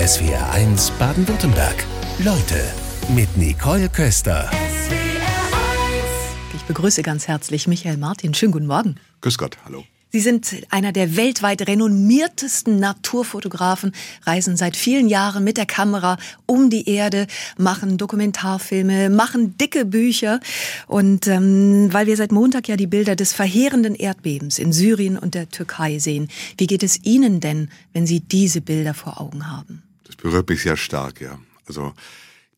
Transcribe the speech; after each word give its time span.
SWR1 0.00 0.92
Baden-Württemberg. 0.98 1.84
Leute 2.20 2.64
mit 3.14 3.36
Nicole 3.36 3.90
Köster. 3.90 4.50
Ich 6.56 6.62
begrüße 6.62 7.02
ganz 7.02 7.28
herzlich 7.28 7.68
Michael 7.68 7.98
Martin. 7.98 8.32
Schönen 8.32 8.52
guten 8.52 8.66
Morgen. 8.66 8.94
Grüß 9.20 9.36
Gott, 9.36 9.58
hallo. 9.66 9.84
Sie 10.08 10.20
sind 10.20 10.56
einer 10.70 10.92
der 10.92 11.18
weltweit 11.18 11.68
renommiertesten 11.68 12.80
Naturfotografen, 12.80 13.92
reisen 14.24 14.56
seit 14.56 14.74
vielen 14.74 15.06
Jahren 15.06 15.44
mit 15.44 15.58
der 15.58 15.66
Kamera 15.66 16.16
um 16.46 16.70
die 16.70 16.88
Erde, 16.88 17.26
machen 17.58 17.98
Dokumentarfilme, 17.98 19.10
machen 19.10 19.58
dicke 19.58 19.84
Bücher. 19.84 20.40
Und 20.86 21.26
ähm, 21.26 21.92
weil 21.92 22.06
wir 22.06 22.16
seit 22.16 22.32
Montag 22.32 22.68
ja 22.68 22.76
die 22.76 22.86
Bilder 22.86 23.16
des 23.16 23.34
verheerenden 23.34 23.94
Erdbebens 23.94 24.58
in 24.58 24.72
Syrien 24.72 25.18
und 25.18 25.34
der 25.34 25.50
Türkei 25.50 25.98
sehen, 25.98 26.28
wie 26.56 26.66
geht 26.66 26.82
es 26.82 27.04
Ihnen 27.04 27.40
denn, 27.40 27.68
wenn 27.92 28.06
Sie 28.06 28.20
diese 28.20 28.62
Bilder 28.62 28.94
vor 28.94 29.20
Augen 29.20 29.46
haben? 29.46 29.82
Das 30.10 30.16
berührt 30.16 30.48
mich 30.48 30.62
sehr 30.62 30.76
stark, 30.76 31.20
ja. 31.20 31.38
Also 31.66 31.94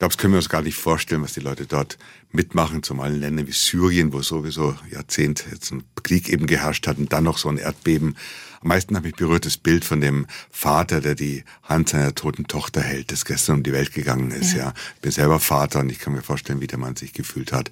glaube, 0.02 0.14
das 0.14 0.18
können 0.18 0.32
wir 0.32 0.38
uns 0.38 0.48
gar 0.48 0.62
nicht 0.62 0.76
vorstellen, 0.76 1.22
was 1.22 1.34
die 1.34 1.40
Leute 1.40 1.64
dort 1.64 1.96
mitmachen, 2.32 2.82
zumal 2.82 3.14
in 3.14 3.20
Ländern 3.20 3.46
wie 3.46 3.52
Syrien, 3.52 4.12
wo 4.12 4.20
sowieso 4.20 4.74
Jahrzehnte 4.90 5.44
jetzt 5.52 5.70
ein 5.70 5.84
Krieg 6.02 6.28
eben 6.28 6.48
geherrscht 6.48 6.88
hat 6.88 6.98
und 6.98 7.12
dann 7.12 7.22
noch 7.22 7.38
so 7.38 7.48
ein 7.48 7.56
Erdbeben. 7.56 8.16
Am 8.62 8.68
meisten 8.68 8.96
habe 8.96 9.06
ich 9.06 9.14
berührt 9.14 9.46
das 9.46 9.58
Bild 9.58 9.84
von 9.84 10.00
dem 10.00 10.26
Vater, 10.50 11.00
der 11.00 11.14
die 11.14 11.44
Hand 11.62 11.90
seiner 11.90 12.16
toten 12.16 12.48
Tochter 12.48 12.80
hält, 12.80 13.12
das 13.12 13.24
gestern 13.24 13.58
um 13.58 13.62
die 13.62 13.72
Welt 13.72 13.92
gegangen 13.92 14.32
ist. 14.32 14.54
Ja. 14.54 14.58
ja. 14.58 14.74
Ich 14.96 15.02
bin 15.02 15.12
selber 15.12 15.38
Vater 15.38 15.78
und 15.78 15.92
ich 15.92 16.00
kann 16.00 16.14
mir 16.14 16.22
vorstellen, 16.22 16.60
wie 16.60 16.66
der 16.66 16.80
Mann 16.80 16.96
sich 16.96 17.12
gefühlt 17.12 17.52
hat. 17.52 17.70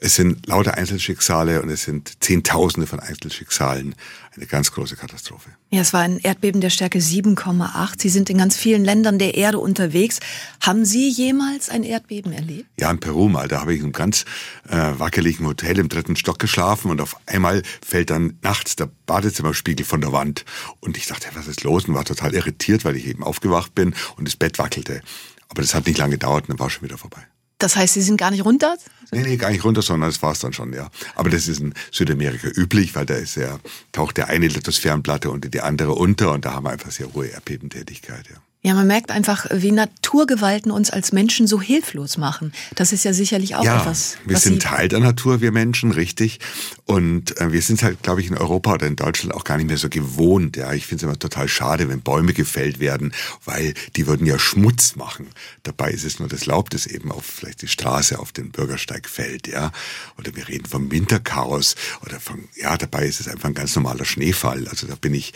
Es 0.00 0.16
sind 0.16 0.46
lauter 0.46 0.74
Einzelschicksale 0.74 1.62
und 1.62 1.70
es 1.70 1.84
sind 1.84 2.22
Zehntausende 2.22 2.86
von 2.86 3.00
Einzelschicksalen. 3.00 3.94
Eine 4.36 4.46
ganz 4.46 4.72
große 4.72 4.96
Katastrophe. 4.96 5.50
Ja, 5.70 5.80
es 5.80 5.92
war 5.92 6.00
ein 6.00 6.18
Erdbeben 6.18 6.60
der 6.60 6.70
Stärke 6.70 6.98
7,8. 6.98 8.02
Sie 8.02 8.08
sind 8.08 8.28
in 8.28 8.38
ganz 8.38 8.56
vielen 8.56 8.84
Ländern 8.84 9.18
der 9.18 9.34
Erde 9.36 9.58
unterwegs. 9.58 10.18
Haben 10.60 10.84
Sie 10.84 11.08
jemals 11.08 11.68
ein 11.68 11.84
Erdbeben 11.84 12.32
erlebt? 12.32 12.68
Ja, 12.78 12.90
in 12.90 12.98
Peru 12.98 13.28
mal. 13.28 13.48
Da 13.48 13.60
habe 13.60 13.72
ich 13.72 13.78
in 13.78 13.86
einem 13.86 13.92
ganz 13.92 14.24
äh, 14.68 14.76
wackeligen 14.98 15.46
Hotel 15.46 15.78
im 15.78 15.88
dritten 15.88 16.16
Stock 16.16 16.38
geschlafen 16.38 16.90
und 16.90 17.00
auf 17.00 17.16
einmal 17.26 17.62
fällt 17.84 18.10
dann 18.10 18.38
nachts 18.42 18.76
der 18.76 18.90
Badezimmerspiegel 19.06 19.86
von 19.86 20.00
der 20.00 20.12
Wand. 20.12 20.44
Und 20.80 20.96
ich 20.96 21.06
dachte, 21.06 21.28
was 21.34 21.46
ist 21.46 21.62
los? 21.62 21.86
Und 21.86 21.94
war 21.94 22.04
total 22.04 22.34
irritiert, 22.34 22.84
weil 22.84 22.96
ich 22.96 23.06
eben 23.06 23.22
aufgewacht 23.22 23.74
bin 23.74 23.94
und 24.16 24.26
das 24.26 24.36
Bett 24.36 24.58
wackelte. 24.58 25.00
Aber 25.48 25.62
das 25.62 25.74
hat 25.74 25.86
nicht 25.86 25.98
lange 25.98 26.12
gedauert 26.12 26.44
und 26.44 26.50
dann 26.50 26.58
war 26.58 26.70
schon 26.70 26.82
wieder 26.82 26.98
vorbei. 26.98 27.24
Das 27.64 27.76
heißt, 27.76 27.94
Sie 27.94 28.02
sind 28.02 28.18
gar 28.18 28.30
nicht 28.30 28.44
runter? 28.44 28.76
Nee, 29.10 29.22
nee, 29.22 29.36
gar 29.38 29.50
nicht 29.50 29.64
runter, 29.64 29.80
sondern 29.80 30.10
das 30.10 30.20
war's 30.20 30.38
dann 30.38 30.52
schon, 30.52 30.74
ja. 30.74 30.90
Aber 31.14 31.30
das 31.30 31.48
ist 31.48 31.60
in 31.60 31.72
Südamerika 31.90 32.48
üblich, 32.48 32.94
weil 32.94 33.06
da 33.06 33.14
ist 33.14 33.36
ja, 33.36 33.58
taucht 33.90 34.18
der 34.18 34.28
eine 34.28 34.48
Lithosphärenplatte 34.48 35.30
unter 35.30 35.48
die 35.48 35.62
andere 35.62 35.94
unter 35.94 36.32
und 36.32 36.44
da 36.44 36.52
haben 36.52 36.66
wir 36.66 36.72
einfach 36.72 36.90
sehr 36.90 37.10
hohe 37.14 37.28
Erdbebentätigkeit, 37.28 38.28
ja. 38.28 38.36
Ja, 38.66 38.72
man 38.72 38.86
merkt 38.86 39.10
einfach, 39.10 39.44
wie 39.52 39.72
Naturgewalten 39.72 40.70
uns 40.70 40.88
als 40.88 41.12
Menschen 41.12 41.46
so 41.46 41.60
hilflos 41.60 42.16
machen. 42.16 42.54
Das 42.76 42.94
ist 42.94 43.04
ja 43.04 43.12
sicherlich 43.12 43.56
auch 43.56 43.64
ja, 43.64 43.78
etwas. 43.78 44.16
Wir 44.24 44.38
sind 44.38 44.62
Teil 44.62 44.88
der 44.88 45.00
Natur, 45.00 45.42
wir 45.42 45.52
Menschen, 45.52 45.92
richtig. 45.92 46.40
Und 46.86 47.38
äh, 47.42 47.52
wir 47.52 47.60
sind 47.60 47.82
halt, 47.82 48.02
glaube 48.02 48.22
ich, 48.22 48.28
in 48.28 48.38
Europa 48.38 48.72
oder 48.72 48.86
in 48.86 48.96
Deutschland 48.96 49.34
auch 49.34 49.44
gar 49.44 49.58
nicht 49.58 49.66
mehr 49.66 49.76
so 49.76 49.90
gewohnt. 49.90 50.56
Ja, 50.56 50.72
ich 50.72 50.86
finde 50.86 51.04
es 51.04 51.10
immer 51.10 51.18
total 51.18 51.46
schade, 51.46 51.90
wenn 51.90 52.00
Bäume 52.00 52.32
gefällt 52.32 52.80
werden, 52.80 53.12
weil 53.44 53.74
die 53.96 54.06
würden 54.06 54.26
ja 54.26 54.38
Schmutz 54.38 54.96
machen. 54.96 55.26
Dabei 55.62 55.90
ist 55.90 56.04
es 56.04 56.18
nur 56.18 56.28
das 56.28 56.46
Laub, 56.46 56.70
das 56.70 56.86
eben 56.86 57.12
auf 57.12 57.26
vielleicht 57.26 57.60
die 57.60 57.68
Straße, 57.68 58.18
auf 58.18 58.32
den 58.32 58.50
Bürgersteig 58.50 59.10
fällt, 59.10 59.46
ja. 59.46 59.72
Oder 60.18 60.34
wir 60.36 60.48
reden 60.48 60.64
vom 60.64 60.90
Winterchaos 60.90 61.74
oder 62.00 62.18
von, 62.18 62.48
ja, 62.56 62.78
dabei 62.78 63.04
ist 63.04 63.20
es 63.20 63.28
einfach 63.28 63.50
ein 63.50 63.54
ganz 63.54 63.76
normaler 63.76 64.06
Schneefall. 64.06 64.68
Also 64.68 64.86
da 64.86 64.94
bin 64.94 65.12
ich 65.12 65.34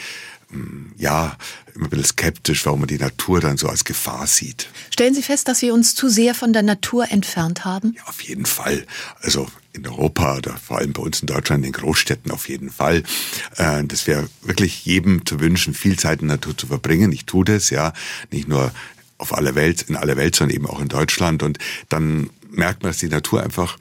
ja, 0.96 1.36
immer 1.74 1.86
ein 1.86 1.90
bisschen 1.90 2.06
skeptisch, 2.06 2.64
warum 2.64 2.80
man 2.80 2.88
die 2.88 2.98
Natur 2.98 3.40
dann 3.40 3.58
so 3.58 3.68
als 3.68 3.84
Gefahr 3.84 4.26
sieht. 4.26 4.68
Stellen 4.90 5.14
Sie 5.14 5.22
fest, 5.22 5.46
dass 5.48 5.60
wir 5.60 5.74
uns 5.74 5.94
zu 5.94 6.08
sehr 6.08 6.34
von 6.34 6.52
der 6.52 6.62
Natur 6.62 7.10
entfernt 7.10 7.64
haben? 7.64 7.94
Ja, 7.96 8.04
auf 8.06 8.22
jeden 8.22 8.46
Fall. 8.46 8.86
Also 9.20 9.46
in 9.72 9.86
Europa 9.86 10.38
oder 10.38 10.56
vor 10.56 10.78
allem 10.78 10.92
bei 10.92 11.02
uns 11.02 11.20
in 11.20 11.26
Deutschland, 11.26 11.64
in 11.64 11.72
den 11.72 11.80
Großstädten 11.80 12.32
auf 12.32 12.48
jeden 12.48 12.70
Fall. 12.70 13.02
Äh, 13.56 13.84
das 13.84 14.06
wäre 14.06 14.28
wirklich 14.42 14.84
jedem 14.86 15.26
zu 15.26 15.40
wünschen, 15.40 15.74
viel 15.74 15.98
Zeit 15.98 16.22
in 16.22 16.28
der 16.28 16.38
Natur 16.38 16.56
zu 16.56 16.66
verbringen. 16.66 17.12
Ich 17.12 17.26
tue 17.26 17.44
das, 17.44 17.70
ja, 17.70 17.92
nicht 18.30 18.48
nur 18.48 18.72
auf 19.18 19.36
aller 19.36 19.54
Welt, 19.54 19.82
in 19.82 19.96
aller 19.96 20.16
Welt, 20.16 20.34
sondern 20.34 20.56
eben 20.56 20.66
auch 20.66 20.80
in 20.80 20.88
Deutschland. 20.88 21.42
Und 21.42 21.58
dann 21.88 22.30
merkt 22.50 22.82
man, 22.82 22.90
dass 22.90 22.98
die 22.98 23.08
Natur 23.08 23.42
einfach 23.42 23.78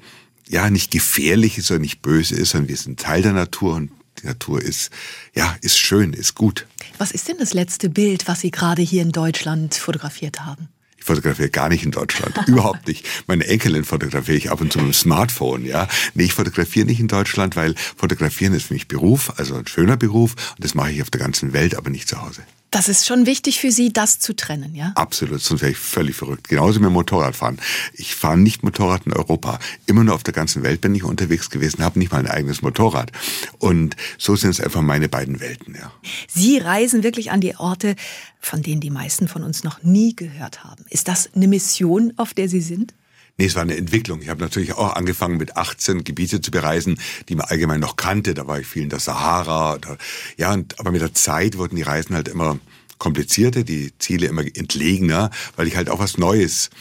ja 0.50 0.70
nicht 0.70 0.92
gefährlich 0.92 1.58
ist 1.58 1.72
oder 1.72 1.80
nicht 1.80 2.02
böse 2.02 2.36
ist, 2.36 2.52
sondern 2.52 2.70
wir 2.70 2.78
sind 2.78 3.00
Teil 3.00 3.22
der 3.22 3.34
Natur 3.34 3.76
und 3.76 3.92
die 4.22 4.28
Natur 4.28 4.62
ist, 4.62 4.90
ja, 5.34 5.56
ist 5.62 5.78
schön, 5.78 6.14
ist 6.14 6.36
gut. 6.36 6.66
Was 6.98 7.12
ist 7.12 7.28
denn 7.28 7.38
das 7.38 7.54
letzte 7.54 7.90
Bild, 7.90 8.28
was 8.28 8.42
Sie 8.42 8.52
gerade 8.52 8.82
hier 8.82 9.02
in 9.02 9.12
Deutschland 9.12 9.76
fotografiert 9.76 10.42
haben? 10.42 10.70
Ich 10.98 11.06
fotografiere 11.06 11.50
gar 11.50 11.70
nicht 11.70 11.84
in 11.84 11.92
Deutschland. 11.92 12.36
Überhaupt 12.48 12.88
nicht. 12.88 13.06
Meine 13.28 13.46
Enkelin 13.48 13.86
fotografiere 13.86 14.38
ich 14.38 14.52
ab 14.52 14.62
und 14.62 14.74
zu 14.74 14.80
mit 14.80 14.88
dem 14.88 14.94
Smartphone, 14.94 15.66
ja. 15.66 15.88
Nee, 16.14 16.24
ich 16.24 16.34
fotografiere 16.34 16.86
nicht 16.86 17.00
in 17.00 17.08
Deutschland, 17.08 17.56
weil 17.56 17.76
fotografieren 17.76 18.54
ist 18.54 18.68
für 18.68 18.74
mich 18.74 18.88
Beruf, 18.88 19.34
also 19.38 19.56
ein 19.56 19.68
schöner 19.68 19.98
Beruf. 19.98 20.34
Und 20.56 20.64
das 20.64 20.74
mache 20.76 20.92
ich 20.92 21.02
auf 21.02 21.10
der 21.10 21.22
ganzen 21.22 21.54
Welt, 21.54 21.76
aber 21.76 21.90
nicht 21.90 22.10
zu 22.10 22.22
Hause. 22.22 22.42
Das 22.70 22.90
ist 22.90 23.06
schon 23.06 23.26
wichtig 23.26 23.60
für 23.60 23.72
Sie, 23.72 23.94
das 23.94 24.20
zu 24.20 24.36
trennen, 24.36 24.76
ja? 24.76 24.92
Absolut, 24.96 25.42
sonst 25.42 25.62
wäre 25.62 25.72
ich 25.72 25.78
völlig 25.78 26.16
verrückt. 26.16 26.50
Genauso 26.50 26.80
mit 26.82 26.92
Motorradfahren. 26.92 27.60
Ich 27.94 28.16
fahre 28.16 28.38
nicht 28.38 28.62
Motorrad 28.62 29.06
in 29.06 29.14
Europa. 29.14 29.60
Immer 29.86 30.04
nur 30.04 30.16
auf 30.16 30.24
der 30.24 30.34
ganzen 30.34 30.64
Welt 30.64 30.82
bin 30.82 30.94
ich 30.94 31.04
unterwegs 31.04 31.50
gewesen, 31.50 31.84
habe 31.84 31.98
nicht 31.98 32.12
mal 32.12 32.20
ein 32.20 32.28
eigenes 32.28 32.62
Motorrad. 32.62 33.12
Und 33.58 33.96
so 34.18 34.36
sind 34.36 34.50
es 34.50 34.60
einfach 34.60 34.82
meine 34.82 35.08
beiden 35.08 35.40
Welten, 35.40 35.76
ja. 35.76 35.92
Sie 36.28 36.58
reisen 36.58 37.04
wirklich 37.04 37.32
an 37.32 37.40
die 37.40 37.56
Orte, 37.56 37.96
von 38.40 38.62
denen 38.62 38.82
die 38.82 38.90
meisten 38.90 39.28
von 39.28 39.44
uns 39.44 39.64
noch 39.64 39.82
nie 39.84 40.16
gehört 40.16 40.64
haben. 40.66 40.84
Ist 40.90 41.08
das 41.08 41.30
eine 41.36 41.48
Mission, 41.48 42.14
auf 42.18 42.34
der 42.34 42.50
Sie 42.50 42.62
sind? 42.62 42.94
Nee, 43.38 43.46
es 43.46 43.56
war 43.56 43.62
eine 43.62 43.78
Entwicklung. 43.78 44.22
Ich 44.22 44.30
habe 44.30 44.42
natürlich 44.42 44.74
auch 44.74 44.94
angefangen 44.94 45.38
mit 45.38 45.56
18 45.56 46.04
Gebiete 46.04 46.42
zu 46.42 46.50
bereisen, 46.50 47.00
die 47.30 47.36
man 47.36 47.46
allgemein 47.46 47.80
noch 47.80 47.96
kannte. 47.96 48.34
Da 48.34 48.48
war 48.48 48.60
ich 48.60 48.66
viel 48.66 48.84
in 48.84 48.90
der 48.90 49.00
Sahara. 49.00 49.76
Oder, 49.76 49.98
ja, 50.38 50.54
und, 50.54 50.80
aber 50.80 50.92
mit 50.92 51.02
der 51.02 51.14
Zeit 51.14 51.58
wurden 51.58 51.76
die 51.76 51.84
Reisen 51.84 52.16
halt 52.16 52.28
immer 52.28 52.60
komplizierter, 52.98 53.64
die 53.64 53.94
Ziele 54.00 54.26
immer 54.26 54.42
entlegener, 54.42 55.30
weil 55.56 55.68
ich 55.68 55.76
halt 55.76 55.90
auch 55.90 56.00
was 56.00 56.18
Neues 56.18 56.72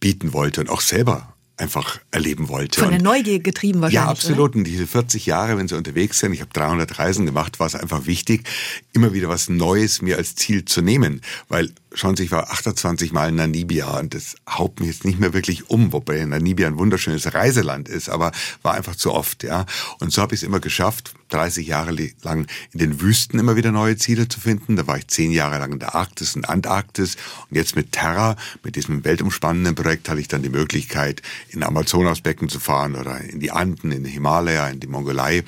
bieten 0.00 0.34
wollte 0.34 0.60
und 0.60 0.68
auch 0.68 0.82
selber 0.82 1.32
einfach 1.56 2.00
erleben 2.10 2.48
wollte. 2.48 2.80
Von 2.80 2.90
der 2.90 3.00
Neugier 3.00 3.38
getrieben 3.40 3.80
wahrscheinlich. 3.80 4.04
Ja, 4.04 4.10
absolut. 4.10 4.50
Oder? 4.50 4.58
Und 4.58 4.64
diese 4.64 4.86
40 4.86 5.26
Jahre, 5.26 5.56
wenn 5.56 5.68
Sie 5.68 5.76
unterwegs 5.76 6.18
sind, 6.18 6.32
ich 6.32 6.40
habe 6.40 6.52
300 6.52 6.98
Reisen 6.98 7.24
gemacht, 7.24 7.60
war 7.60 7.66
es 7.66 7.74
einfach 7.74 8.06
wichtig, 8.06 8.46
immer 8.92 9.12
wieder 9.12 9.28
was 9.28 9.48
Neues 9.48 10.02
mir 10.02 10.16
als 10.16 10.34
Ziel 10.34 10.64
zu 10.64 10.82
nehmen. 10.82 11.20
Weil, 11.48 11.72
schauen 11.94 12.16
Sie, 12.16 12.24
ich 12.24 12.32
war 12.32 12.50
28 12.50 13.12
Mal 13.12 13.28
in 13.28 13.36
Namibia 13.36 13.98
und 13.98 14.14
das 14.14 14.36
haut 14.48 14.80
mich 14.80 14.88
jetzt 14.88 15.04
nicht 15.04 15.20
mehr 15.20 15.32
wirklich 15.32 15.70
um, 15.70 15.92
wobei 15.92 16.24
Namibia 16.24 16.66
ein 16.66 16.78
wunderschönes 16.78 17.34
Reiseland 17.34 17.88
ist, 17.88 18.08
aber 18.08 18.32
war 18.62 18.74
einfach 18.74 18.96
zu 18.96 19.12
oft, 19.12 19.42
ja. 19.42 19.66
Und 20.00 20.12
so 20.12 20.22
habe 20.22 20.34
ich 20.34 20.42
es 20.42 20.46
immer 20.46 20.60
geschafft, 20.60 21.14
30 21.32 21.66
Jahre 21.66 21.92
lang 22.22 22.46
in 22.72 22.78
den 22.78 23.00
Wüsten 23.00 23.38
immer 23.38 23.56
wieder 23.56 23.72
neue 23.72 23.96
Ziele 23.96 24.28
zu 24.28 24.40
finden. 24.40 24.76
Da 24.76 24.86
war 24.86 24.98
ich 24.98 25.08
zehn 25.08 25.32
Jahre 25.32 25.58
lang 25.58 25.72
in 25.72 25.78
der 25.78 25.94
Arktis 25.94 26.36
und 26.36 26.48
Antarktis. 26.48 27.16
Und 27.50 27.56
jetzt 27.56 27.74
mit 27.74 27.92
Terra, 27.92 28.36
mit 28.62 28.76
diesem 28.76 29.04
weltumspannenden 29.04 29.74
Projekt, 29.74 30.08
hatte 30.08 30.20
ich 30.20 30.28
dann 30.28 30.42
die 30.42 30.50
Möglichkeit, 30.50 31.22
in 31.48 31.62
Amazonasbecken 31.62 32.48
zu 32.48 32.60
fahren 32.60 32.94
oder 32.94 33.20
in 33.20 33.40
die 33.40 33.50
Anden, 33.50 33.92
in 33.92 34.04
den 34.04 34.12
Himalaya, 34.12 34.68
in 34.68 34.80
die 34.80 34.86
Mongolei. 34.86 35.42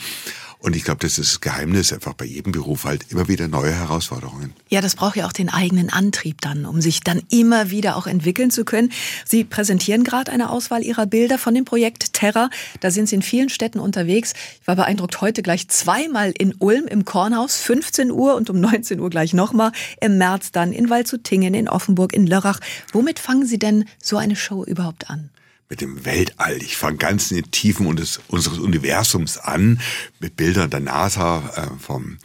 Und 0.65 0.75
ich 0.75 0.83
glaube, 0.83 1.01
das 1.01 1.19
ist 1.19 1.31
das 1.31 1.41
Geheimnis, 1.43 1.93
einfach 1.93 2.15
bei 2.15 2.25
jedem 2.25 2.53
Beruf 2.53 2.85
halt 2.85 3.11
immer 3.11 3.29
wieder 3.29 3.49
neue 3.49 3.73
Herausforderungen. 3.73 4.55
Ja, 4.71 4.81
das 4.81 4.95
braucht 4.95 5.15
ja 5.15 5.27
auch 5.27 5.33
den 5.33 5.51
eigenen 5.51 5.91
Antrieb 5.91 6.41
dann, 6.41 6.65
um 6.65 6.81
sich 6.81 7.01
dann 7.01 7.21
immer 7.29 7.69
wieder 7.69 7.97
auch 7.97 8.07
entwickeln 8.07 8.51
zu 8.51 8.65
können. 8.65 8.91
Sie 9.27 9.45
präsentieren 9.45 10.05
gerade 10.05 10.33
eine 10.33 10.49
Auswahl 10.49 10.83
Ihrer 10.83 11.05
Bilder 11.05 11.37
von 11.37 11.55
dem 11.55 11.67
Projekt 11.67 12.15
Terra. 12.15 12.49
Da 12.81 12.91
sind 12.91 13.11
Sie 13.11 13.17
in 13.17 13.21
vielen 13.21 13.51
Städten 13.51 13.79
unterwegs. 13.79 14.33
Ich 14.63 14.67
war 14.67 14.75
beeindruckt 14.75 15.21
heute 15.21 15.43
gleich 15.43 15.69
zweimal 15.69 16.31
in 16.31 16.55
Ulm 16.55 16.87
im 16.87 17.05
Kornhaus, 17.05 17.57
15 17.59 18.11
Uhr 18.11 18.35
und 18.35 18.49
um 18.49 18.59
19 18.59 19.01
Uhr 19.01 19.11
gleich 19.11 19.35
nochmal. 19.35 19.71
Im 20.01 20.17
März 20.17 20.51
dann 20.51 20.73
in 20.73 20.89
Waldshutingen, 20.89 21.53
in 21.53 21.69
Offenburg, 21.69 22.15
in 22.15 22.27
Lörrach. 22.27 22.61
Womit 22.95 23.19
fangen 23.19 23.45
Sie 23.45 23.59
denn 23.59 23.85
so 24.03 24.17
eine 24.17 24.35
Show 24.35 24.65
überhaupt 24.65 25.11
an? 25.11 25.29
Mit 25.75 25.81
dem 25.81 26.05
Weltall. 26.05 26.59
Ich 26.63 26.77
fange 26.77 26.99
ganz 26.99 27.33
in 27.33 27.39
den 27.39 27.51
Tiefen 27.51 27.89
unseres 27.89 28.59
Universums 28.61 29.39
an, 29.39 29.81
mit 30.21 30.37
Bildern 30.37 30.71
der 30.71 30.79
NASA 30.79 31.43
äh, 31.57 31.81
vom 31.81 32.19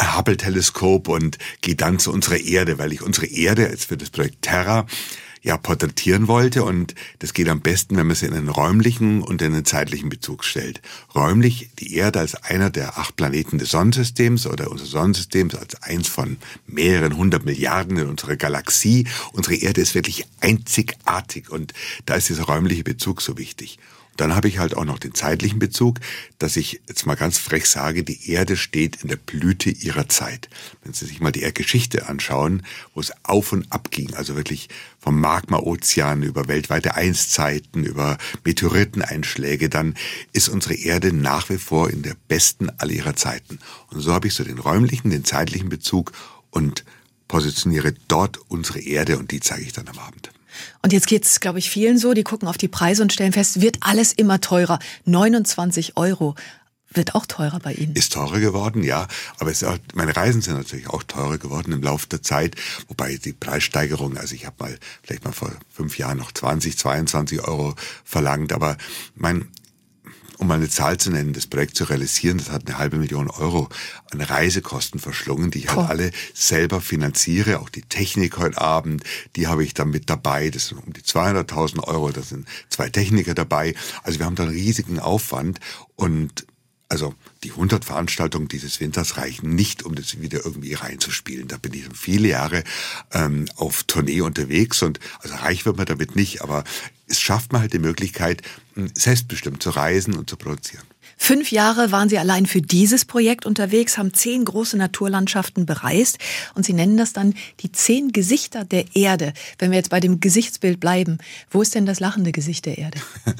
Hubble-Teleskop 0.00 1.08
und 1.08 1.38
gehe 1.60 1.74
dann 1.74 1.98
zu 1.98 2.12
unserer 2.12 2.38
Erde, 2.38 2.78
weil 2.78 2.92
ich 2.92 3.02
unsere 3.02 3.26
Erde 3.26 3.62
jetzt 3.62 3.86
für 3.86 3.96
das 3.96 4.10
Projekt 4.10 4.42
Terra 4.42 4.86
ja 5.44 5.58
porträtieren 5.58 6.26
wollte 6.26 6.64
und 6.64 6.94
das 7.18 7.34
geht 7.34 7.48
am 7.48 7.60
besten, 7.60 7.96
wenn 7.96 8.06
man 8.06 8.16
sie 8.16 8.26
in 8.26 8.32
einen 8.32 8.48
räumlichen 8.48 9.22
und 9.22 9.42
in 9.42 9.52
einen 9.52 9.66
zeitlichen 9.66 10.08
Bezug 10.08 10.42
stellt. 10.42 10.80
Räumlich 11.14 11.70
die 11.78 11.94
Erde 11.94 12.20
als 12.20 12.34
einer 12.34 12.70
der 12.70 12.98
acht 12.98 13.14
Planeten 13.14 13.58
des 13.58 13.70
Sonnensystems 13.70 14.46
oder 14.46 14.70
unseres 14.70 14.90
Sonnensystems 14.90 15.54
als 15.54 15.80
eins 15.82 16.08
von 16.08 16.38
mehreren 16.66 17.16
hundert 17.16 17.44
Milliarden 17.44 17.98
in 17.98 18.06
unserer 18.06 18.36
Galaxie. 18.36 19.06
Unsere 19.32 19.56
Erde 19.56 19.82
ist 19.82 19.94
wirklich 19.94 20.26
einzigartig 20.40 21.50
und 21.50 21.74
da 22.06 22.14
ist 22.14 22.30
dieser 22.30 22.44
räumliche 22.44 22.82
Bezug 22.82 23.20
so 23.20 23.36
wichtig. 23.36 23.78
Dann 24.16 24.34
habe 24.34 24.48
ich 24.48 24.58
halt 24.58 24.76
auch 24.76 24.84
noch 24.84 24.98
den 24.98 25.14
zeitlichen 25.14 25.58
Bezug, 25.58 26.00
dass 26.38 26.56
ich 26.56 26.80
jetzt 26.88 27.06
mal 27.06 27.14
ganz 27.14 27.38
frech 27.38 27.66
sage, 27.66 28.04
die 28.04 28.30
Erde 28.30 28.56
steht 28.56 29.02
in 29.02 29.08
der 29.08 29.16
Blüte 29.16 29.70
ihrer 29.70 30.08
Zeit. 30.08 30.48
Wenn 30.82 30.92
Sie 30.92 31.06
sich 31.06 31.20
mal 31.20 31.32
die 31.32 31.42
Erdgeschichte 31.42 32.08
anschauen, 32.08 32.62
wo 32.94 33.00
es 33.00 33.12
auf 33.24 33.52
und 33.52 33.72
ab 33.72 33.90
ging, 33.90 34.14
also 34.14 34.36
wirklich 34.36 34.68
vom 35.00 35.20
Magma-Ozean 35.20 36.22
über 36.22 36.48
weltweite 36.48 36.94
Einszeiten, 36.94 37.84
über 37.84 38.18
Meteoriteneinschläge, 38.44 39.68
dann 39.68 39.94
ist 40.32 40.48
unsere 40.48 40.74
Erde 40.74 41.12
nach 41.12 41.50
wie 41.50 41.58
vor 41.58 41.90
in 41.90 42.02
der 42.02 42.16
besten 42.28 42.70
aller 42.78 42.92
ihrer 42.92 43.16
Zeiten. 43.16 43.58
Und 43.90 44.00
so 44.00 44.12
habe 44.12 44.28
ich 44.28 44.34
so 44.34 44.44
den 44.44 44.58
räumlichen, 44.58 45.10
den 45.10 45.24
zeitlichen 45.24 45.68
Bezug 45.68 46.12
und 46.50 46.84
positioniere 47.28 47.94
dort 48.08 48.38
unsere 48.48 48.80
Erde 48.80 49.18
und 49.18 49.30
die 49.30 49.40
zeige 49.40 49.62
ich 49.62 49.72
dann 49.72 49.88
am 49.88 49.98
Abend. 49.98 50.33
Und 50.82 50.92
jetzt 50.92 51.06
geht's, 51.06 51.40
glaube 51.40 51.58
ich, 51.58 51.70
vielen 51.70 51.98
so, 51.98 52.14
die 52.14 52.24
gucken 52.24 52.48
auf 52.48 52.58
die 52.58 52.68
Preise 52.68 53.02
und 53.02 53.12
stellen 53.12 53.32
fest, 53.32 53.60
wird 53.60 53.78
alles 53.80 54.12
immer 54.12 54.40
teurer. 54.40 54.78
29 55.04 55.96
Euro. 55.96 56.34
Wird 56.96 57.16
auch 57.16 57.26
teurer 57.26 57.58
bei 57.58 57.72
Ihnen. 57.72 57.94
Ist 57.94 58.12
teurer 58.12 58.38
geworden, 58.38 58.84
ja. 58.84 59.08
Aber 59.38 59.50
es 59.50 59.64
auch, 59.64 59.78
meine 59.94 60.16
Reisen 60.16 60.42
sind 60.42 60.56
natürlich 60.56 60.88
auch 60.88 61.02
teurer 61.02 61.38
geworden 61.38 61.72
im 61.72 61.82
Laufe 61.82 62.06
der 62.08 62.22
Zeit. 62.22 62.54
Wobei 62.86 63.16
die 63.16 63.32
Preissteigerung, 63.32 64.16
also 64.16 64.36
ich 64.36 64.46
habe 64.46 64.56
mal 64.60 64.78
vielleicht 65.02 65.24
mal 65.24 65.32
vor 65.32 65.50
fünf 65.72 65.98
Jahren 65.98 66.18
noch 66.18 66.30
20, 66.30 66.78
22 66.78 67.40
Euro 67.40 67.74
verlangt. 68.04 68.52
Aber 68.52 68.76
mein, 69.16 69.48
um 70.38 70.50
eine 70.50 70.68
Zahl 70.68 70.98
zu 70.98 71.10
nennen, 71.10 71.32
das 71.32 71.46
Projekt 71.46 71.76
zu 71.76 71.84
realisieren, 71.84 72.38
das 72.38 72.50
hat 72.50 72.66
eine 72.66 72.78
halbe 72.78 72.96
Million 72.96 73.30
Euro 73.30 73.68
an 74.10 74.20
Reisekosten 74.20 75.00
verschlungen, 75.00 75.50
die 75.50 75.60
ich 75.60 75.74
halt 75.74 75.88
alle 75.88 76.10
selber 76.34 76.80
finanziere. 76.80 77.60
Auch 77.60 77.68
die 77.68 77.82
Technik 77.82 78.38
heute 78.38 78.60
Abend, 78.60 79.04
die 79.36 79.46
habe 79.46 79.64
ich 79.64 79.74
dann 79.74 79.90
mit 79.90 80.10
dabei. 80.10 80.50
Das 80.50 80.68
sind 80.68 80.78
um 80.78 80.92
die 80.92 81.02
200.000 81.02 81.84
Euro, 81.84 82.10
da 82.10 82.22
sind 82.22 82.46
zwei 82.68 82.88
Techniker 82.88 83.34
dabei. 83.34 83.74
Also 84.02 84.18
wir 84.18 84.26
haben 84.26 84.36
da 84.36 84.44
einen 84.44 84.52
riesigen 84.52 84.98
Aufwand 84.98 85.60
und 85.96 86.46
also 86.88 87.14
die 87.42 87.50
100 87.50 87.84
Veranstaltungen 87.84 88.46
dieses 88.46 88.78
Winters 88.78 89.16
reichen 89.16 89.54
nicht, 89.54 89.82
um 89.82 89.94
das 89.94 90.20
wieder 90.20 90.44
irgendwie 90.44 90.74
reinzuspielen. 90.74 91.48
Da 91.48 91.56
bin 91.56 91.72
ich 91.72 91.84
schon 91.84 91.94
viele 91.94 92.28
Jahre 92.28 92.62
ähm, 93.12 93.46
auf 93.56 93.84
Tournee 93.84 94.20
unterwegs 94.20 94.82
und 94.82 95.00
also 95.20 95.34
reich 95.34 95.66
wird 95.66 95.76
man 95.76 95.86
damit 95.86 96.14
nicht, 96.14 96.42
aber 96.42 96.62
es 97.06 97.20
schafft 97.20 97.52
man 97.52 97.62
halt 97.62 97.72
die 97.72 97.78
Möglichkeit, 97.78 98.42
selbstbestimmt 98.94 99.62
zu 99.62 99.70
reisen 99.70 100.14
und 100.14 100.28
zu 100.28 100.36
produzieren. 100.36 100.84
Fünf 101.16 101.52
Jahre 101.52 101.92
waren 101.92 102.08
Sie 102.08 102.18
allein 102.18 102.46
für 102.46 102.60
dieses 102.60 103.04
Projekt 103.04 103.46
unterwegs, 103.46 103.98
haben 103.98 104.12
zehn 104.12 104.44
große 104.44 104.76
Naturlandschaften 104.76 105.64
bereist 105.64 106.18
und 106.54 106.66
Sie 106.66 106.72
nennen 106.72 106.96
das 106.96 107.12
dann 107.12 107.34
die 107.60 107.70
zehn 107.70 108.12
Gesichter 108.12 108.64
der 108.64 108.96
Erde. 108.96 109.32
Wenn 109.58 109.70
wir 109.70 109.78
jetzt 109.78 109.90
bei 109.90 110.00
dem 110.00 110.20
Gesichtsbild 110.20 110.80
bleiben, 110.80 111.18
wo 111.50 111.62
ist 111.62 111.74
denn 111.74 111.86
das 111.86 112.00
lachende 112.00 112.32
Gesicht 112.32 112.66
der 112.66 112.78
Erde? 112.78 112.98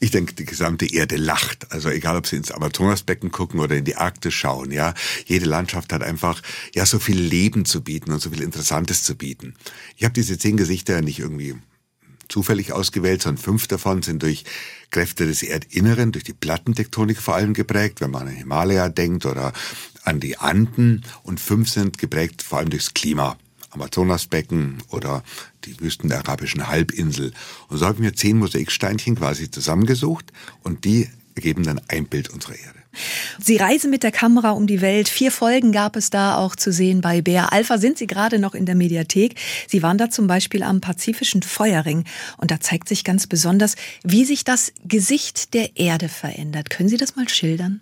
Ich 0.00 0.10
denke, 0.10 0.34
die 0.34 0.44
gesamte 0.44 0.92
Erde 0.92 1.16
lacht. 1.16 1.70
Also 1.70 1.88
egal, 1.88 2.16
ob 2.16 2.26
Sie 2.26 2.36
ins 2.36 2.50
Amazonasbecken 2.50 3.30
gucken 3.30 3.60
oder 3.60 3.76
in 3.76 3.84
die 3.84 3.94
Arktis 3.94 4.34
schauen, 4.34 4.72
ja. 4.72 4.94
Jede 5.26 5.44
Landschaft 5.46 5.92
hat 5.92 6.02
einfach, 6.02 6.42
ja, 6.74 6.86
so 6.86 6.98
viel 6.98 7.20
Leben 7.20 7.64
zu 7.64 7.82
bieten 7.82 8.10
und 8.10 8.20
so 8.20 8.30
viel 8.30 8.42
Interessantes 8.42 9.04
zu 9.04 9.14
bieten. 9.14 9.54
Ich 9.96 10.04
habe 10.04 10.14
diese 10.14 10.38
zehn 10.38 10.56
Gesichter 10.56 11.02
nicht 11.02 11.20
irgendwie 11.20 11.54
zufällig 12.32 12.72
ausgewählt, 12.72 13.22
sondern 13.22 13.42
fünf 13.42 13.66
davon 13.68 14.02
sind 14.02 14.22
durch 14.22 14.44
Kräfte 14.90 15.26
des 15.26 15.42
Erdinneren, 15.42 16.12
durch 16.12 16.24
die 16.24 16.32
Plattentektonik 16.32 17.18
vor 17.18 17.34
allem 17.34 17.54
geprägt, 17.54 18.00
wenn 18.00 18.10
man 18.10 18.26
an 18.26 18.34
Himalaya 18.34 18.88
denkt 18.88 19.26
oder 19.26 19.52
an 20.04 20.18
die 20.18 20.38
Anden. 20.38 21.04
Und 21.22 21.40
fünf 21.40 21.68
sind 21.68 21.98
geprägt 21.98 22.42
vor 22.42 22.58
allem 22.58 22.70
durchs 22.70 22.94
Klima. 22.94 23.36
Amazonasbecken 23.70 24.82
oder 24.90 25.24
die 25.64 25.80
Wüsten 25.80 26.10
der 26.10 26.18
arabischen 26.18 26.68
Halbinsel. 26.68 27.32
Und 27.68 27.78
so 27.78 27.86
habe 27.86 27.96
ich 27.96 28.00
mir 28.02 28.14
zehn 28.14 28.38
Mosaiksteinchen 28.38 29.16
quasi 29.16 29.50
zusammengesucht 29.50 30.30
und 30.62 30.84
die 30.84 31.08
ergeben 31.34 31.62
dann 31.62 31.80
ein 31.88 32.04
Bild 32.06 32.28
unserer 32.28 32.54
Erde. 32.54 32.81
Sie 33.38 33.56
reisen 33.56 33.90
mit 33.90 34.02
der 34.02 34.12
Kamera 34.12 34.50
um 34.50 34.66
die 34.66 34.80
Welt. 34.80 35.08
Vier 35.08 35.30
Folgen 35.30 35.72
gab 35.72 35.96
es 35.96 36.10
da 36.10 36.36
auch 36.36 36.56
zu 36.56 36.72
sehen 36.72 37.00
bei 37.00 37.22
Bär 37.22 37.52
Alpha. 37.52 37.78
Sind 37.78 37.98
Sie 37.98 38.06
gerade 38.06 38.38
noch 38.38 38.54
in 38.54 38.66
der 38.66 38.74
Mediathek? 38.74 39.34
Sie 39.68 39.82
waren 39.82 39.98
da 39.98 40.10
zum 40.10 40.26
Beispiel 40.26 40.62
am 40.62 40.80
Pazifischen 40.80 41.42
Feuerring. 41.42 42.04
Und 42.36 42.50
da 42.50 42.60
zeigt 42.60 42.88
sich 42.88 43.04
ganz 43.04 43.26
besonders, 43.26 43.76
wie 44.02 44.24
sich 44.24 44.44
das 44.44 44.72
Gesicht 44.84 45.54
der 45.54 45.76
Erde 45.76 46.08
verändert. 46.08 46.70
Können 46.70 46.88
Sie 46.88 46.96
das 46.96 47.16
mal 47.16 47.28
schildern? 47.28 47.80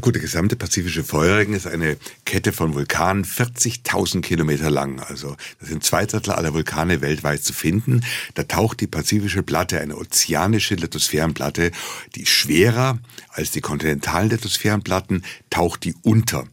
Gut, 0.00 0.16
der 0.16 0.22
gesamte 0.22 0.56
pazifische 0.56 1.04
Feuerring 1.04 1.52
ist 1.54 1.68
eine 1.68 1.96
Kette 2.24 2.52
von 2.52 2.74
Vulkanen, 2.74 3.24
40.000 3.24 4.22
Kilometer 4.22 4.68
lang. 4.68 4.98
Also 4.98 5.36
das 5.60 5.68
sind 5.68 5.84
zwei 5.84 6.04
Drittel 6.04 6.32
aller 6.32 6.52
Vulkane 6.52 7.00
weltweit 7.00 7.44
zu 7.44 7.52
finden. 7.52 8.04
Da 8.34 8.42
taucht 8.42 8.80
die 8.80 8.88
pazifische 8.88 9.44
Platte, 9.44 9.80
eine 9.80 9.96
ozeanische 9.96 10.74
Lithosphärenplatte, 10.74 11.70
die 12.16 12.26
schwerer 12.26 12.98
als 13.28 13.52
die 13.52 13.60
kontinentalen 13.60 14.30
Lithosphärenplatten, 14.30 15.24
taucht 15.48 15.84
die 15.84 15.94
unter 16.02 16.44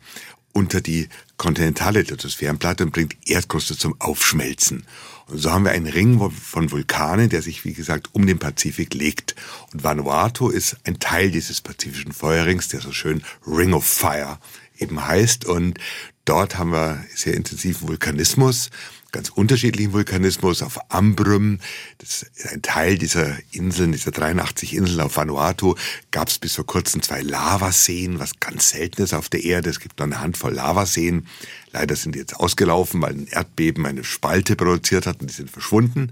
unter 0.53 0.81
die 0.81 1.07
kontinentale 1.37 2.01
Lithosphärenplatte 2.01 2.83
und 2.83 2.91
bringt 2.91 3.15
Erdkruste 3.25 3.77
zum 3.77 3.95
Aufschmelzen. 3.99 4.85
So 5.33 5.51
haben 5.51 5.65
wir 5.65 5.71
einen 5.71 5.87
Ring 5.87 6.19
von 6.31 6.71
Vulkanen, 6.71 7.29
der 7.29 7.41
sich, 7.41 7.63
wie 7.65 7.73
gesagt, 7.73 8.09
um 8.13 8.27
den 8.27 8.39
Pazifik 8.39 8.93
legt. 8.93 9.35
Und 9.73 9.83
Vanuatu 9.83 10.49
ist 10.49 10.77
ein 10.83 10.99
Teil 10.99 11.31
dieses 11.31 11.61
pazifischen 11.61 12.11
Feuerrings, 12.11 12.67
der 12.67 12.81
so 12.81 12.91
schön 12.91 13.23
Ring 13.45 13.73
of 13.73 13.85
Fire 13.85 14.39
eben 14.77 15.05
heißt. 15.05 15.45
Und 15.45 15.79
dort 16.25 16.57
haben 16.57 16.71
wir 16.71 17.03
sehr 17.15 17.35
intensiven 17.35 17.87
Vulkanismus 17.87 18.69
ganz 19.11 19.29
unterschiedlichen 19.29 19.93
Vulkanismus 19.93 20.61
auf 20.61 20.79
Ambrym. 20.89 21.59
Das 21.97 22.23
ist 22.23 22.47
ein 22.47 22.61
Teil 22.61 22.97
dieser 22.97 23.37
Inseln, 23.51 23.91
dieser 23.91 24.11
83 24.11 24.73
Inseln 24.73 25.01
auf 25.01 25.17
Vanuatu. 25.17 25.75
Gab 26.11 26.29
es 26.29 26.39
bis 26.39 26.55
vor 26.55 26.65
kurzem 26.65 27.01
zwei 27.01 27.21
Lavaseen, 27.21 28.19
was 28.19 28.39
ganz 28.39 28.69
selten 28.69 29.01
ist 29.01 29.13
auf 29.13 29.29
der 29.29 29.43
Erde. 29.43 29.69
Es 29.69 29.79
gibt 29.79 29.99
noch 29.99 30.05
eine 30.05 30.21
Handvoll 30.21 30.53
Lavaseen. 30.53 31.27
Leider 31.73 31.95
sind 31.95 32.15
die 32.15 32.19
jetzt 32.19 32.35
ausgelaufen, 32.35 33.01
weil 33.01 33.13
ein 33.13 33.27
Erdbeben 33.27 33.85
eine 33.85 34.03
Spalte 34.03 34.55
produziert 34.55 35.05
hat 35.05 35.21
und 35.21 35.29
die 35.29 35.33
sind 35.33 35.49
verschwunden. 35.49 36.11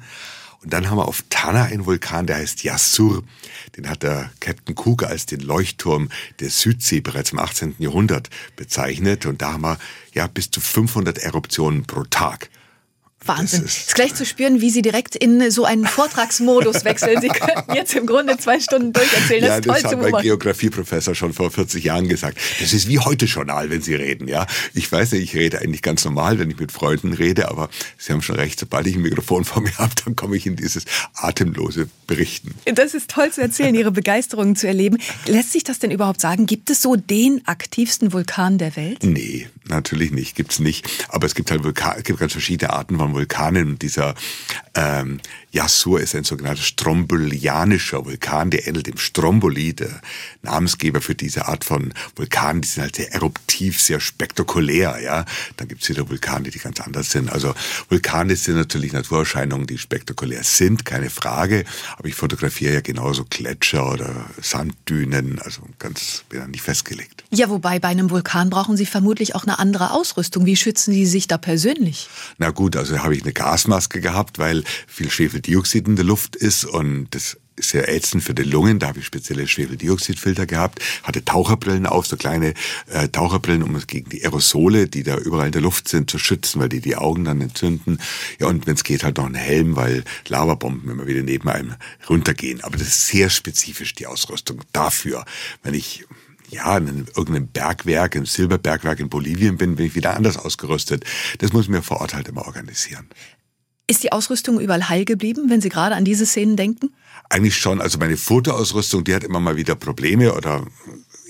Und 0.62 0.74
dann 0.74 0.90
haben 0.90 0.98
wir 0.98 1.08
auf 1.08 1.24
Tana 1.30 1.64
einen 1.64 1.86
Vulkan, 1.86 2.28
der 2.28 2.38
heißt 2.38 2.64
Yassur. 2.64 3.24
Den 3.78 3.90
hat 3.90 4.04
der 4.04 4.30
Captain 4.42 4.76
Cook 4.78 5.04
als 5.04 5.26
den 5.26 5.40
Leuchtturm 5.40 6.10
der 6.40 6.50
Südsee 6.50 7.00
bereits 7.00 7.32
im 7.32 7.40
18. 7.40 7.76
Jahrhundert 7.80 8.30
bezeichnet. 8.58 9.26
Und 9.26 9.42
da 9.42 9.54
haben 9.54 9.62
wir 9.62 9.78
ja 10.14 10.28
bis 10.28 10.52
zu 10.52 10.60
500 10.60 11.18
Eruptionen 11.20 11.86
pro 11.86 12.04
Tag. 12.04 12.50
Wahnsinn. 13.30 13.64
Es 13.64 13.78
ist 13.78 13.96
gleich 13.96 14.16
zu 14.16 14.26
spüren, 14.26 14.60
wie 14.60 14.72
Sie 14.72 14.82
direkt 14.82 15.16
in 15.16 15.52
so 15.52 15.64
einen 15.64 15.86
Vortragsmodus 15.86 16.84
wechseln. 16.86 17.22
Sie 17.22 17.28
könnten 17.28 17.74
jetzt 17.76 17.96
im 17.96 18.08
Grunde 18.08 18.38
zwei 18.38 18.60
Stunden 18.60 18.92
durcherzählen. 18.92 19.42
Das 19.42 19.50
ja, 19.50 19.56
ist 19.58 19.66
toll 19.66 19.80
das 19.82 19.92
hat 19.92 20.02
mein 20.02 20.22
Geografieprofessor 20.22 21.14
schon 21.14 21.34
vor 21.34 21.52
40 21.52 21.84
Jahren 21.84 22.10
gesagt. 22.10 22.40
Das 22.60 22.74
ist 22.74 22.88
wie 22.88 23.00
heute 23.00 23.26
Journal, 23.26 23.70
wenn 23.70 23.82
Sie 23.82 23.94
reden. 23.94 24.28
Ja, 24.28 24.48
Ich 24.74 24.92
weiß 24.92 25.12
nicht, 25.12 25.24
ich 25.24 25.36
rede 25.36 25.60
eigentlich 25.60 25.84
ganz 25.84 26.04
normal, 26.06 26.40
wenn 26.40 26.50
ich 26.50 26.60
mit 26.60 26.72
Freunden 26.72 27.14
rede, 27.14 27.50
aber 27.50 27.70
Sie 27.98 28.12
haben 28.12 28.22
schon 28.24 28.36
recht, 28.36 28.60
sobald 28.60 28.88
ich 28.88 28.96
ein 28.96 29.02
Mikrofon 29.04 29.46
vor 29.46 29.62
mir 29.62 29.78
habe, 29.78 29.94
dann 30.04 30.16
komme 30.16 30.36
ich 30.36 30.48
in 30.48 30.56
dieses 30.56 30.86
atemlose 31.14 31.88
Berichten. 32.08 32.56
Das 32.66 32.96
ist 32.96 33.12
toll 33.12 33.32
zu 33.32 33.42
erzählen, 33.42 33.76
Ihre 33.76 33.92
Begeisterung 33.92 34.56
zu 34.56 34.68
erleben. 34.68 34.98
Lässt 35.28 35.52
sich 35.52 35.64
das 35.64 35.78
denn 35.78 35.92
überhaupt 35.92 36.20
sagen? 36.20 36.48
Gibt 36.48 36.72
es 36.72 36.82
so 36.82 36.96
den 36.96 37.46
aktivsten 37.46 38.12
Vulkan 38.12 38.58
der 38.58 38.76
Welt? 38.76 39.04
Nee, 39.04 39.48
natürlich 39.66 40.12
nicht, 40.12 40.36
gibt's 40.36 40.60
nicht. 40.60 40.88
Aber 41.10 41.28
es 41.28 41.36
gibt 41.36 41.52
halt 41.52 41.64
Vulkan, 41.64 41.94
es 41.98 42.04
gibt 42.04 42.20
ganz 42.20 42.32
verschiedene 42.32 42.74
Arten 42.74 42.98
von 42.98 43.14
Vulkanen. 43.14 43.19
Und 43.28 43.82
dieser 43.82 44.16
ähm, 44.76 45.20
Yassur 45.52 46.00
ist 46.00 46.16
ein 46.16 46.24
sogenannter 46.24 46.62
strombolianischer 46.62 48.06
Vulkan, 48.06 48.52
der 48.52 48.68
ähnelt 48.68 48.88
dem 48.88 48.98
Stromboli, 48.98 49.74
der 49.74 50.02
Namensgeber 50.44 51.02
für 51.02 51.16
diese 51.16 51.48
Art 51.48 51.64
von 51.64 51.94
Vulkanen. 52.16 52.62
Die 52.62 52.68
sind 52.68 52.84
halt 52.84 52.96
sehr 52.96 53.12
eruptiv, 53.14 53.82
sehr 53.82 54.00
spektakulär. 54.00 55.00
Ja, 55.04 55.26
Dann 55.58 55.68
gibt's 55.68 55.90
wieder 55.90 56.08
Vulkane, 56.08 56.50
die 56.50 56.60
ganz 56.60 56.80
anders 56.80 57.10
sind. 57.10 57.32
Also 57.32 57.56
Vulkane 57.90 58.36
sind 58.36 58.56
natürlich 58.56 58.94
Naturerscheinungen, 58.94 59.66
die 59.66 59.80
spektakulär 59.80 60.44
sind, 60.44 60.86
keine 60.86 61.10
Frage. 61.10 61.66
Aber 61.98 62.08
ich 62.08 62.16
fotografiere 62.16 62.76
ja 62.76 62.82
genauso 62.82 63.26
Gletscher 63.28 63.92
oder 63.92 64.26
Sanddünen, 64.42 65.40
also 65.40 65.64
ganz 65.80 66.26
bin 66.30 66.40
da 66.40 66.48
nicht 66.48 66.62
festgelegt. 66.62 67.24
Ja, 67.32 67.50
wobei 67.50 67.80
bei 67.80 67.88
einem 67.88 68.10
Vulkan 68.12 68.50
brauchen 68.50 68.78
Sie 68.78 68.86
vermutlich 68.86 69.36
auch 69.36 69.44
eine 69.44 69.58
andere 69.58 69.92
Ausrüstung. 69.92 70.46
Wie 70.46 70.56
schützen 70.56 70.94
Sie 70.94 71.06
sich 71.06 71.28
da 71.28 71.38
persönlich? 71.38 72.08
Na 72.38 72.52
gut, 72.52 72.76
also 72.76 73.00
habe 73.00 73.16
ich 73.16 73.24
eine 73.24 73.34
Gasmaske 73.34 74.00
gehabt, 74.00 74.38
weil 74.38 74.64
viel 74.88 75.10
Schwefeldioxid 75.40 75.88
in 75.88 75.96
der 75.96 76.06
Luft 76.06 76.36
ist 76.36 76.66
und 76.66 77.08
das 77.12 77.38
ist 77.56 77.70
sehr 77.70 77.94
ätzend 77.94 78.24
für 78.24 78.34
die 78.34 78.44
Lungen. 78.44 78.80
Da 78.80 78.88
habe 78.88 79.00
ich 79.00 79.06
spezielle 79.06 79.48
Schwefeldioxidfilter 79.48 80.46
gehabt, 80.46 80.80
hatte 81.04 81.24
Taucherbrillen 81.24 81.86
auf, 81.86 82.08
so 82.08 82.18
kleine 82.18 82.54
äh, 82.88 83.08
Taucherbrillen, 83.10 83.64
um 83.64 83.76
es 83.76 83.88
gegen 83.88 84.10
die 84.10 84.24
Aerosole, 84.24 84.88
die 84.88 85.04
da 85.04 85.18
überall 85.18 85.48
in 85.48 85.52
der 85.52 85.62
Luft 85.62 85.88
sind, 85.88 86.10
zu 86.10 86.20
schützen, 86.20 86.60
weil 86.60 86.70
die 86.70 86.82
die 86.82 86.96
Augen 86.96 87.26
dann 87.26 87.42
entzünden. 87.42 88.00
Ja, 88.40 88.48
und 88.48 88.68
wenn 88.68 88.76
es 88.76 88.84
geht, 88.84 89.04
halt 89.04 89.18
noch 89.18 89.26
einen 89.26 89.36
Helm, 89.36 89.76
weil 89.76 90.04
Lavabomben 90.28 90.90
immer 90.90 91.08
wieder 91.08 91.22
neben 91.22 91.50
einem 91.50 91.76
runtergehen. 92.10 92.62
Aber 92.64 92.78
das 92.78 92.88
ist 92.88 93.08
sehr 93.08 93.30
spezifisch, 93.30 93.94
die 93.94 94.08
Ausrüstung 94.08 94.62
dafür. 94.72 95.26
Wenn 95.64 95.74
ich 95.74 96.06
ja, 96.50 96.78
in 96.78 97.06
irgendeinem 97.16 97.48
Bergwerk, 97.48 98.16
im 98.16 98.26
Silberbergwerk 98.26 99.00
in 99.00 99.10
Bolivien 99.10 99.58
bin, 99.58 99.76
bin 99.76 99.86
ich 99.86 99.96
wieder 99.96 100.16
anders 100.16 100.38
ausgerüstet. 100.38 101.06
Das 101.38 101.54
muss 101.54 101.66
ich 101.66 101.70
mir 101.70 101.84
vor 101.84 102.02
Ort 102.02 102.14
halt 102.14 102.28
immer 102.28 102.48
organisieren. 102.48 103.08
Ist 103.90 104.04
die 104.04 104.12
Ausrüstung 104.12 104.60
überall 104.60 104.88
heil 104.88 105.04
geblieben, 105.04 105.50
wenn 105.50 105.62
Sie 105.62 105.70
gerade 105.70 105.96
an 105.96 106.06
diese 106.06 106.28
Szenen 106.28 106.56
denken? 106.56 106.94
Eigentlich 107.28 107.58
schon. 107.58 107.82
Also 107.82 107.98
meine 107.98 108.18
Fotoausrüstung, 108.18 109.04
die 109.04 109.16
hat 109.16 109.24
immer 109.24 109.40
mal 109.40 109.56
wieder 109.56 109.74
Probleme 109.74 110.36
oder 110.36 110.64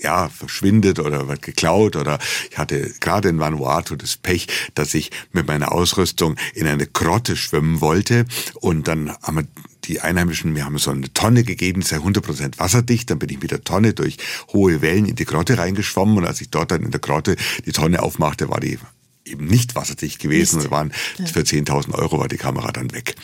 ja, 0.02 0.28
verschwindet 0.28 0.98
oder 0.98 1.26
wird 1.26 1.40
geklaut 1.40 1.96
oder 1.96 2.18
ich 2.50 2.58
hatte 2.58 2.92
gerade 3.00 3.30
in 3.30 3.38
Vanuatu 3.38 3.96
das 3.96 4.18
Pech, 4.18 4.46
dass 4.74 4.92
ich 4.92 5.10
mit 5.32 5.46
meiner 5.46 5.72
Ausrüstung 5.72 6.36
in 6.52 6.66
eine 6.66 6.86
Grotte 6.86 7.34
schwimmen 7.34 7.80
wollte 7.80 8.26
und 8.56 8.88
dann 8.88 9.10
haben 9.22 9.36
wir 9.36 9.46
die 9.84 10.00
Einheimischen 10.02 10.52
mir 10.52 10.66
haben 10.66 10.76
so 10.76 10.90
eine 10.90 11.10
Tonne 11.14 11.44
gegeben, 11.44 11.80
sei 11.80 11.96
100% 11.96 12.58
wasserdicht, 12.58 13.10
dann 13.10 13.18
bin 13.18 13.30
ich 13.30 13.40
mit 13.40 13.52
der 13.52 13.64
Tonne 13.64 13.94
durch 13.94 14.18
hohe 14.52 14.82
Wellen 14.82 15.06
in 15.06 15.16
die 15.16 15.24
Grotte 15.24 15.56
reingeschwommen 15.56 16.18
und 16.18 16.26
als 16.26 16.42
ich 16.42 16.50
dort 16.50 16.72
dann 16.72 16.82
in 16.82 16.90
der 16.90 17.00
Grotte 17.00 17.36
die 17.64 17.72
Tonne 17.72 18.02
aufmachte, 18.02 18.50
war 18.50 18.60
die 18.60 18.78
eben 19.24 19.46
nicht 19.46 19.74
wasserdicht 19.74 20.18
gewesen 20.18 20.60
und 20.60 20.70
waren 20.70 20.92
ja. 21.18 21.26
für 21.26 21.40
10.000 21.40 21.94
Euro 21.94 22.18
war 22.18 22.28
die 22.28 22.36
Kamera 22.36 22.72
dann 22.72 22.92
weg. 22.92 23.14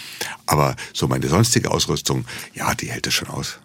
Aber 0.46 0.76
so 0.92 1.08
meine 1.08 1.28
sonstige 1.28 1.70
Ausrüstung, 1.70 2.24
ja, 2.54 2.74
die 2.74 2.90
hält 2.90 3.06
es 3.06 3.14
schon 3.14 3.28
aus. 3.28 3.58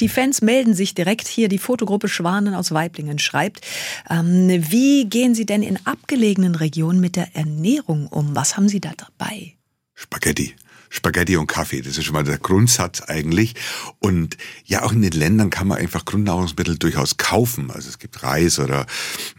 Die 0.00 0.08
Fans 0.08 0.42
melden 0.42 0.74
sich 0.74 0.94
direkt 0.94 1.28
hier. 1.28 1.48
Die 1.48 1.58
Fotogruppe 1.58 2.08
Schwanen 2.08 2.54
aus 2.54 2.72
Weiblingen 2.72 3.18
schreibt, 3.18 3.60
ähm, 4.08 4.48
wie 4.70 5.04
gehen 5.04 5.34
Sie 5.34 5.46
denn 5.46 5.62
in 5.62 5.78
abgelegenen 5.84 6.54
Regionen 6.54 7.00
mit 7.00 7.16
der 7.16 7.36
Ernährung 7.36 8.06
um? 8.06 8.34
Was 8.34 8.56
haben 8.56 8.68
Sie 8.68 8.80
da 8.80 8.92
dabei? 8.96 9.54
Spaghetti. 9.94 10.54
Spaghetti 10.90 11.36
und 11.36 11.46
Kaffee. 11.46 11.82
Das 11.82 11.98
ist 11.98 12.04
schon 12.04 12.14
mal 12.14 12.24
der 12.24 12.38
Grundsatz 12.38 13.02
eigentlich. 13.02 13.54
Und 13.98 14.36
ja, 14.64 14.82
auch 14.82 14.92
in 14.92 15.02
den 15.02 15.12
Ländern 15.12 15.50
kann 15.50 15.68
man 15.68 15.78
einfach 15.78 16.04
Grundnahrungsmittel 16.04 16.78
durchaus 16.78 17.16
kaufen. 17.16 17.70
Also 17.70 17.88
es 17.88 17.98
gibt 17.98 18.22
Reis 18.22 18.58
oder 18.58 18.86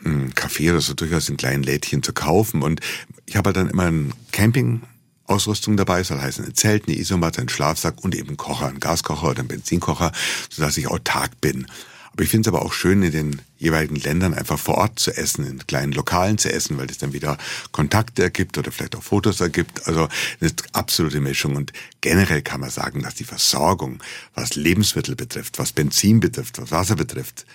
mh, 0.01 0.11
hm, 0.11 0.35
Kaffee 0.35 0.69
oder 0.69 0.81
so 0.81 0.93
durchaus 0.93 1.29
in 1.29 1.37
kleinen 1.37 1.63
Lädchen 1.63 2.03
zu 2.03 2.13
kaufen. 2.13 2.61
Und 2.63 2.81
ich 3.25 3.35
habe 3.35 3.47
halt 3.47 3.57
dann 3.57 3.69
immer 3.69 3.85
ein 3.85 4.13
Camping 4.31 4.81
Ausrüstung 5.27 5.75
dabei, 5.75 6.03
soll 6.03 6.21
heißen 6.21 6.45
ein 6.45 6.55
Zelt, 6.55 6.87
eine 6.87 6.97
Isomatte, 6.97 7.41
ein 7.41 7.49
Schlafsack 7.49 8.03
und 8.03 8.15
eben 8.15 8.37
Kocher, 8.37 8.67
ein 8.67 8.79
Gaskocher 8.79 9.31
oder 9.31 9.41
ein 9.41 9.47
Benzinkocher, 9.47 10.11
sodass 10.49 10.77
ich 10.77 10.87
autark 10.87 11.41
bin. 11.41 11.67
Aber 12.17 12.23
ich 12.23 12.31
finde 12.31 12.49
es 12.49 12.55
aber 12.55 12.65
auch 12.65 12.73
schön, 12.73 13.03
in 13.03 13.11
den 13.11 13.41
jeweiligen 13.59 13.95
Ländern 13.95 14.33
einfach 14.33 14.57
vor 14.57 14.73
Ort 14.79 14.97
zu 14.97 15.15
essen, 15.15 15.45
in 15.45 15.67
kleinen 15.67 15.91
Lokalen 15.91 16.39
zu 16.39 16.51
essen, 16.51 16.75
weil 16.79 16.87
das 16.87 16.97
dann 16.97 17.13
wieder 17.13 17.37
Kontakte 17.71 18.23
ergibt 18.23 18.57
oder 18.57 18.71
vielleicht 18.71 18.95
auch 18.95 19.03
Fotos 19.03 19.39
ergibt. 19.39 19.85
Also 19.85 20.07
eine 20.41 20.51
absolute 20.73 21.21
Mischung. 21.21 21.55
Und 21.55 21.73
generell 22.01 22.41
kann 22.41 22.61
man 22.61 22.71
sagen, 22.71 23.03
dass 23.03 23.13
die 23.13 23.23
Versorgung, 23.23 24.01
was 24.33 24.55
Lebensmittel 24.55 25.15
betrifft, 25.15 25.59
was 25.59 25.73
Benzin 25.73 26.19
betrifft, 26.19 26.59
was 26.59 26.71
Wasser 26.71 26.95
betrifft, 26.95 27.45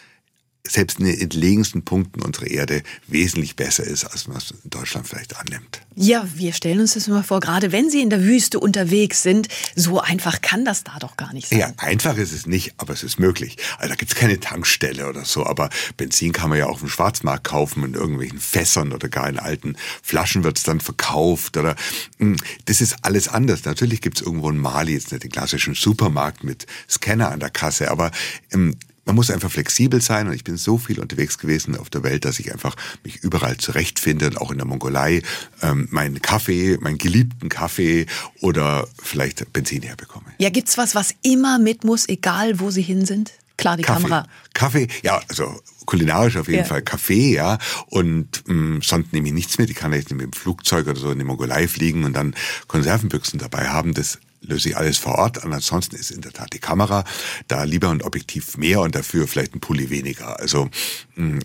selbst 0.66 1.00
in 1.00 1.06
den 1.06 1.20
entlegensten 1.20 1.82
Punkten 1.82 2.22
unserer 2.22 2.46
Erde 2.46 2.82
wesentlich 3.08 3.56
besser 3.56 3.82
ist, 3.82 4.04
als 4.04 4.28
man 4.28 4.36
es 4.36 4.52
in 4.52 4.70
Deutschland 4.70 5.08
vielleicht 5.08 5.36
annimmt. 5.36 5.80
Ja, 5.96 6.26
wir 6.36 6.52
stellen 6.52 6.80
uns 6.80 6.94
das 6.94 7.08
immer 7.08 7.24
vor, 7.24 7.40
gerade 7.40 7.72
wenn 7.72 7.90
Sie 7.90 8.00
in 8.00 8.10
der 8.10 8.22
Wüste 8.22 8.60
unterwegs 8.60 9.22
sind, 9.22 9.48
so 9.74 10.00
einfach 10.00 10.40
kann 10.40 10.64
das 10.64 10.84
da 10.84 10.98
doch 11.00 11.16
gar 11.16 11.32
nicht 11.32 11.48
sein. 11.48 11.58
Ja, 11.58 11.72
einfach 11.78 12.16
ist 12.16 12.32
es 12.32 12.46
nicht, 12.46 12.74
aber 12.78 12.92
es 12.92 13.02
ist 13.02 13.18
möglich. 13.18 13.56
Also 13.78 13.88
da 13.88 13.96
gibt 13.96 14.12
es 14.12 14.16
keine 14.16 14.38
Tankstelle 14.38 15.08
oder 15.08 15.24
so, 15.24 15.44
aber 15.44 15.68
Benzin 15.96 16.32
kann 16.32 16.48
man 16.48 16.58
ja 16.58 16.66
auch 16.66 16.80
im 16.80 16.88
Schwarzmarkt 16.88 17.44
kaufen, 17.44 17.84
in 17.84 17.94
irgendwelchen 17.94 18.38
Fässern 18.38 18.92
oder 18.92 19.08
gar 19.08 19.28
in 19.28 19.40
alten 19.40 19.76
Flaschen 20.02 20.44
wird 20.44 20.58
es 20.58 20.62
dann 20.62 20.80
verkauft. 20.80 21.56
Oder 21.56 21.74
hm, 22.18 22.36
Das 22.66 22.80
ist 22.80 22.96
alles 23.02 23.26
anders. 23.26 23.64
Natürlich 23.64 24.00
gibt 24.00 24.18
es 24.18 24.22
irgendwo 24.26 24.48
in 24.48 24.58
Mali 24.58 24.92
jetzt 24.92 25.10
nicht 25.10 25.24
den 25.24 25.32
klassischen 25.32 25.74
Supermarkt 25.74 26.44
mit 26.44 26.66
Scanner 26.88 27.32
an 27.32 27.40
der 27.40 27.50
Kasse, 27.50 27.90
aber 27.90 28.12
ähm, 28.52 28.76
man 29.04 29.16
muss 29.16 29.30
einfach 29.30 29.50
flexibel 29.50 30.00
sein 30.00 30.28
und 30.28 30.34
ich 30.34 30.44
bin 30.44 30.56
so 30.56 30.78
viel 30.78 31.00
unterwegs 31.00 31.38
gewesen 31.38 31.76
auf 31.76 31.90
der 31.90 32.02
Welt, 32.02 32.24
dass 32.24 32.38
ich 32.38 32.52
einfach 32.52 32.76
mich 33.04 33.16
überall 33.22 33.56
zurechtfinde 33.56 34.26
und 34.26 34.38
auch 34.38 34.50
in 34.50 34.58
der 34.58 34.66
Mongolei 34.66 35.22
ähm, 35.60 35.88
meinen 35.90 36.22
Kaffee, 36.22 36.78
meinen 36.80 36.98
geliebten 36.98 37.48
Kaffee 37.48 38.06
oder 38.40 38.86
vielleicht 39.02 39.52
Benzin 39.52 39.82
herbekomme. 39.82 40.26
Ja, 40.38 40.50
gibt's 40.50 40.78
was, 40.78 40.94
was 40.94 41.14
immer 41.22 41.58
mit 41.58 41.84
muss, 41.84 42.08
egal 42.08 42.60
wo 42.60 42.70
Sie 42.70 42.82
hin 42.82 43.04
sind? 43.04 43.32
Klar, 43.56 43.76
die 43.76 43.82
Kaffee. 43.82 44.02
Kamera. 44.02 44.26
Kaffee, 44.54 44.88
ja, 45.02 45.20
also 45.28 45.60
kulinarisch 45.84 46.36
auf 46.36 46.48
jeden 46.48 46.60
ja. 46.60 46.64
Fall 46.64 46.82
Kaffee, 46.82 47.34
ja. 47.34 47.58
Und 47.86 48.42
mh, 48.46 48.54
mm, 48.54 48.82
sonst 48.82 49.12
nehme 49.12 49.28
ich 49.28 49.34
nichts 49.34 49.58
mit. 49.58 49.70
Ich 49.70 49.76
kann 49.76 49.92
jetzt 49.92 50.10
mit 50.10 50.20
dem 50.20 50.32
Flugzeug 50.32 50.86
oder 50.86 50.98
so 50.98 51.10
in 51.10 51.18
die 51.18 51.24
Mongolei 51.24 51.68
fliegen 51.68 52.04
und 52.04 52.14
dann 52.14 52.34
Konservenbüchsen 52.66 53.38
dabei 53.38 53.68
haben. 53.68 53.94
Das 53.94 54.18
löse 54.42 54.70
ich 54.70 54.76
alles 54.76 54.98
vor 54.98 55.16
Ort 55.16 55.42
an. 55.44 55.52
Ansonsten 55.52 55.96
ist 55.96 56.10
in 56.10 56.20
der 56.20 56.32
Tat 56.32 56.52
die 56.52 56.58
Kamera 56.58 57.04
da 57.48 57.64
lieber 57.64 57.90
ein 57.90 58.02
Objektiv 58.02 58.56
mehr 58.56 58.80
und 58.80 58.94
dafür 58.94 59.26
vielleicht 59.26 59.54
ein 59.54 59.60
Pulli 59.60 59.90
weniger. 59.90 60.38
Also 60.38 60.68
mh, 61.16 61.36
mm, 61.36 61.40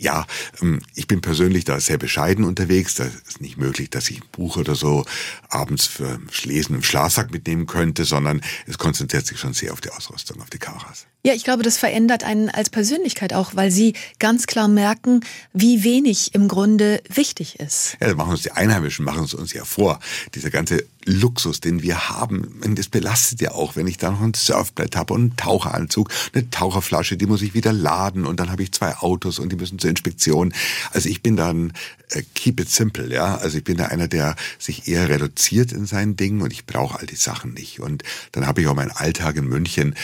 ja, 0.00 0.26
ähm, 0.62 0.80
ich 0.94 1.06
bin 1.06 1.20
persönlich 1.20 1.64
da 1.64 1.78
sehr 1.78 1.98
bescheiden 1.98 2.44
unterwegs. 2.44 2.94
Da 2.94 3.04
ist 3.04 3.40
nicht 3.40 3.58
möglich, 3.58 3.90
dass 3.90 4.08
ich 4.10 4.22
ein 4.22 4.28
Buch 4.32 4.56
oder 4.56 4.74
so 4.74 5.04
abends 5.50 5.86
für 5.86 6.18
Lesen 6.44 6.74
im 6.74 6.82
Schlafsack 6.82 7.30
mitnehmen 7.30 7.66
könnte, 7.66 8.04
sondern 8.04 8.40
es 8.66 8.78
konzentriert 8.78 9.26
sich 9.26 9.38
schon 9.38 9.52
sehr 9.52 9.72
auf 9.74 9.82
die 9.82 9.90
Ausrüstung, 9.90 10.40
auf 10.40 10.48
die 10.48 10.58
Kameras. 10.58 11.06
Ja, 11.22 11.34
ich 11.34 11.44
glaube, 11.44 11.62
das 11.62 11.76
verändert 11.76 12.24
einen 12.24 12.48
als 12.48 12.70
Persönlichkeit 12.70 13.34
auch, 13.34 13.54
weil 13.54 13.70
Sie 13.70 13.92
ganz 14.18 14.46
klar 14.46 14.68
merken, 14.68 15.20
wie 15.52 15.84
wenig 15.84 16.34
im 16.34 16.48
Grunde 16.48 17.02
wichtig 17.12 17.60
ist. 17.60 17.98
Ja, 18.00 18.08
das 18.08 18.16
machen 18.16 18.30
uns 18.30 18.42
die 18.42 18.52
Einheimischen, 18.52 19.04
machen 19.04 19.24
es 19.24 19.34
uns 19.34 19.52
ja 19.52 19.66
vor. 19.66 20.00
Dieser 20.34 20.48
ganze 20.48 20.82
Luxus, 21.04 21.60
den 21.60 21.82
wir 21.82 22.08
haben, 22.08 22.60
das 22.74 22.88
belastet 22.88 23.42
ja 23.42 23.52
auch, 23.52 23.76
wenn 23.76 23.86
ich 23.86 23.98
da 23.98 24.10
noch 24.10 24.22
ein 24.22 24.32
Surfbrett 24.32 24.96
habe 24.96 25.12
und 25.12 25.20
einen 25.20 25.36
Taucheranzug, 25.36 26.10
eine 26.32 26.48
Taucherflasche, 26.48 27.18
die 27.18 27.26
muss 27.26 27.42
ich 27.42 27.52
wieder 27.52 27.74
laden 27.74 28.24
und 28.24 28.40
dann 28.40 28.50
habe 28.50 28.62
ich 28.62 28.72
zwei 28.72 28.96
Autos 28.96 29.38
und 29.38 29.50
die 29.52 29.56
müssen 29.56 29.78
zur 29.78 29.90
Inspektion. 29.90 30.54
Also 30.92 31.10
ich 31.10 31.22
bin 31.22 31.36
dann 31.36 31.74
äh, 32.10 32.22
keep 32.34 32.60
it 32.60 32.70
simple, 32.70 33.12
ja. 33.12 33.36
Also 33.36 33.58
ich 33.58 33.64
bin 33.64 33.76
da 33.76 33.86
einer, 33.86 34.08
der 34.08 34.36
sich 34.58 34.88
eher 34.88 35.08
reduziert 35.10 35.72
in 35.72 35.84
seinen 35.84 36.16
Dingen 36.16 36.40
und 36.40 36.52
ich 36.52 36.64
brauche 36.64 36.98
all 36.98 37.06
die 37.06 37.16
Sachen 37.16 37.52
nicht. 37.54 37.80
Und 37.80 38.04
dann 38.32 38.46
habe 38.46 38.62
ich 38.62 38.68
auch 38.68 38.74
meinen 38.74 38.90
Alltag 38.90 39.36
in 39.36 39.46
München 39.46 39.94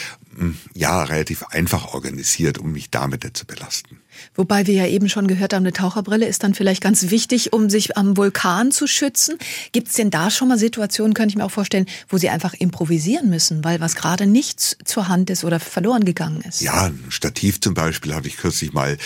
ja, 0.75 1.03
relativ 1.03 1.43
einfach 1.45 1.95
organisiert, 1.95 2.59
um 2.59 2.73
mich 2.73 2.91
damit 2.91 3.25
nicht 3.25 3.37
zu 3.37 3.47
belasten. 3.47 4.01
Wobei 4.35 4.67
wir 4.67 4.75
ja 4.75 4.87
eben 4.87 5.09
schon 5.09 5.27
gehört 5.27 5.55
haben, 5.55 5.63
eine 5.63 5.73
Taucherbrille 5.73 6.27
ist 6.27 6.43
dann 6.43 6.55
vielleicht 6.55 6.83
ganz 6.83 7.11
wichtig, 7.11 7.53
um 7.53 7.71
sich 7.71 7.97
am 7.97 8.17
Vulkan 8.17 8.71
zu 8.71 8.87
schützen. 8.87 9.37
Gibt 9.73 9.89
es 9.89 9.95
denn 9.95 10.11
da 10.11 10.31
schon 10.31 10.49
mal 10.49 10.59
Situationen, 10.59 11.15
könnte 11.15 11.33
ich 11.33 11.37
mir 11.37 11.45
auch 11.45 11.51
vorstellen, 11.51 11.87
wo 12.09 12.19
Sie 12.19 12.29
einfach 12.29 12.55
improvisieren 12.55 13.29
müssen, 13.31 13.65
weil 13.65 13.81
was 13.81 13.97
gerade 13.97 14.27
nicht 14.27 14.79
zur 14.85 15.09
Hand 15.09 15.31
ist 15.31 15.45
oder 15.45 15.61
verloren 15.61 16.05
gegangen 16.05 16.43
ist? 16.49 16.61
Ja, 16.61 16.87
ein 16.87 17.05
Stativ 17.09 17.61
zum 17.61 17.75
Beispiel 17.75 18.15
habe 18.15 18.29
ich 18.29 18.37
kürzlich 18.37 18.73
mal 18.73 18.97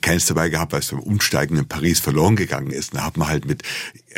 keins 0.00 0.26
dabei 0.26 0.48
gehabt, 0.48 0.72
weil 0.72 0.80
es 0.80 0.88
beim 0.88 1.00
Umsteigen 1.00 1.56
in 1.56 1.66
Paris 1.66 2.00
verloren 2.00 2.36
gegangen 2.36 2.70
ist. 2.70 2.94
Da 2.94 3.04
hat 3.04 3.16
man 3.16 3.28
halt 3.28 3.46
mit 3.46 3.62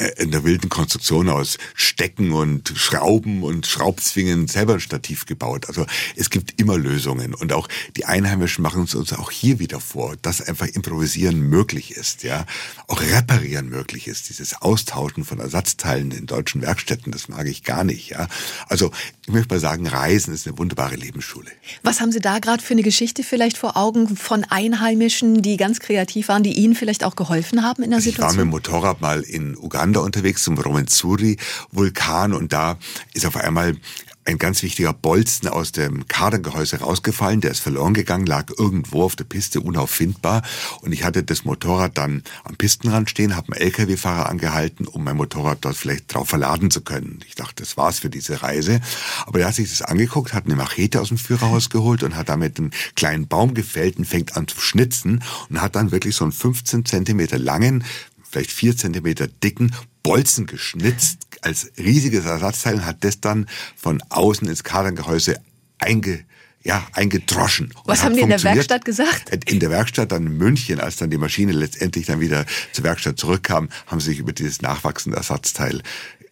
äh, 0.01 0.23
in 0.23 0.31
der 0.31 0.45
wilden 0.45 0.69
Konstruktion 0.69 1.29
aus 1.29 1.59
Stecken 1.75 2.33
und 2.33 2.73
Schrauben 2.75 3.43
und 3.43 3.67
Schraubzwingen 3.67 4.49
selber 4.49 4.75
ein 4.75 4.81
Stativ 4.81 5.27
gebaut. 5.27 5.67
Also 5.69 5.87
es 6.17 6.31
gibt 6.31 6.61
immer 6.61 6.79
Lösungen 6.79 7.35
und 7.35 7.53
auch 7.53 7.69
die 7.97 8.05
Einheimischen 8.05 8.63
machen 8.63 8.85
es 8.85 8.95
uns 8.95 9.13
auch 9.13 9.31
hier 9.31 9.59
wieder 9.59 9.81
vor, 9.81 10.17
dass 10.41 10.49
einfach 10.49 10.67
improvisieren 10.67 11.41
möglich 11.41 11.93
ist, 11.93 12.23
ja, 12.23 12.45
auch 12.89 13.01
reparieren 13.01 13.69
möglich 13.69 14.09
ist. 14.09 14.29
Dieses 14.29 14.61
Austauschen 14.61 15.25
von 15.25 15.39
Ersatzteilen 15.39 16.11
in 16.11 16.27
deutschen 16.27 16.63
Werkstätten, 16.63 17.13
das 17.13 17.29
mag 17.29 17.47
ich 17.47 17.65
gar 17.65 17.85
nicht, 17.85 18.11
ja. 18.11 18.29
Also 18.69 18.91
ich 19.27 19.33
möchte 19.33 19.55
mal 19.55 19.61
sagen, 19.61 19.87
Reisen 19.87 20.35
ist 20.35 20.47
eine 20.47 20.59
wunderbare 20.59 20.97
Lebensschule. 20.97 21.51
Was 21.83 22.01
haben 22.01 22.13
Sie 22.13 22.21
da 22.21 22.39
gerade 22.39 22.63
für 22.63 22.75
eine 22.75 22.83
Geschichte 22.83 23.23
vielleicht 23.23 23.59
vor 23.59 23.77
Augen 23.77 24.17
von 24.17 24.45
Einheimischen, 24.45 25.43
die 25.43 25.57
ganz 25.57 25.81
kreativ 25.81 26.29
waren, 26.29 26.43
die 26.43 26.55
Ihnen 26.55 26.75
vielleicht 26.75 27.05
auch 27.05 27.17
geholfen 27.17 27.63
haben 27.63 27.83
in 27.83 27.91
der 27.91 27.99
also 27.99 28.11
Situation? 28.11 28.31
Ich 28.31 28.39
war 28.39 28.45
mit 28.45 28.51
dem 28.51 28.51
Motorrad 28.51 29.01
mal 29.01 29.23
in 29.23 29.57
Uganda 29.57 30.01
unterwegs 30.01 30.43
zum 30.43 30.59
Romenzuri-Vulkan 30.59 32.33
und 32.33 32.53
da 32.53 32.79
ist 33.15 33.27
auf 33.27 33.37
einmal 33.37 33.77
ein 34.25 34.39
ganz 34.39 34.63
wichtiger 34.63 34.93
Bolzen 34.93 35.49
aus 35.49 35.73
dem 35.73 36.07
Kartengehäuse 36.07 36.81
rausgefallen, 36.81 37.41
der 37.41 37.51
ist 37.51 37.61
verloren 37.61 37.95
gegangen, 37.95 38.27
lag 38.27 38.51
irgendwo 38.57 39.03
auf 39.03 39.17
der 39.17 39.25
Piste 39.25 39.61
unauffindbar. 39.61 40.43
Und 40.83 40.93
ich 40.93 41.05
hatte 41.05 41.23
das 41.23 41.45
Motorrad 41.45 41.97
dann 41.97 42.23
am 42.45 42.57
Pistenrand 42.57 43.09
stehen, 43.09 43.35
habe 43.35 43.53
einen 43.53 43.63
LKW-Fahrer 43.63 44.29
angehalten, 44.29 44.87
um 44.87 45.05
mein 45.05 45.17
Motorrad 45.17 45.59
dort 45.63 45.77
vielleicht 45.77 46.13
drauf 46.13 46.29
verladen 46.29 46.71
zu 46.71 46.83
können. 46.83 47.21
Ich 47.27 47.35
dachte, 47.35 47.63
das 47.63 47.77
war's 47.77 47.99
für 47.99 48.11
diese 48.11 48.43
Reise, 48.43 48.81
aber 49.27 49.39
der 49.39 49.49
hat 49.49 49.55
sich 49.55 49.71
das 49.71 49.83
angeguckt, 49.83 50.35
hat 50.35 50.45
eine 50.45 50.57
Machete 50.57 51.01
aus 51.01 51.09
dem 51.09 51.19
Führerhaus 51.19 51.71
geholt 51.71 52.03
und 52.03 52.15
hat 52.15 52.29
damit 52.29 52.59
einen 52.59 52.73
kleinen 52.95 53.27
Baum 53.27 53.55
gefällt 53.55 53.97
und 53.99 54.05
fängt 54.05 54.37
an 54.37 54.47
zu 54.47 54.61
schnitzen 54.61 55.25
und 55.49 55.61
hat 55.61 55.77
dann 55.77 55.93
wirklich 55.93 56.15
so 56.15 56.25
einen 56.25 56.33
15 56.33 56.85
Zentimeter 56.85 57.39
langen, 57.39 57.85
vielleicht 58.31 58.53
vier 58.53 58.77
Zentimeter 58.77 59.27
dicken 59.27 59.75
Bolzen 60.03 60.47
geschnitzt 60.47 61.27
als 61.43 61.71
riesiges 61.79 62.25
Ersatzteil 62.25 62.75
und 62.75 62.87
hat 62.87 63.05
das 63.05 63.21
dann 63.21 63.49
von 63.77 64.03
außen 64.09 64.49
ins 64.49 64.65
Kartengehäuse 64.65 65.41
einge 65.79 66.25
ja, 66.63 66.87
eingedroschen. 66.93 67.73
Was 67.87 68.03
haben 68.03 68.15
die 68.15 68.21
in 68.21 68.29
der 68.29 68.43
Werkstatt 68.43 68.85
gesagt? 68.85 69.35
In 69.51 69.61
der 69.61 69.71
Werkstatt 69.71 70.13
dann 70.13 70.27
in 70.27 70.37
München, 70.37 70.79
als 70.79 70.97
dann 70.97 71.09
die 71.09 71.17
Maschine 71.17 71.53
letztendlich 71.53 72.07
dann 72.07 72.21
wieder 72.21 72.45
zur 72.73 72.85
Werkstatt 72.85 73.19
zurückkam, 73.19 73.71
haben 73.87 74.01
sie 74.01 74.11
sich 74.11 74.19
über 74.19 74.35
dieses 74.35 74.61
nachwachsende 74.61 75.17
Ersatzteil 75.17 75.81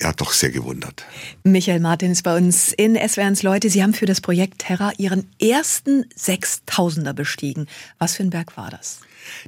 ja 0.01 0.13
doch 0.13 0.33
sehr 0.33 0.51
gewundert. 0.51 1.05
Michael 1.45 1.81
Martin 1.81 2.13
ist 2.13 2.23
bei 2.23 2.37
uns 2.37 2.73
in 2.73 2.97
SWRs 2.97 3.43
Leute. 3.43 3.71
Sie 3.71 3.83
haben 3.83 3.95
für 3.95 4.07
das 4.07 4.21
Projekt 4.21 4.59
Terra 4.59 4.93
Ihren 4.99 5.29
ersten 5.41 6.05
Sechstausender 6.15 7.15
bestiegen. 7.15 7.67
Was 7.99 8.15
für 8.15 8.23
ein 8.23 8.31
Berg 8.31 8.57
war 8.57 8.71
das? 8.71 9.01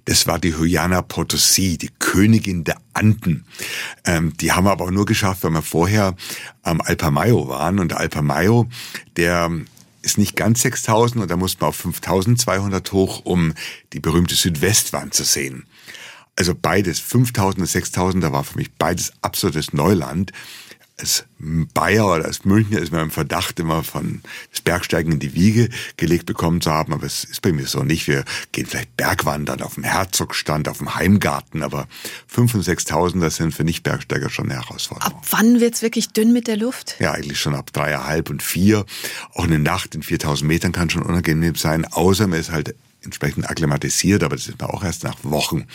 Das 0.04 0.26
war 0.26 0.38
die 0.38 0.56
Huyana 0.56 1.00
Potosí, 1.00 1.78
die 1.78 1.90
Königin 1.98 2.64
der 2.64 2.76
Anden. 2.94 3.44
Ähm, 4.04 4.36
die 4.36 4.52
haben 4.52 4.64
wir 4.64 4.72
aber 4.72 4.86
auch 4.86 4.90
nur 4.90 5.06
geschafft, 5.06 5.44
weil 5.44 5.52
wir 5.52 5.62
vorher 5.62 6.16
am 6.62 6.80
Alpamayo 6.80 7.48
waren. 7.48 7.78
Und 7.78 7.90
der 7.90 8.00
Alpamayo, 8.00 8.68
der 9.16 9.50
ist 10.02 10.18
nicht 10.18 10.36
ganz 10.36 10.62
6000 10.62 11.22
und 11.22 11.30
da 11.30 11.36
muss 11.36 11.60
man 11.60 11.68
auf 11.68 11.76
5200 11.76 12.92
hoch, 12.92 13.22
um 13.24 13.54
die 13.92 14.00
berühmte 14.00 14.34
Südwestwand 14.34 15.14
zu 15.14 15.24
sehen. 15.24 15.66
Also 16.36 16.54
beides, 16.54 17.00
5000 17.00 17.60
und 17.60 17.66
6000, 17.66 18.24
da 18.24 18.32
war 18.32 18.44
für 18.44 18.56
mich 18.56 18.72
beides 18.72 19.12
absolutes 19.20 19.72
Neuland 19.72 20.32
als 21.00 21.24
Bayer 21.38 22.06
oder 22.06 22.26
als 22.26 22.44
Münchner 22.44 22.78
ist 22.78 22.92
man 22.92 23.04
im 23.04 23.10
Verdacht, 23.10 23.58
immer 23.58 23.82
von 23.82 24.20
das 24.50 24.60
Bergsteigen 24.60 25.12
in 25.12 25.18
die 25.18 25.34
Wiege 25.34 25.68
gelegt 25.96 26.26
bekommen 26.26 26.60
zu 26.60 26.70
haben, 26.70 26.92
aber 26.92 27.06
es 27.06 27.24
ist 27.24 27.42
bei 27.42 27.52
mir 27.52 27.66
so 27.66 27.82
nicht. 27.82 28.06
Wir 28.06 28.24
gehen 28.52 28.66
vielleicht 28.66 28.96
Bergwandern 28.96 29.62
auf 29.62 29.74
dem 29.74 29.84
Herzogstand, 29.84 30.68
auf 30.68 30.78
dem 30.78 30.94
Heimgarten, 30.94 31.62
aber 31.62 31.88
5.000 32.32 32.54
und 32.54 32.64
6.000, 32.64 33.20
das 33.20 33.36
sind 33.36 33.54
für 33.54 33.64
Nicht-Bergsteiger 33.64 34.28
schon 34.28 34.50
eine 34.50 34.60
Herausforderung. 34.60 35.14
Ab 35.14 35.26
wann 35.30 35.60
wird's 35.60 35.82
wirklich 35.82 36.08
dünn 36.08 36.32
mit 36.32 36.46
der 36.46 36.56
Luft? 36.56 36.96
Ja, 36.98 37.12
eigentlich 37.12 37.40
schon 37.40 37.54
ab 37.54 37.72
dreieinhalb 37.72 38.30
und 38.30 38.42
vier. 38.42 38.84
Auch 39.34 39.44
eine 39.44 39.58
Nacht 39.58 39.94
in 39.94 40.02
4.000 40.02 40.44
Metern 40.44 40.72
kann 40.72 40.90
schon 40.90 41.02
unangenehm 41.02 41.54
sein, 41.54 41.86
außer 41.86 42.26
man 42.26 42.38
ist 42.38 42.52
halt 42.52 42.74
entsprechend 43.02 43.48
akklimatisiert, 43.48 44.22
aber 44.22 44.36
das 44.36 44.46
ist 44.46 44.60
man 44.60 44.70
auch 44.70 44.84
erst 44.84 45.04
nach 45.04 45.16
Wochen. 45.22 45.66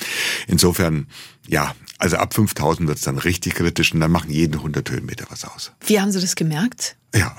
Insofern, 0.47 1.07
ja, 1.47 1.75
also 1.97 2.17
ab 2.17 2.33
5000 2.33 2.87
wird 2.87 2.97
es 2.97 3.03
dann 3.03 3.17
richtig 3.17 3.55
kritisch 3.55 3.93
und 3.93 3.99
dann 3.99 4.11
machen 4.11 4.29
jeden 4.29 4.55
100 4.55 4.89
Höhenmeter 4.89 5.25
was 5.29 5.45
aus. 5.45 5.71
Wie 5.85 5.99
haben 5.99 6.11
Sie 6.11 6.21
das 6.21 6.35
gemerkt? 6.35 6.97
Ja, 7.13 7.35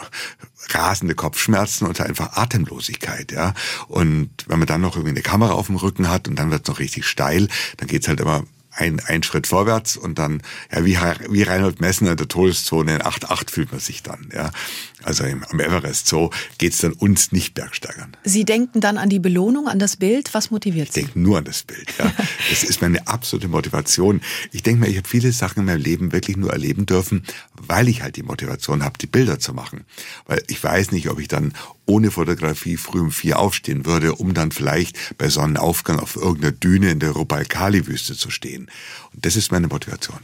rasende 0.70 1.14
Kopfschmerzen 1.14 1.86
und 1.86 2.00
einfach 2.00 2.36
Atemlosigkeit, 2.36 3.32
ja. 3.32 3.52
Und 3.88 4.30
wenn 4.46 4.58
man 4.58 4.66
dann 4.66 4.80
noch 4.80 4.96
irgendwie 4.96 5.10
eine 5.10 5.22
Kamera 5.22 5.52
auf 5.52 5.66
dem 5.66 5.76
Rücken 5.76 6.08
hat 6.08 6.28
und 6.28 6.36
dann 6.36 6.50
wird 6.50 6.62
es 6.62 6.68
noch 6.68 6.78
richtig 6.78 7.06
steil, 7.06 7.48
dann 7.76 7.88
geht's 7.88 8.08
halt 8.08 8.20
immer 8.20 8.44
ein, 8.76 9.00
ein 9.00 9.22
Schritt 9.22 9.46
vorwärts 9.46 9.96
und 9.96 10.18
dann, 10.18 10.42
ja, 10.70 10.84
wie, 10.84 10.96
wie 11.30 11.42
Reinhold 11.42 11.80
Messner 11.80 12.12
in 12.12 12.16
der 12.16 12.28
Todeszone 12.28 12.96
in 12.96 13.02
8.8 13.02 13.50
fühlt 13.50 13.72
man 13.72 13.80
sich 13.80 14.02
dann, 14.02 14.28
ja. 14.34 14.50
Also 15.02 15.24
im, 15.24 15.44
am 15.44 15.60
Everest 15.60 16.08
so 16.08 16.30
geht's 16.58 16.78
dann 16.78 16.92
uns 16.92 17.30
nicht 17.30 17.54
Bergsteigern. 17.54 18.16
Sie 18.24 18.44
denken 18.44 18.80
dann 18.80 18.98
an 18.98 19.08
die 19.08 19.20
Belohnung, 19.20 19.68
an 19.68 19.78
das 19.78 19.96
Bild. 19.96 20.34
Was 20.34 20.50
motiviert 20.50 20.92
Sie? 20.92 21.00
Ich 21.00 21.06
denke 21.06 21.20
nur 21.20 21.38
an 21.38 21.44
das 21.44 21.62
Bild, 21.62 21.86
ja. 21.98 22.12
das 22.50 22.64
ist 22.64 22.82
meine 22.82 23.06
absolute 23.06 23.48
Motivation. 23.48 24.20
Ich 24.52 24.62
denke 24.62 24.80
mir, 24.80 24.88
ich 24.88 24.96
habe 24.96 25.08
viele 25.08 25.32
Sachen 25.32 25.60
in 25.60 25.66
meinem 25.66 25.80
Leben 25.80 26.12
wirklich 26.12 26.36
nur 26.36 26.52
erleben 26.52 26.86
dürfen, 26.86 27.22
weil 27.54 27.88
ich 27.88 28.02
halt 28.02 28.16
die 28.16 28.22
Motivation 28.22 28.82
habe, 28.82 28.98
die 28.98 29.06
Bilder 29.06 29.38
zu 29.38 29.54
machen. 29.54 29.84
Weil 30.26 30.42
ich 30.48 30.62
weiß 30.62 30.92
nicht, 30.92 31.08
ob 31.08 31.20
ich 31.20 31.28
dann 31.28 31.52
ohne 31.86 32.10
Fotografie 32.10 32.76
früh 32.76 33.00
um 33.00 33.10
vier 33.10 33.38
aufstehen 33.38 33.86
würde, 33.86 34.14
um 34.14 34.34
dann 34.34 34.50
vielleicht 34.50 35.16
bei 35.18 35.28
Sonnenaufgang 35.28 35.98
auf 36.00 36.16
irgendeiner 36.16 36.52
Düne 36.52 36.90
in 36.90 37.00
der 37.00 37.12
Rubalkali-Wüste 37.12 38.16
zu 38.16 38.30
stehen. 38.30 38.68
Und 39.14 39.24
das 39.24 39.36
ist 39.36 39.52
meine 39.52 39.68
Motivation. 39.68 40.18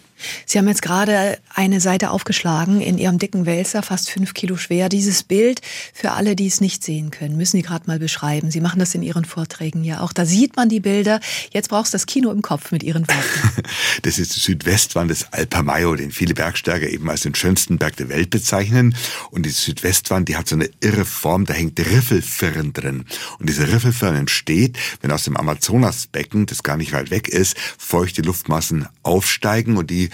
Sie 0.46 0.58
haben 0.58 0.68
jetzt 0.68 0.82
gerade 0.82 1.38
eine 1.54 1.80
Seite 1.80 2.10
aufgeschlagen 2.10 2.80
in 2.80 2.98
Ihrem 2.98 3.18
dicken 3.18 3.46
Wälzer, 3.46 3.82
fast 3.82 4.10
fünf 4.10 4.34
Kilo 4.34 4.56
schwer. 4.56 4.88
Dieses 4.88 5.22
Bild, 5.22 5.60
für 5.92 6.12
alle, 6.12 6.36
die 6.36 6.46
es 6.46 6.60
nicht 6.60 6.84
sehen 6.84 7.10
können, 7.10 7.36
müssen 7.36 7.56
Sie 7.56 7.62
gerade 7.62 7.86
mal 7.86 7.98
beschreiben. 7.98 8.50
Sie 8.50 8.60
machen 8.60 8.78
das 8.78 8.94
in 8.94 9.02
Ihren 9.02 9.24
Vorträgen 9.24 9.84
ja 9.84 10.00
auch. 10.00 10.12
Da 10.12 10.26
sieht 10.26 10.56
man 10.56 10.68
die 10.68 10.80
Bilder. 10.80 11.20
Jetzt 11.52 11.68
brauchst 11.68 11.92
du 11.92 11.96
das 11.96 12.06
Kino 12.06 12.30
im 12.30 12.42
Kopf 12.42 12.72
mit 12.72 12.82
Ihren 12.82 13.06
Worten. 13.08 13.62
Das 14.02 14.18
ist 14.18 14.34
die 14.34 14.40
Südwestwand 14.40 15.10
des 15.10 15.32
Alpamayo, 15.32 15.94
den 15.94 16.10
viele 16.10 16.34
Bergsteiger 16.34 16.88
eben 16.88 17.08
als 17.08 17.22
den 17.22 17.34
schönsten 17.34 17.78
Berg 17.78 17.96
der 17.96 18.08
Welt 18.08 18.30
bezeichnen. 18.30 18.96
Und 19.30 19.46
die 19.46 19.50
Südwestwand, 19.50 20.28
die 20.28 20.36
hat 20.36 20.48
so 20.48 20.56
eine 20.56 20.68
irre 20.80 21.04
Form, 21.04 21.44
da 21.52 21.58
hängt 21.58 21.78
Riffelfirn 21.78 22.72
drin. 22.72 23.04
Und 23.38 23.48
diese 23.48 23.70
Riffelfirn 23.70 24.16
entsteht, 24.16 24.78
wenn 25.02 25.12
aus 25.12 25.24
dem 25.24 25.36
Amazonasbecken, 25.36 26.46
das 26.46 26.62
gar 26.62 26.78
nicht 26.78 26.92
weit 26.92 27.10
weg 27.10 27.28
ist, 27.28 27.58
feuchte 27.76 28.22
Luftmassen 28.22 28.88
aufsteigen 29.02 29.76
und 29.76 29.90
die 29.90 30.08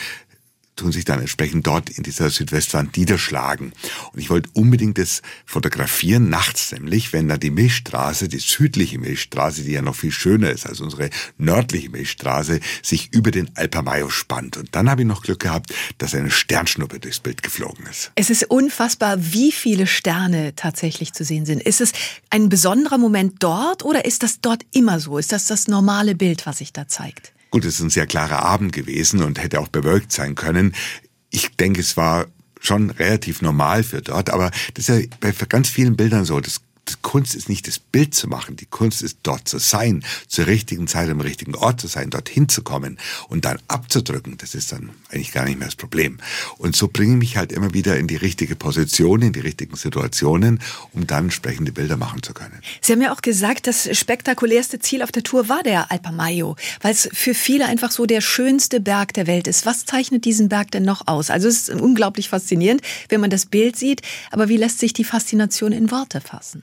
tun 0.78 0.92
sich 0.92 1.04
dann 1.04 1.20
entsprechend 1.20 1.66
dort 1.66 1.90
in 1.90 2.02
dieser 2.02 2.30
Südwestwand 2.30 2.96
niederschlagen. 2.96 3.72
Und 4.12 4.20
ich 4.20 4.30
wollte 4.30 4.48
unbedingt 4.54 4.98
das 4.98 5.22
fotografieren, 5.44 6.30
nachts 6.30 6.72
nämlich, 6.72 7.12
wenn 7.12 7.28
da 7.28 7.36
die 7.36 7.50
Milchstraße, 7.50 8.28
die 8.28 8.38
südliche 8.38 8.98
Milchstraße, 8.98 9.62
die 9.62 9.72
ja 9.72 9.82
noch 9.82 9.94
viel 9.94 10.12
schöner 10.12 10.50
ist 10.50 10.66
als 10.66 10.80
unsere 10.80 11.10
nördliche 11.36 11.90
Milchstraße, 11.90 12.60
sich 12.82 13.12
über 13.12 13.30
den 13.30 13.54
Alpamayo 13.56 14.08
spannt. 14.08 14.56
Und 14.56 14.68
dann 14.72 14.88
habe 14.88 15.02
ich 15.02 15.08
noch 15.08 15.22
Glück 15.22 15.40
gehabt, 15.40 15.74
dass 15.98 16.14
eine 16.14 16.30
Sternschnuppe 16.30 17.00
durchs 17.00 17.20
Bild 17.20 17.42
geflogen 17.42 17.86
ist. 17.86 18.12
Es 18.14 18.30
ist 18.30 18.44
unfassbar, 18.44 19.16
wie 19.32 19.52
viele 19.52 19.86
Sterne 19.86 20.54
tatsächlich 20.54 21.12
zu 21.12 21.24
sehen 21.24 21.44
sind. 21.44 21.62
Ist 21.62 21.80
es 21.80 21.92
ein 22.30 22.48
besonderer 22.48 22.98
Moment 22.98 23.42
dort 23.42 23.84
oder 23.84 24.04
ist 24.04 24.22
das 24.22 24.40
dort 24.40 24.62
immer 24.72 25.00
so? 25.00 25.18
Ist 25.18 25.32
das 25.32 25.46
das 25.46 25.68
normale 25.68 26.14
Bild, 26.14 26.46
was 26.46 26.58
sich 26.58 26.72
da 26.72 26.86
zeigt? 26.86 27.32
Gut, 27.50 27.64
es 27.64 27.74
ist 27.74 27.80
ein 27.80 27.90
sehr 27.90 28.06
klarer 28.06 28.42
Abend 28.42 28.72
gewesen 28.72 29.22
und 29.22 29.42
hätte 29.42 29.60
auch 29.60 29.68
bewölkt 29.68 30.12
sein 30.12 30.34
können. 30.34 30.74
Ich 31.30 31.56
denke, 31.56 31.80
es 31.80 31.96
war 31.96 32.26
schon 32.60 32.90
relativ 32.90 33.40
normal 33.42 33.82
für 33.84 34.02
dort, 34.02 34.30
aber 34.30 34.50
das 34.74 34.88
ist 34.88 34.98
ja 34.98 35.06
bei 35.20 35.32
ganz 35.48 35.68
vielen 35.68 35.96
Bildern 35.96 36.24
so. 36.24 36.40
Das 36.40 36.60
Kunst 37.02 37.34
ist 37.34 37.48
nicht 37.48 37.66
das 37.68 37.78
Bild 37.78 38.14
zu 38.14 38.28
machen, 38.28 38.56
die 38.56 38.66
Kunst 38.66 39.02
ist 39.02 39.18
dort 39.22 39.48
zu 39.48 39.58
sein, 39.58 40.04
zur 40.26 40.46
richtigen 40.46 40.86
Zeit 40.86 41.08
am 41.08 41.20
richtigen 41.20 41.54
Ort 41.54 41.80
zu 41.80 41.86
sein, 41.86 42.10
dorthin 42.10 42.48
zu 42.48 42.62
kommen 42.62 42.98
und 43.28 43.44
dann 43.44 43.58
abzudrücken. 43.68 44.36
Das 44.38 44.54
ist 44.54 44.72
dann 44.72 44.90
eigentlich 45.10 45.32
gar 45.32 45.44
nicht 45.44 45.58
mehr 45.58 45.68
das 45.68 45.76
Problem. 45.76 46.18
Und 46.58 46.76
so 46.76 46.88
bringe 46.88 47.12
ich 47.12 47.18
mich 47.18 47.36
halt 47.36 47.52
immer 47.52 47.74
wieder 47.74 47.96
in 47.98 48.06
die 48.06 48.16
richtige 48.16 48.56
Position, 48.56 49.22
in 49.22 49.32
die 49.32 49.40
richtigen 49.40 49.76
Situationen, 49.76 50.60
um 50.92 51.06
dann 51.06 51.28
entsprechende 51.28 51.72
Bilder 51.72 51.96
machen 51.96 52.22
zu 52.22 52.32
können. 52.32 52.58
Sie 52.80 52.92
haben 52.92 53.02
ja 53.02 53.12
auch 53.12 53.20
gesagt, 53.20 53.66
das 53.66 53.96
spektakulärste 53.96 54.78
Ziel 54.78 55.02
auf 55.02 55.12
der 55.12 55.22
Tour 55.22 55.48
war 55.48 55.62
der 55.62 55.92
Alpamayo, 55.92 56.56
weil 56.80 56.92
es 56.92 57.08
für 57.12 57.34
viele 57.34 57.66
einfach 57.66 57.90
so 57.90 58.06
der 58.06 58.20
schönste 58.20 58.80
Berg 58.80 59.12
der 59.14 59.26
Welt 59.26 59.46
ist. 59.46 59.66
Was 59.66 59.84
zeichnet 59.84 60.24
diesen 60.24 60.48
Berg 60.48 60.70
denn 60.70 60.84
noch 60.84 61.06
aus? 61.06 61.30
Also 61.30 61.48
es 61.48 61.68
ist 61.68 61.80
unglaublich 61.80 62.28
faszinierend, 62.28 62.80
wenn 63.08 63.20
man 63.20 63.30
das 63.30 63.46
Bild 63.46 63.76
sieht, 63.76 64.02
aber 64.30 64.48
wie 64.48 64.56
lässt 64.56 64.78
sich 64.78 64.92
die 64.92 65.04
Faszination 65.04 65.72
in 65.72 65.90
Worte 65.90 66.20
fassen? 66.20 66.62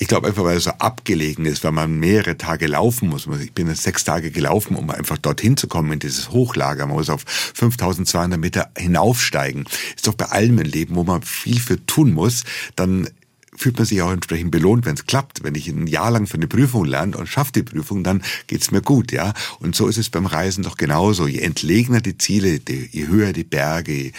Ich 0.00 0.06
glaube 0.06 0.28
einfach, 0.28 0.44
weil 0.44 0.56
es 0.56 0.64
so 0.64 0.70
abgelegen 0.70 1.44
ist, 1.44 1.64
weil 1.64 1.72
man 1.72 1.98
mehrere 1.98 2.38
Tage 2.38 2.68
laufen 2.68 3.08
muss. 3.08 3.26
Ich 3.42 3.52
bin 3.52 3.74
sechs 3.74 4.04
Tage 4.04 4.30
gelaufen, 4.30 4.76
um 4.76 4.90
einfach 4.90 5.18
dorthin 5.18 5.56
zu 5.56 5.66
kommen 5.66 5.90
in 5.90 5.98
dieses 5.98 6.30
Hochlager. 6.30 6.86
Man 6.86 6.94
muss 6.94 7.10
auf 7.10 7.24
5200 7.26 8.38
Meter 8.38 8.70
hinaufsteigen. 8.78 9.64
Ist 9.96 10.06
doch 10.06 10.14
bei 10.14 10.26
allem 10.26 10.60
im 10.60 10.66
Leben, 10.66 10.94
wo 10.94 11.02
man 11.02 11.22
viel 11.22 11.58
für 11.58 11.84
tun 11.84 12.12
muss, 12.12 12.44
dann 12.76 13.08
fühlt 13.56 13.76
man 13.76 13.86
sich 13.86 14.00
auch 14.00 14.12
entsprechend 14.12 14.52
belohnt, 14.52 14.86
wenn 14.86 14.94
es 14.94 15.04
klappt. 15.04 15.42
Wenn 15.42 15.56
ich 15.56 15.66
ein 15.66 15.88
Jahr 15.88 16.12
lang 16.12 16.28
für 16.28 16.36
eine 16.36 16.46
Prüfung 16.46 16.84
lerne 16.84 17.16
und 17.16 17.26
schaffe 17.26 17.50
die 17.50 17.64
Prüfung, 17.64 18.04
dann 18.04 18.22
geht's 18.46 18.70
mir 18.70 18.82
gut, 18.82 19.10
ja. 19.10 19.34
Und 19.58 19.74
so 19.74 19.88
ist 19.88 19.98
es 19.98 20.10
beim 20.10 20.26
Reisen 20.26 20.62
doch 20.62 20.76
genauso. 20.76 21.26
Je 21.26 21.40
entlegener 21.40 22.00
die 22.00 22.16
Ziele, 22.16 22.60
je 22.68 23.08
höher 23.08 23.32
die 23.32 23.42
Berge, 23.42 24.12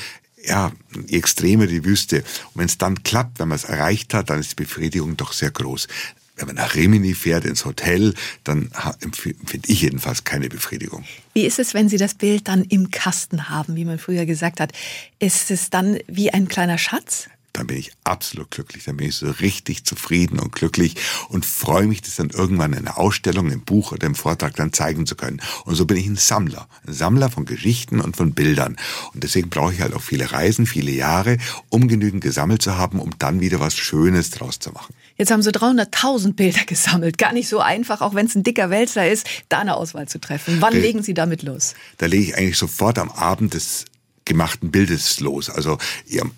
ja, 0.46 0.72
extreme 1.10 1.68
die 1.68 1.84
Wüste. 1.86 2.18
Und 2.18 2.56
wenn 2.56 2.66
es 2.66 2.78
dann 2.78 3.04
klappt, 3.04 3.40
wenn 3.40 3.50
man 3.50 3.58
es 3.58 3.66
erreicht 3.66 4.14
hat, 4.14 4.30
dann 4.30 4.40
ist 4.40 4.52
die 4.52 4.64
Befriedigung 4.64 5.18
doch 5.18 5.34
sehr 5.34 5.52
groß. 5.52 5.88
Wenn 6.36 6.48
man 6.48 6.56
nach 6.56 6.76
Rimini 6.76 7.14
fährt, 7.16 7.44
ins 7.44 7.66
Hotel, 7.66 8.14
dann 8.46 8.72
empfinde 9.02 9.68
ich 9.68 9.82
jedenfalls 9.82 10.24
keine 10.24 10.48
Befriedigung. 10.48 11.04
Wie 11.34 11.46
ist 11.46 11.60
es, 11.60 11.74
wenn 11.74 11.90
Sie 11.90 11.98
das 11.98 12.14
Bild 12.14 12.48
dann 12.48 12.64
im 12.64 12.92
Kasten 12.92 13.50
haben, 13.50 13.76
wie 13.76 13.84
man 13.84 14.00
früher 14.00 14.26
gesagt 14.26 14.62
hat? 14.62 14.72
Ist 15.20 15.52
es 15.52 15.70
dann 15.70 16.00
wie 16.08 16.32
ein 16.32 16.48
kleiner 16.48 16.78
Schatz? 16.78 17.28
Dann 17.54 17.68
bin 17.68 17.78
ich 17.78 17.92
absolut 18.04 18.52
glücklich. 18.52 18.86
Dann 18.86 18.98
bin 18.98 19.10
ich 19.10 19.16
so 19.16 19.30
richtig 19.30 19.86
zufrieden 19.86 20.40
und 20.40 20.54
glücklich 20.54 20.96
und 21.30 21.46
freue 21.46 21.88
mich, 21.88 22.02
das 22.02 22.16
dann 22.16 22.30
irgendwann 22.30 22.74
in 22.74 22.80
einer 22.80 22.98
Ausstellung, 22.98 23.52
im 23.52 23.62
Buch 23.62 23.92
oder 23.92 24.08
im 24.08 24.16
Vortrag 24.16 24.56
dann 24.56 24.74
zeigen 24.74 25.06
zu 25.06 25.16
können. 25.16 25.42
Und 25.66 25.76
so 25.76 25.86
bin 25.86 25.98
ich 25.98 26.08
ein 26.08 26.16
Sammler. 26.16 26.68
Ein 26.86 26.94
Sammler 26.94 27.30
von 27.30 27.46
Geschichten 27.46 28.00
und 28.00 28.18
von 28.18 28.34
Bildern. 28.34 28.78
Und 29.14 29.24
deswegen 29.24 29.50
brauche 29.50 29.74
ich 29.74 29.82
halt 29.82 29.94
auch 29.94 30.02
viele 30.02 30.32
Reisen, 30.32 30.66
viele 30.66 30.92
Jahre, 30.92 31.38
um 31.70 31.88
genügend 31.88 32.24
gesammelt 32.24 32.62
zu 32.62 32.78
haben, 32.78 33.00
um 33.00 33.12
dann 33.20 33.40
wieder 33.42 33.60
was 33.60 33.76
Schönes 33.76 34.32
draus 34.32 34.60
zu 34.60 34.72
machen. 34.72 34.94
Jetzt 35.18 35.32
haben 35.32 35.42
Sie 35.42 35.52
300.000 35.52 36.34
Bilder 36.34 36.64
gesammelt. 36.66 37.18
Gar 37.18 37.34
nicht 37.34 37.50
so 37.50 37.60
einfach, 37.60 38.02
auch 38.02 38.16
wenn 38.16 38.26
es 38.26 38.36
ein 38.36 38.44
dicker 38.44 38.70
Wälzer 38.70 39.10
ist, 39.10 39.28
da 39.50 39.60
eine 39.60 39.76
Auswahl 39.76 40.08
zu 40.08 40.20
treffen. 40.20 40.62
Wann 40.62 40.74
da, 40.74 40.80
legen 40.80 41.04
Sie 41.04 41.14
damit 41.14 41.44
los? 41.44 41.74
Da 41.98 42.06
lege 42.06 42.24
ich 42.24 42.38
eigentlich 42.38 42.58
sofort 42.58 42.98
am 42.98 43.12
Abend 43.12 43.54
des 43.54 43.86
gemachten 44.24 44.72
Bildes 44.72 45.20
los. 45.20 45.50
Also 45.50 45.78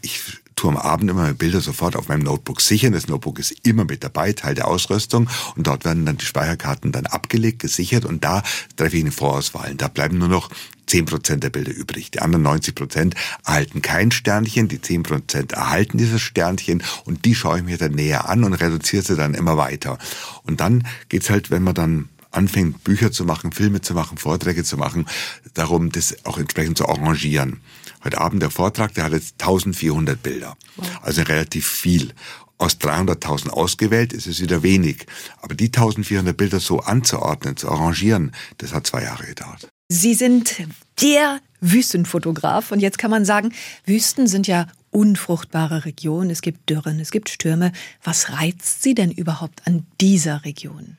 ich 0.01 0.23
tue 0.55 0.71
am 0.71 0.77
Abend 0.77 1.09
immer 1.09 1.23
meine 1.23 1.33
Bilder 1.33 1.61
sofort 1.61 1.95
auf 1.95 2.07
meinem 2.07 2.23
Notebook 2.23 2.61
sichern. 2.61 2.93
Das 2.93 3.07
Notebook 3.07 3.39
ist 3.39 3.55
immer 3.63 3.85
mit 3.85 4.03
dabei, 4.03 4.33
Teil 4.33 4.55
der 4.55 4.67
Ausrüstung. 4.67 5.29
Und 5.55 5.67
dort 5.67 5.85
werden 5.85 6.05
dann 6.05 6.17
die 6.17 6.25
Speicherkarten 6.25 6.91
dann 6.91 7.05
abgelegt, 7.05 7.59
gesichert 7.59 8.05
und 8.05 8.23
da 8.23 8.43
treffe 8.75 8.97
ich 8.97 9.03
eine 9.03 9.11
Vorauswahl. 9.11 9.75
Da 9.75 9.87
bleiben 9.87 10.17
nur 10.17 10.27
noch 10.27 10.49
10% 10.87 11.37
der 11.37 11.49
Bilder 11.49 11.71
übrig. 11.71 12.11
Die 12.11 12.21
anderen 12.21 12.45
90% 12.45 13.13
erhalten 13.45 13.81
kein 13.81 14.11
Sternchen, 14.11 14.67
die 14.67 14.79
10% 14.79 15.53
erhalten 15.53 15.97
dieses 15.97 16.21
Sternchen 16.21 16.83
und 17.05 17.25
die 17.25 17.35
schaue 17.35 17.59
ich 17.59 17.63
mir 17.63 17.77
dann 17.77 17.93
näher 17.93 18.27
an 18.27 18.43
und 18.43 18.53
reduziere 18.53 19.03
sie 19.03 19.15
dann 19.15 19.33
immer 19.33 19.57
weiter. 19.57 19.97
Und 20.43 20.59
dann 20.59 20.85
geht's 21.09 21.29
halt, 21.29 21.49
wenn 21.49 21.63
man 21.63 21.75
dann 21.75 22.09
anfängt, 22.31 22.83
Bücher 22.83 23.11
zu 23.11 23.25
machen, 23.25 23.51
Filme 23.51 23.81
zu 23.81 23.93
machen, 23.93 24.17
Vorträge 24.17 24.63
zu 24.63 24.77
machen, 24.77 25.05
darum, 25.53 25.91
das 25.91 26.25
auch 26.25 26.37
entsprechend 26.37 26.77
zu 26.77 26.87
arrangieren. 26.87 27.61
Heute 28.03 28.19
Abend 28.19 28.41
der 28.41 28.49
Vortrag, 28.49 28.93
der 28.93 29.05
hat 29.05 29.13
jetzt 29.13 29.41
1400 29.41 30.21
Bilder. 30.21 30.57
Wow. 30.75 30.87
Also 31.01 31.21
relativ 31.23 31.67
viel. 31.67 32.13
Aus 32.57 32.73
300.000 32.73 33.49
ausgewählt 33.49 34.13
ist 34.13 34.27
es 34.27 34.39
wieder 34.39 34.61
wenig. 34.63 35.05
Aber 35.41 35.55
die 35.55 35.65
1400 35.65 36.35
Bilder 36.35 36.59
so 36.59 36.79
anzuordnen, 36.79 37.57
zu 37.57 37.69
arrangieren, 37.69 38.31
das 38.59 38.73
hat 38.73 38.85
zwei 38.85 39.03
Jahre 39.03 39.25
gedauert. 39.25 39.67
Sie 39.89 40.13
sind 40.13 40.55
der 41.01 41.39
Wüstenfotograf. 41.59 42.71
Und 42.71 42.79
jetzt 42.79 42.97
kann 42.97 43.11
man 43.11 43.25
sagen, 43.25 43.53
Wüsten 43.85 44.27
sind 44.27 44.47
ja 44.47 44.67
unfruchtbare 44.89 45.85
Regionen. 45.85 46.29
Es 46.29 46.41
gibt 46.41 46.69
Dürren, 46.69 46.99
es 46.99 47.11
gibt 47.11 47.29
Stürme. 47.29 47.71
Was 48.03 48.31
reizt 48.31 48.83
Sie 48.83 48.93
denn 48.93 49.11
überhaupt 49.11 49.65
an 49.65 49.85
dieser 49.99 50.43
Region? 50.45 50.97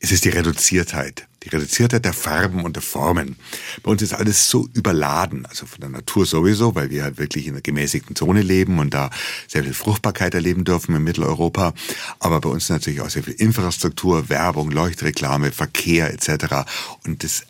Es 0.00 0.12
ist 0.12 0.24
die 0.24 0.30
Reduziertheit. 0.30 1.26
Die 1.48 1.56
Reduziertheit 1.56 2.04
der 2.04 2.12
Farben 2.12 2.64
und 2.64 2.76
der 2.76 2.82
Formen. 2.82 3.36
Bei 3.82 3.90
uns 3.90 4.02
ist 4.02 4.12
alles 4.12 4.50
so 4.50 4.68
überladen, 4.74 5.46
also 5.46 5.64
von 5.66 5.80
der 5.80 5.88
Natur 5.88 6.26
sowieso, 6.26 6.74
weil 6.74 6.90
wir 6.90 7.04
halt 7.04 7.18
wirklich 7.18 7.46
in 7.46 7.54
einer 7.54 7.62
gemäßigten 7.62 8.14
Zone 8.16 8.42
leben 8.42 8.78
und 8.78 8.92
da 8.92 9.10
sehr 9.46 9.64
viel 9.64 9.72
Fruchtbarkeit 9.74 10.34
erleben 10.34 10.64
dürfen 10.64 10.94
in 10.94 11.02
Mitteleuropa. 11.02 11.72
Aber 12.18 12.40
bei 12.40 12.50
uns 12.50 12.68
natürlich 12.68 13.00
auch 13.00 13.10
sehr 13.10 13.22
viel 13.22 13.34
Infrastruktur, 13.34 14.28
Werbung, 14.28 14.70
Leuchtreklame, 14.70 15.52
Verkehr 15.52 16.12
etc. 16.12 16.68
Und 17.04 17.24
das 17.24 17.44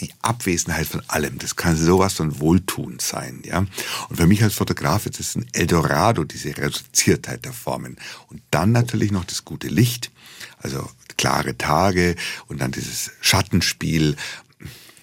die 0.00 0.12
Abwesenheit 0.20 0.86
von 0.86 1.02
allem. 1.08 1.38
Das 1.38 1.56
kann 1.56 1.76
sowas 1.76 2.14
von 2.14 2.38
Wohltun 2.38 2.98
sein, 3.00 3.42
ja. 3.44 3.64
Und 4.08 4.16
für 4.16 4.26
mich 4.26 4.42
als 4.42 4.54
Fotograf 4.54 5.06
ist 5.06 5.20
es 5.20 5.36
ein 5.36 5.46
Eldorado, 5.52 6.24
diese 6.24 6.56
Reduziertheit 6.56 7.44
der 7.44 7.52
Formen. 7.52 7.96
Und 8.28 8.42
dann 8.50 8.72
natürlich 8.72 9.10
noch 9.10 9.24
das 9.24 9.44
gute 9.44 9.68
Licht, 9.68 10.10
also 10.58 10.88
klare 11.16 11.56
Tage 11.56 12.16
und 12.48 12.60
dann 12.60 12.72
dieses 12.72 13.12
Schattenspiel. 13.20 14.16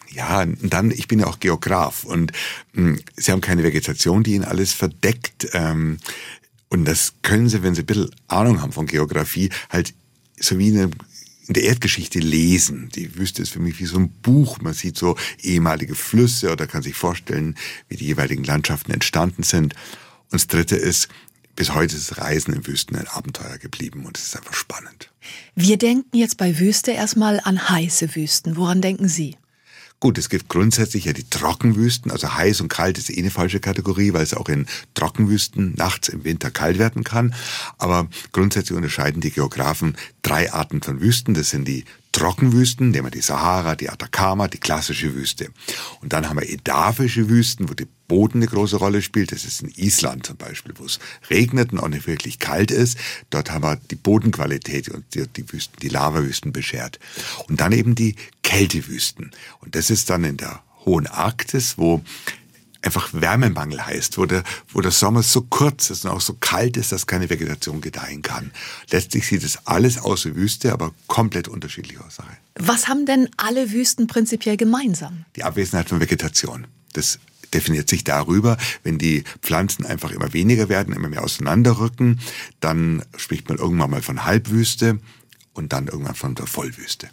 Ja, 0.09 0.41
und 0.41 0.73
dann, 0.73 0.91
ich 0.91 1.07
bin 1.07 1.19
ja 1.19 1.27
auch 1.27 1.39
Geograf 1.39 2.03
und 2.03 2.31
mh, 2.73 2.97
hm, 2.97 2.99
Sie 3.15 3.31
haben 3.31 3.41
keine 3.41 3.63
Vegetation, 3.63 4.23
die 4.23 4.35
Ihnen 4.35 4.45
alles 4.45 4.71
verdeckt. 4.71 5.47
Ähm, 5.53 5.97
und 6.69 6.85
das 6.85 7.13
können 7.21 7.49
Sie, 7.49 7.63
wenn 7.63 7.75
Sie 7.75 7.81
ein 7.81 7.87
bisschen 7.87 8.11
Ahnung 8.27 8.61
haben 8.61 8.71
von 8.71 8.85
Geografie, 8.85 9.49
halt 9.69 9.93
so 10.39 10.57
wie 10.57 10.71
eine 10.71 10.91
in 11.47 11.53
der 11.53 11.63
Erdgeschichte 11.63 12.19
lesen. 12.19 12.89
Die 12.95 13.15
Wüste 13.17 13.41
ist 13.41 13.49
für 13.49 13.59
mich 13.59 13.79
wie 13.79 13.85
so 13.85 13.97
ein 13.97 14.09
Buch. 14.09 14.59
Man 14.61 14.73
sieht 14.73 14.97
so 14.97 15.17
ehemalige 15.41 15.95
Flüsse 15.95 16.51
oder 16.51 16.67
kann 16.67 16.83
sich 16.83 16.95
vorstellen, 16.95 17.55
wie 17.89 17.97
die 17.97 18.05
jeweiligen 18.05 18.43
Landschaften 18.43 18.91
entstanden 18.91 19.43
sind. 19.43 19.73
Und 19.73 20.33
das 20.33 20.47
Dritte 20.47 20.75
ist, 20.75 21.09
bis 21.55 21.73
heute 21.73 21.95
ist 21.95 22.17
Reisen 22.17 22.53
in 22.53 22.65
Wüsten 22.65 22.95
ein 22.95 23.07
Abenteuer 23.07 23.57
geblieben 23.57 24.05
und 24.05 24.17
es 24.17 24.25
ist 24.25 24.35
einfach 24.35 24.53
spannend. 24.53 25.11
Wir 25.55 25.77
denken 25.77 26.17
jetzt 26.17 26.37
bei 26.37 26.59
Wüste 26.59 26.91
erstmal 26.91 27.39
an 27.43 27.69
heiße 27.69 28.15
Wüsten. 28.15 28.57
Woran 28.57 28.81
denken 28.81 29.07
Sie? 29.07 29.37
Gut, 29.99 30.17
es 30.17 30.27
gibt 30.27 30.49
grundsätzlich 30.49 31.05
ja 31.05 31.13
die 31.13 31.29
Trockenwüsten, 31.29 32.11
also 32.11 32.33
heiß 32.33 32.59
und 32.59 32.67
kalt 32.67 32.97
ist 32.97 33.09
eh 33.09 33.17
eine 33.17 33.31
falsche 33.31 33.61
Kategorie, 33.61 34.11
weil 34.11 34.23
es 34.23 34.33
auch 34.33 34.49
in 34.49 34.65
Trockenwüsten 34.95 35.75
nachts 35.77 36.09
im 36.09 36.25
Winter 36.25 36.51
kalt 36.51 36.77
werden 36.77 37.05
kann. 37.05 37.33
Aber 37.77 38.09
grundsätzlich 38.33 38.75
unterscheiden 38.75 39.21
die 39.21 39.31
Geografen 39.31 39.95
drei 40.21 40.51
Arten 40.51 40.81
von 40.81 40.99
Wüsten. 40.99 41.33
Das 41.33 41.51
sind 41.51 41.69
die 41.69 41.85
Trockenwüsten, 42.13 42.91
nehmen 42.91 43.07
wir 43.07 43.11
die 43.11 43.21
Sahara, 43.21 43.75
die 43.75 43.89
Atacama, 43.89 44.47
die 44.47 44.59
klassische 44.59 45.13
Wüste. 45.15 45.49
Und 46.01 46.13
dann 46.13 46.29
haben 46.29 46.39
wir 46.39 46.49
edavische 46.49 47.27
Wüsten, 47.27 47.69
wo 47.69 47.73
der 47.73 47.87
Boden 48.07 48.37
eine 48.37 48.47
große 48.47 48.77
Rolle 48.77 49.01
spielt. 49.01 49.31
Das 49.31 49.43
ist 49.43 49.61
in 49.61 49.69
Island 49.75 50.27
zum 50.27 50.37
Beispiel, 50.37 50.73
wo 50.77 50.85
es 50.85 50.99
regnet 51.29 51.73
und 51.73 51.79
auch 51.79 51.87
nicht 51.89 52.07
wirklich 52.07 52.39
kalt 52.39 52.71
ist. 52.71 52.97
Dort 53.31 53.51
haben 53.51 53.63
wir 53.63 53.75
die 53.75 53.95
Bodenqualität 53.95 54.89
und 54.89 55.03
die, 55.15 55.27
die 55.27 55.51
Wüsten, 55.51 55.75
die 55.81 55.89
Lavawüsten 55.89 56.53
beschert. 56.53 56.99
Und 57.47 57.59
dann 57.59 57.71
eben 57.71 57.95
die 57.95 58.15
Kältewüsten. 58.43 59.31
Und 59.59 59.75
das 59.75 59.89
ist 59.89 60.09
dann 60.09 60.23
in 60.23 60.37
der 60.37 60.63
hohen 60.85 61.07
Arktis, 61.07 61.77
wo 61.77 62.03
einfach 62.83 63.09
Wärmemangel 63.13 63.85
heißt, 63.85 64.17
wo 64.17 64.25
der, 64.25 64.43
wo 64.71 64.81
der 64.81 64.91
Sommer 64.91 65.23
so 65.23 65.41
kurz 65.41 65.89
ist 65.89 66.05
und 66.05 66.11
auch 66.11 66.21
so 66.21 66.33
kalt 66.33 66.77
ist, 66.77 66.91
dass 66.91 67.07
keine 67.07 67.29
Vegetation 67.29 67.81
gedeihen 67.81 68.21
kann. 68.21 68.51
Letztlich 68.91 69.25
sieht 69.27 69.43
es 69.43 69.65
alles 69.65 69.97
aus 69.97 70.25
wie 70.25 70.35
Wüste, 70.35 70.73
aber 70.73 70.93
komplett 71.07 71.47
unterschiedlich 71.47 71.99
aus. 71.99 72.17
Was 72.55 72.87
haben 72.87 73.05
denn 73.05 73.29
alle 73.37 73.71
Wüsten 73.71 74.07
prinzipiell 74.07 74.57
gemeinsam? 74.57 75.25
Die 75.35 75.43
Abwesenheit 75.43 75.89
von 75.89 75.99
Vegetation. 75.99 76.67
Das 76.93 77.19
definiert 77.53 77.89
sich 77.89 78.03
darüber, 78.03 78.57
wenn 78.83 78.97
die 78.97 79.23
Pflanzen 79.41 79.85
einfach 79.85 80.11
immer 80.11 80.33
weniger 80.33 80.69
werden, 80.69 80.93
immer 80.93 81.09
mehr 81.09 81.23
auseinanderrücken, 81.23 82.19
dann 82.59 83.03
spricht 83.15 83.47
man 83.47 83.57
irgendwann 83.57 83.91
mal 83.91 84.01
von 84.01 84.25
Halbwüste 84.25 84.99
und 85.53 85.71
dann 85.71 85.87
irgendwann 85.87 86.15
von 86.15 86.35
der 86.35 86.47
Vollwüste. 86.47 87.09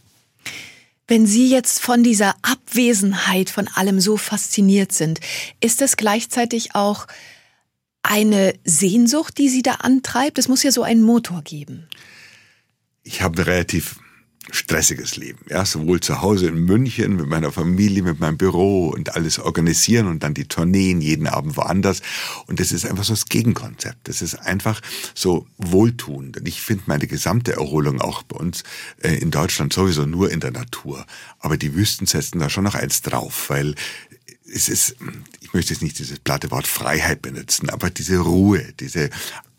Wenn 1.10 1.26
Sie 1.26 1.50
jetzt 1.50 1.80
von 1.80 2.04
dieser 2.04 2.36
Abwesenheit 2.42 3.50
von 3.50 3.66
allem 3.66 3.98
so 3.98 4.16
fasziniert 4.16 4.92
sind, 4.92 5.18
ist 5.60 5.80
das 5.80 5.96
gleichzeitig 5.96 6.76
auch 6.76 7.08
eine 8.04 8.54
Sehnsucht, 8.62 9.36
die 9.36 9.48
Sie 9.48 9.62
da 9.62 9.72
antreibt? 9.80 10.38
Es 10.38 10.46
muss 10.46 10.62
ja 10.62 10.70
so 10.70 10.84
einen 10.84 11.02
Motor 11.02 11.42
geben. 11.42 11.88
Ich 13.02 13.22
habe 13.22 13.44
relativ 13.44 13.98
stressiges 14.52 15.16
Leben. 15.16 15.38
Ja, 15.48 15.64
sowohl 15.64 16.00
zu 16.00 16.20
Hause 16.22 16.48
in 16.48 16.64
München 16.64 17.16
mit 17.16 17.26
meiner 17.26 17.52
Familie, 17.52 18.02
mit 18.02 18.20
meinem 18.20 18.36
Büro 18.36 18.88
und 18.88 19.14
alles 19.14 19.38
organisieren 19.38 20.06
und 20.06 20.22
dann 20.22 20.34
die 20.34 20.46
Tourneen 20.46 21.00
jeden 21.00 21.26
Abend 21.26 21.56
woanders. 21.56 22.02
Und 22.46 22.60
das 22.60 22.72
ist 22.72 22.86
einfach 22.86 23.04
so 23.04 23.12
das 23.12 23.26
Gegenkonzept. 23.26 24.08
Das 24.08 24.22
ist 24.22 24.34
einfach 24.34 24.80
so 25.14 25.46
wohltuend. 25.58 26.38
Und 26.38 26.48
ich 26.48 26.62
finde 26.62 26.84
meine 26.86 27.06
gesamte 27.06 27.52
Erholung 27.52 28.00
auch 28.00 28.22
bei 28.22 28.36
uns 28.36 28.64
äh, 29.02 29.14
in 29.14 29.30
Deutschland 29.30 29.72
sowieso 29.72 30.06
nur 30.06 30.30
in 30.30 30.40
der 30.40 30.50
Natur. 30.50 31.06
Aber 31.38 31.56
die 31.56 31.74
Wüsten 31.74 32.06
setzen 32.06 32.38
da 32.38 32.48
schon 32.48 32.64
noch 32.64 32.74
eins 32.74 33.02
drauf, 33.02 33.50
weil 33.50 33.74
es 34.52 34.68
ist, 34.68 34.96
ich 35.40 35.52
möchte 35.52 35.72
jetzt 35.72 35.82
nicht 35.82 35.98
dieses 35.98 36.18
platte 36.18 36.50
Wort 36.50 36.66
Freiheit 36.66 37.22
benutzen, 37.22 37.70
aber 37.70 37.90
diese 37.90 38.18
Ruhe, 38.18 38.72
diese 38.78 39.10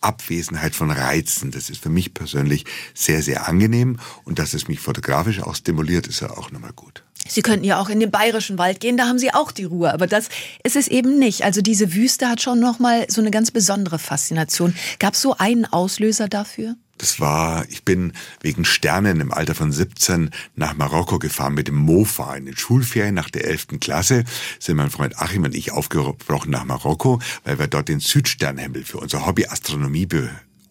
Abwesenheit 0.01 0.75
von 0.75 0.91
Reizen, 0.91 1.51
das 1.51 1.69
ist 1.69 1.81
für 1.81 1.89
mich 1.89 2.13
persönlich 2.13 2.65
sehr, 2.93 3.21
sehr 3.21 3.47
angenehm 3.47 3.99
und 4.23 4.39
dass 4.39 4.53
es 4.53 4.67
mich 4.67 4.79
fotografisch 4.79 5.39
auch 5.41 5.55
stimuliert, 5.55 6.07
ist 6.07 6.21
ja 6.21 6.31
auch 6.31 6.51
nochmal 6.51 6.73
gut. 6.73 7.03
Sie 7.27 7.41
könnten 7.41 7.65
ja 7.65 7.79
auch 7.79 7.89
in 7.89 7.99
den 7.99 8.11
bayerischen 8.11 8.57
Wald 8.57 8.79
gehen, 8.79 8.97
da 8.97 9.07
haben 9.07 9.19
Sie 9.19 9.33
auch 9.33 9.51
die 9.51 9.63
Ruhe, 9.63 9.93
aber 9.93 10.07
das 10.07 10.29
ist 10.63 10.75
es 10.75 10.87
eben 10.87 11.19
nicht. 11.19 11.43
Also 11.43 11.61
diese 11.61 11.93
Wüste 11.93 12.27
hat 12.27 12.41
schon 12.41 12.59
nochmal 12.59 13.05
so 13.09 13.21
eine 13.21 13.31
ganz 13.31 13.51
besondere 13.51 13.99
Faszination. 13.99 14.75
Gab 14.99 15.13
es 15.13 15.21
so 15.21 15.37
einen 15.37 15.65
Auslöser 15.65 16.27
dafür? 16.27 16.75
Das 17.01 17.19
war, 17.19 17.65
ich 17.69 17.83
bin 17.83 18.13
wegen 18.41 18.63
Sternen 18.63 19.21
im 19.21 19.31
Alter 19.31 19.55
von 19.55 19.71
17 19.71 20.29
nach 20.55 20.75
Marokko 20.75 21.17
gefahren 21.17 21.55
mit 21.55 21.67
dem 21.67 21.75
Mofa. 21.75 22.35
In 22.35 22.45
den 22.45 22.55
Schulferien 22.55 23.15
nach 23.15 23.31
der 23.31 23.45
11. 23.45 23.79
Klasse 23.79 24.23
sind 24.59 24.77
mein 24.77 24.91
Freund 24.91 25.17
Achim 25.17 25.43
und 25.43 25.55
ich 25.55 25.71
aufgebrochen 25.71 26.51
nach 26.51 26.63
Marokko, 26.63 27.19
weil 27.43 27.57
wir 27.57 27.67
dort 27.67 27.89
den 27.89 28.01
Südsternhimmel 28.01 28.83
für 28.83 28.99
unser 28.99 29.25
Hobby 29.25 29.47
Astronomie 29.47 30.05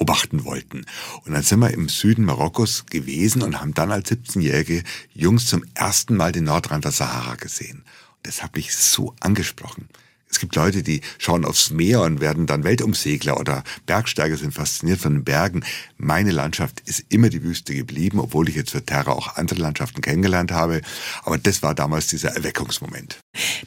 beobachten 0.00 0.44
wollten. 0.44 0.86
Und 1.24 1.32
dann 1.32 1.42
sind 1.42 1.60
wir 1.60 1.70
im 1.70 1.88
Süden 1.88 2.24
Marokkos 2.24 2.86
gewesen 2.86 3.42
und 3.42 3.60
haben 3.60 3.74
dann 3.74 3.92
als 3.92 4.10
17-jährige 4.10 4.82
Jungs 5.12 5.46
zum 5.46 5.62
ersten 5.74 6.16
Mal 6.16 6.32
den 6.32 6.44
Nordrand 6.44 6.84
der 6.84 6.92
Sahara 6.92 7.34
gesehen. 7.34 7.84
Und 8.16 8.26
das 8.26 8.42
hat 8.42 8.56
mich 8.56 8.74
so 8.74 9.14
angesprochen. 9.20 9.88
Es 10.30 10.38
gibt 10.38 10.54
Leute, 10.54 10.84
die 10.84 11.00
schauen 11.18 11.44
aufs 11.44 11.70
Meer 11.70 12.02
und 12.02 12.20
werden 12.20 12.46
dann 12.46 12.62
Weltumsegler 12.62 13.40
oder 13.40 13.64
Bergsteiger 13.86 14.36
sind 14.36 14.54
fasziniert 14.54 15.00
von 15.00 15.14
den 15.14 15.24
Bergen. 15.24 15.64
Meine 15.98 16.30
Landschaft 16.30 16.80
ist 16.86 17.04
immer 17.08 17.30
die 17.30 17.42
Wüste 17.42 17.74
geblieben, 17.74 18.20
obwohl 18.20 18.48
ich 18.48 18.54
jetzt 18.54 18.70
für 18.70 18.84
Terra 18.84 19.10
auch 19.10 19.36
andere 19.36 19.60
Landschaften 19.60 20.02
kennengelernt 20.02 20.52
habe. 20.52 20.82
Aber 21.24 21.36
das 21.36 21.64
war 21.64 21.74
damals 21.74 22.06
dieser 22.06 22.36
Erweckungsmoment. 22.36 23.18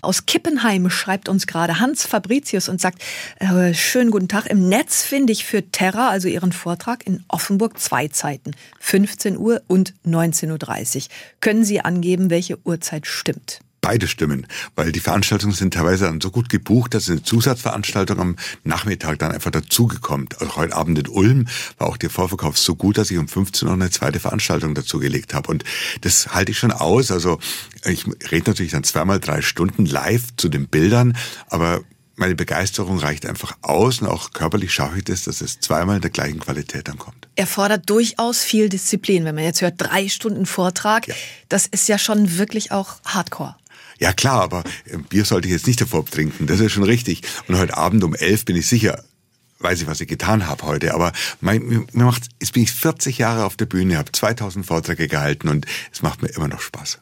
Aus 0.02 0.26
Kippenheim 0.26 0.90
schreibt 0.90 1.28
uns 1.28 1.48
gerade 1.48 1.82
Hans 1.82 2.06
Fabricius 2.06 2.70
und 2.70 2.80
sagt, 2.80 3.04
äh, 3.40 3.74
schönen 3.74 4.10
guten 4.10 4.30
Tag. 4.30 4.46
Im 4.46 4.70
Netz 4.70 5.04
finde 5.04 5.34
ich 5.34 5.44
für 5.44 5.70
Terra, 5.70 6.10
also 6.10 6.30
Ihren 6.30 6.54
Vortrag, 6.54 7.06
in 7.06 7.26
Offenburg 7.28 7.78
zwei 7.78 8.08
Zeiten. 8.08 8.52
15 8.80 9.38
Uhr 9.38 9.62
und 9.68 9.94
19.30 10.06 10.96
Uhr. 10.96 11.04
Können 11.42 11.66
Sie 11.66 11.82
angeben, 11.82 12.30
welche 12.30 12.58
Uhrzeit 12.66 13.06
stimmt? 13.06 13.60
Beide 13.84 14.08
stimmen, 14.08 14.48
weil 14.76 14.94
die 14.94 15.02
Veranstaltungen 15.02 15.54
sind 15.54 15.74
teilweise 15.74 16.06
dann 16.06 16.22
so 16.22 16.32
gut 16.32 16.48
gebucht, 16.48 16.94
dass 16.94 17.10
eine 17.10 17.22
Zusatzveranstaltung 17.22 18.18
am 18.18 18.36
Nachmittag 18.64 19.20
dann 19.20 19.34
einfach 19.34 19.52
dazugekommt. 19.52 20.40
Also 20.40 20.56
heute 20.56 20.74
Abend 20.74 20.98
in 20.98 21.08
Ulm 21.10 21.48
war 21.78 21.90
auch 21.90 21.98
der 21.98 22.10
Vorverkauf 22.10 22.58
so 22.58 22.76
gut, 22.76 22.98
dass 22.98 23.12
ich 23.12 23.18
um 23.18 23.28
15 23.28 23.68
Uhr 23.68 23.74
eine 23.74 23.92
zweite 23.92 24.22
Veranstaltung 24.22 24.74
dazugelegt 24.74 25.34
habe. 25.34 25.52
Und 25.52 25.66
das 26.00 26.34
halte 26.34 26.54
ich 26.54 26.58
schon 26.58 26.72
aus. 26.72 27.12
Also 27.12 27.40
ich 27.84 28.06
rede 28.32 28.50
natürlich 28.50 28.72
dann 28.72 28.86
zweimal 28.86 29.20
drei 29.20 29.42
Stunden 29.42 29.86
live 29.86 30.24
zu 30.38 30.48
den 30.48 30.68
Bildern, 30.68 31.18
aber 31.48 31.82
meine 32.16 32.36
Begeisterung 32.36 33.00
reicht 33.00 33.26
einfach 33.26 33.58
aus 33.62 34.02
und 34.02 34.08
auch 34.08 34.32
körperlich 34.32 34.74
schaffe 34.74 35.00
ich 35.00 35.04
das, 35.04 35.24
dass 35.24 35.42
es 35.42 35.60
zweimal 35.60 35.98
in 35.98 36.02
der 36.02 36.12
gleichen 36.12 36.40
Qualität 36.40 36.88
dann 36.88 36.98
kommt. 36.98 37.28
Erfordert 37.36 37.90
durchaus 37.90 38.44
viel 38.44 38.70
Disziplin. 38.70 39.26
Wenn 39.26 39.36
man 39.36 39.44
jetzt 39.44 39.62
hört, 39.62 39.76
drei 39.78 40.08
Stunden 40.08 40.46
Vortrag, 40.46 41.08
ja. 41.08 41.16
das 41.50 41.66
ist 41.66 41.90
ja 41.90 41.98
schon 41.98 42.38
wirklich 42.38 42.72
auch 42.72 42.98
Hardcore. 43.04 43.56
Ja 44.04 44.12
klar, 44.12 44.42
aber 44.42 44.66
äh, 44.84 44.98
Bier 44.98 45.24
sollte 45.24 45.48
ich 45.48 45.54
jetzt 45.54 45.66
nicht 45.66 45.80
davor 45.80 46.06
trinken, 46.06 46.46
das 46.46 46.60
ist 46.60 46.74
schon 46.74 46.84
richtig. 46.84 47.22
Und 47.48 47.58
heute 47.58 47.78
Abend 47.78 48.04
um 48.04 48.14
elf 48.14 48.44
bin 48.44 48.58
ich 48.58 48.68
sicher, 48.68 49.02
weiß 49.60 49.80
ich, 49.80 49.88
was 49.88 50.02
ich 50.02 50.10
getan 50.10 50.46
habe 50.46 50.66
heute, 50.66 50.94
aber 50.94 51.14
mein, 51.40 51.66
mir 51.94 52.04
macht, 52.04 52.24
jetzt 52.42 52.52
bin 52.52 52.64
ich 52.64 52.74
40 52.74 53.18
Jahre 53.18 53.46
auf 53.46 53.56
der 53.56 53.66
Bühne, 53.66 53.98
habe 53.98 54.12
2000 54.12 54.66
Vorträge 54.66 55.08
gehalten 55.08 55.48
und 55.48 55.66
es 55.94 56.02
macht 56.02 56.22
mir 56.22 56.28
immer 56.28 56.50
noch 56.50 56.60
Spaß. 56.60 57.00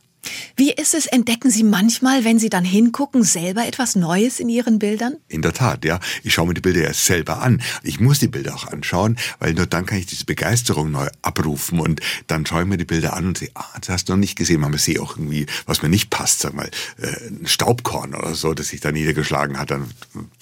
Wie 0.56 0.72
ist 0.72 0.94
es, 0.94 1.08
entdecken 1.08 1.50
Sie 1.50 1.64
manchmal, 1.64 2.24
wenn 2.24 2.40
Sie 2.40 2.50
dann 2.50 2.64
hingucken, 2.64 3.24
selber 3.24 3.66
etwas 3.66 3.96
Neues 3.96 4.40
in 4.40 4.50
Ihren 4.50 4.80
Bildern? 4.80 5.18
In 5.28 5.42
der 5.42 5.54
Tat, 5.54 5.84
ja. 5.86 6.00
Ich 6.24 6.34
schaue 6.34 6.48
mir 6.48 6.54
die 6.54 6.62
Bilder 6.62 6.84
ja 6.84 6.94
selber 6.94 7.42
an. 7.42 7.62
Ich 7.84 8.00
muss 8.00 8.20
die 8.20 8.28
Bilder 8.28 8.56
auch 8.56 8.68
anschauen, 8.68 9.18
weil 9.40 9.54
nur 9.54 9.66
dann 9.66 9.86
kann 9.86 9.98
ich 9.98 10.06
diese 10.06 10.26
Begeisterung 10.26 10.92
neu 10.92 11.08
abrufen 11.22 11.80
und 11.80 12.02
dann 12.28 12.46
schaue 12.46 12.64
ich 12.64 12.68
mir 12.68 12.78
die 12.78 12.86
Bilder 12.86 13.14
an 13.14 13.28
und 13.28 13.38
sehe, 13.38 13.50
ah, 13.56 13.66
das 13.80 13.90
hast 13.90 14.10
du 14.10 14.14
noch 14.14 14.20
nicht 14.20 14.38
gesehen. 14.38 14.62
Man 14.62 14.78
sehe 14.78 15.02
auch 15.02 15.18
irgendwie, 15.18 15.48
was 15.66 15.82
mir 15.82 15.90
nicht 15.90 16.10
passt, 16.10 16.42
sag 16.42 16.54
mal, 16.54 16.70
äh, 17.02 17.08
ein 17.28 17.48
Staubkorn 17.48 18.14
oder 18.14 18.36
so, 18.36 18.54
das 18.54 18.68
sich 18.68 18.82
da 18.82 18.92
niedergeschlagen 18.92 19.58
hat, 19.58 19.72
dann 19.72 19.90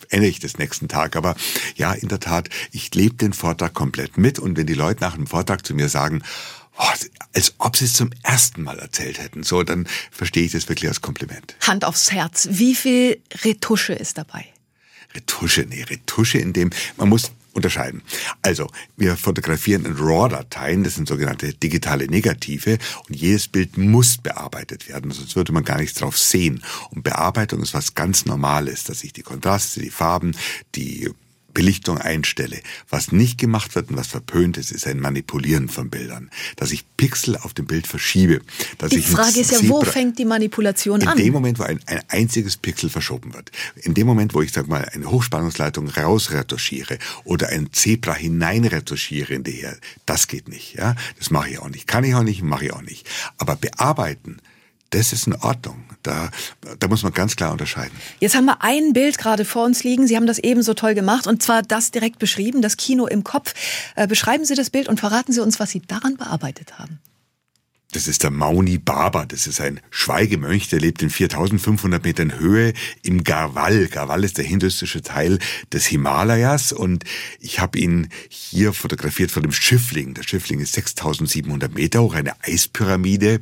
ändere 0.10 0.30
ich 0.30 0.39
das 0.39 0.58
nächsten 0.58 0.88
Tag. 0.88 1.15
Aber 1.15 1.36
ja, 1.76 1.94
in 1.94 2.10
der 2.10 2.20
Tat, 2.20 2.50
ich 2.72 2.94
lebe 2.96 3.15
den 3.15 3.34
Vortrag 3.34 3.74
komplett 3.74 4.18
mit 4.18 4.39
und 4.39 4.58
wenn 4.58 4.68
die 4.68 4.74
Leute 4.74 5.02
nach 5.02 5.15
dem 5.15 5.28
Vortrag 5.28 5.65
zu 5.65 5.74
mir 5.74 5.89
sagen, 5.89 6.22
oh, 6.80 6.88
als 7.34 7.54
ob 7.60 7.78
sie 7.78 7.86
es 7.86 7.94
zum 7.94 8.10
ersten 8.24 8.63
Mal 8.63 8.80
erzählt 8.80 9.20
hätten. 9.20 9.44
So, 9.44 9.63
dann 9.63 9.88
verstehe 10.12 10.44
ich 10.44 10.54
das 10.54 10.68
wirklich 10.70 10.88
als 10.89 11.02
Kompliment. 11.02 11.56
Hand 11.62 11.86
aufs 11.86 12.12
Herz. 12.12 12.48
Wie 12.52 12.74
viel 12.74 13.22
Retusche 13.44 13.94
ist 13.94 14.18
dabei? 14.18 14.46
Retusche, 15.13 15.65
nee, 15.68 15.84
Retusche 15.84 16.38
in 16.38 16.54
dem, 16.54 16.70
man 16.98 17.10
muss 17.10 17.32
unterscheiden. 17.54 18.04
Also, 18.42 18.70
wir 18.96 19.18
fotografieren 19.18 19.86
in 19.86 19.96
RAW-Dateien, 19.98 20.84
das 20.84 20.96
sind 20.96 21.08
sogenannte 21.08 21.54
digitale 21.54 22.06
Negative, 22.06 22.78
und 23.08 23.15
jedes 23.15 23.48
Bild 23.48 23.78
muss 23.78 24.18
bearbeitet 24.18 24.88
werden, 24.88 25.12
sonst 25.12 25.36
würde 25.36 25.52
man 25.52 25.63
gar 25.63 25.80
nichts 25.80 26.00
drauf 26.00 26.18
sehen. 26.18 26.63
Und 26.92 27.04
Bearbeitung 27.04 27.62
ist 27.62 27.74
was 27.74 27.96
ganz 27.96 28.26
Normales, 28.26 28.84
dass 28.84 29.04
ich 29.04 29.13
die 29.13 29.24
Kontraste, 29.24 29.82
die 29.82 29.89
Farben, 29.89 30.36
die 30.76 31.10
Belichtung 31.54 31.98
einstelle. 31.98 32.62
Was 32.90 33.12
nicht 33.12 33.38
gemacht 33.38 33.76
wird 33.76 33.90
und 33.90 33.98
was 33.98 34.08
verpönt 34.08 34.58
ist, 34.58 34.72
ist 34.72 34.88
ein 34.88 35.00
Manipulieren 35.00 35.70
von 35.70 35.90
Bildern. 35.90 36.30
Dass 36.56 36.72
ich 36.72 36.86
Pixel 36.98 37.38
auf 37.38 37.54
dem 37.54 37.66
Bild 37.66 37.88
verschiebe. 37.88 38.42
Dass 38.78 38.92
die 38.92 38.98
ich 38.98 39.08
Frage 39.08 39.40
ist 39.40 39.52
ja, 39.52 39.58
wo 39.70 39.82
fängt 39.84 40.20
die 40.20 40.26
Manipulation 40.26 41.02
in 41.02 41.08
an? 41.08 41.18
In 41.18 41.26
dem 41.26 41.34
Moment, 41.34 41.60
wo 41.60 41.64
ein, 41.64 41.80
ein 41.86 42.02
einziges 42.08 42.58
Pixel 42.58 42.90
verschoben 42.90 43.34
wird. 43.34 43.52
In 43.76 43.94
dem 43.94 44.08
Moment, 44.08 44.34
wo 44.34 44.42
ich, 44.42 44.52
sag 44.52 44.68
mal, 44.68 44.88
eine 44.94 45.10
Hochspannungsleitung 45.10 45.90
rausretuschiere 45.90 46.98
oder 47.24 47.50
ein 47.50 47.72
Zebra 47.72 48.14
hineinretuschiere 48.14 49.34
in 49.34 49.44
die 49.44 49.52
Her, 49.52 49.78
das 50.06 50.28
geht 50.28 50.48
nicht. 50.48 50.76
Ja, 50.76 50.96
Das 51.18 51.30
mache 51.32 51.50
ich 51.50 51.60
auch 51.60 51.70
nicht. 51.70 51.88
Kann 51.88 52.04
ich 52.04 52.16
auch 52.16 52.24
nicht, 52.24 52.42
mache 52.42 52.66
ich 52.66 52.74
auch 52.74 52.82
nicht. 52.82 53.08
Aber 53.38 53.56
bearbeiten, 53.56 54.38
das 54.89 55.13
ist 55.13 55.28
in 55.28 55.36
Ordnung. 55.36 55.84
Da, 56.04 56.30
da 56.80 56.88
muss 56.88 57.04
man 57.04 57.12
ganz 57.12 57.36
klar 57.36 57.52
unterscheiden. 57.52 57.95
Jetzt 58.19 58.36
haben 58.36 58.45
wir 58.45 58.62
ein 58.62 58.93
Bild 58.93 59.17
gerade 59.17 59.43
vor 59.43 59.65
uns 59.65 59.84
liegen. 59.84 60.08
Sie 60.08 60.15
haben 60.15 60.28
das 60.28 60.39
eben 60.39 60.63
so 60.63 60.73
toll 60.73 60.95
gemacht 60.95 61.28
und 61.28 61.43
zwar 61.43 61.62
das 61.62 61.91
direkt 61.91 62.19
beschrieben, 62.19 62.62
das 62.62 62.78
Kino 62.78 63.06
im 63.06 63.23
Kopf. 63.23 63.54
Äh, 63.95 64.08
beschreiben 64.08 64.45
Sie 64.45 64.56
das 64.56 64.69
Bild 64.69 64.88
und 64.88 64.99
verraten 64.99 65.34
Sie 65.34 65.41
uns, 65.41 65.60
was 65.60 65.71
Sie 65.71 65.82
daran 65.82 66.15
bearbeitet 66.15 66.80
haben. 66.80 66.99
Das 67.91 68.08
ist 68.08 68.21
der 68.21 68.30
Mauni 68.30 68.78
Baba. 68.78 69.25
Das 69.25 69.47
ist 69.47 69.60
ein 69.60 69.80
Schweigemönch, 69.89 70.69
der 70.69 70.80
lebt 70.80 71.02
in 71.02 71.10
4500 71.10 72.04
Metern 72.04 72.38
Höhe 72.38 72.73
im 73.02 73.23
Garwal. 73.23 73.88
Garwal 73.88 74.23
ist 74.23 74.38
der 74.38 74.45
hinduistische 74.45 75.02
Teil 75.02 75.39
des 75.73 75.88
Himalayas 75.88 76.71
und 76.71 77.04
ich 77.39 77.60
habe 77.60 77.80
ihn 77.80 78.10
hier 78.30 78.73
fotografiert 78.73 79.32
von 79.32 79.41
dem 79.41 79.52
Schiffling. 79.52 80.13
Der 80.13 80.21
Schiffling 80.21 80.60
ist 80.60 80.73
6700 80.73 81.73
Meter 81.73 82.04
hoch, 82.04 82.13
eine 82.13 82.34
Eispyramide, 82.43 83.39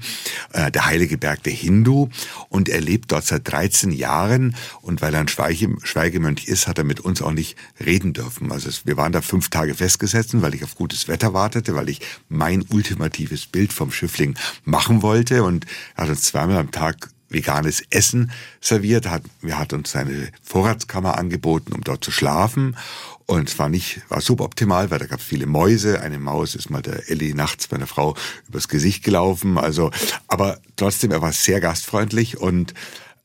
äh, 0.53 0.71
der 0.71 0.85
heilige 0.85 1.17
Berg 1.17 1.43
der 1.43 1.51
Hindu 1.51 2.07
und 2.47 2.69
er 2.69 2.79
lebt 2.79 3.11
dort 3.11 3.25
seit 3.25 3.51
13 3.51 3.91
Jahren 3.91 4.55
und 4.81 5.01
weil 5.01 5.13
er 5.13 5.19
ein 5.19 5.27
Schweige, 5.27 5.75
Schweigemönch 5.83 6.47
ist, 6.47 6.67
hat 6.67 6.77
er 6.77 6.85
mit 6.85 7.01
uns 7.01 7.21
auch 7.21 7.33
nicht 7.33 7.57
reden 7.85 8.13
dürfen. 8.13 8.49
Also 8.53 8.69
wir 8.85 8.95
waren 8.95 9.11
da 9.11 9.21
fünf 9.21 9.49
Tage 9.49 9.75
festgesetzt, 9.75 10.41
weil 10.41 10.55
ich 10.55 10.63
auf 10.63 10.75
gutes 10.75 11.09
Wetter 11.09 11.33
wartete, 11.33 11.75
weil 11.75 11.89
ich 11.89 11.99
mein 12.29 12.63
ultimatives 12.69 13.45
Bild 13.45 13.73
vom 13.73 13.91
Schiffling 13.91 14.36
machen 14.63 15.01
wollte 15.01 15.43
und 15.43 15.65
hat 15.95 16.09
uns 16.09 16.23
zweimal 16.23 16.57
am 16.57 16.71
Tag 16.71 17.09
veganes 17.29 17.83
Essen 17.89 18.31
serviert, 18.61 19.09
hat, 19.09 19.23
er 19.41 19.59
hat 19.59 19.73
uns 19.73 19.91
seine 19.91 20.29
Vorratskammer 20.43 21.17
angeboten, 21.17 21.73
um 21.73 21.81
dort 21.81 22.03
zu 22.03 22.11
schlafen. 22.11 22.77
Und 23.25 23.49
es 23.49 23.59
war 23.59 23.67
nicht, 23.67 24.01
war 24.07 24.21
suboptimal, 24.21 24.89
weil 24.89 24.99
da 24.99 25.05
gab 25.05 25.19
es 25.19 25.25
viele 25.25 25.47
Mäuse. 25.47 25.99
Eine 25.99 26.17
Maus 26.17 26.55
ist 26.55 26.69
mal 26.69 26.81
der 26.81 27.09
Ellie 27.09 27.35
nachts 27.35 27.67
bei 27.67 27.75
einer 27.75 27.87
Frau 27.87 28.15
übers 28.47 28.69
Gesicht 28.69 29.03
gelaufen. 29.03 29.57
Also, 29.57 29.91
aber 30.29 30.59
trotzdem, 30.77 31.11
er 31.11 31.21
war 31.21 31.33
sehr 31.33 31.59
gastfreundlich 31.59 32.37
und 32.37 32.73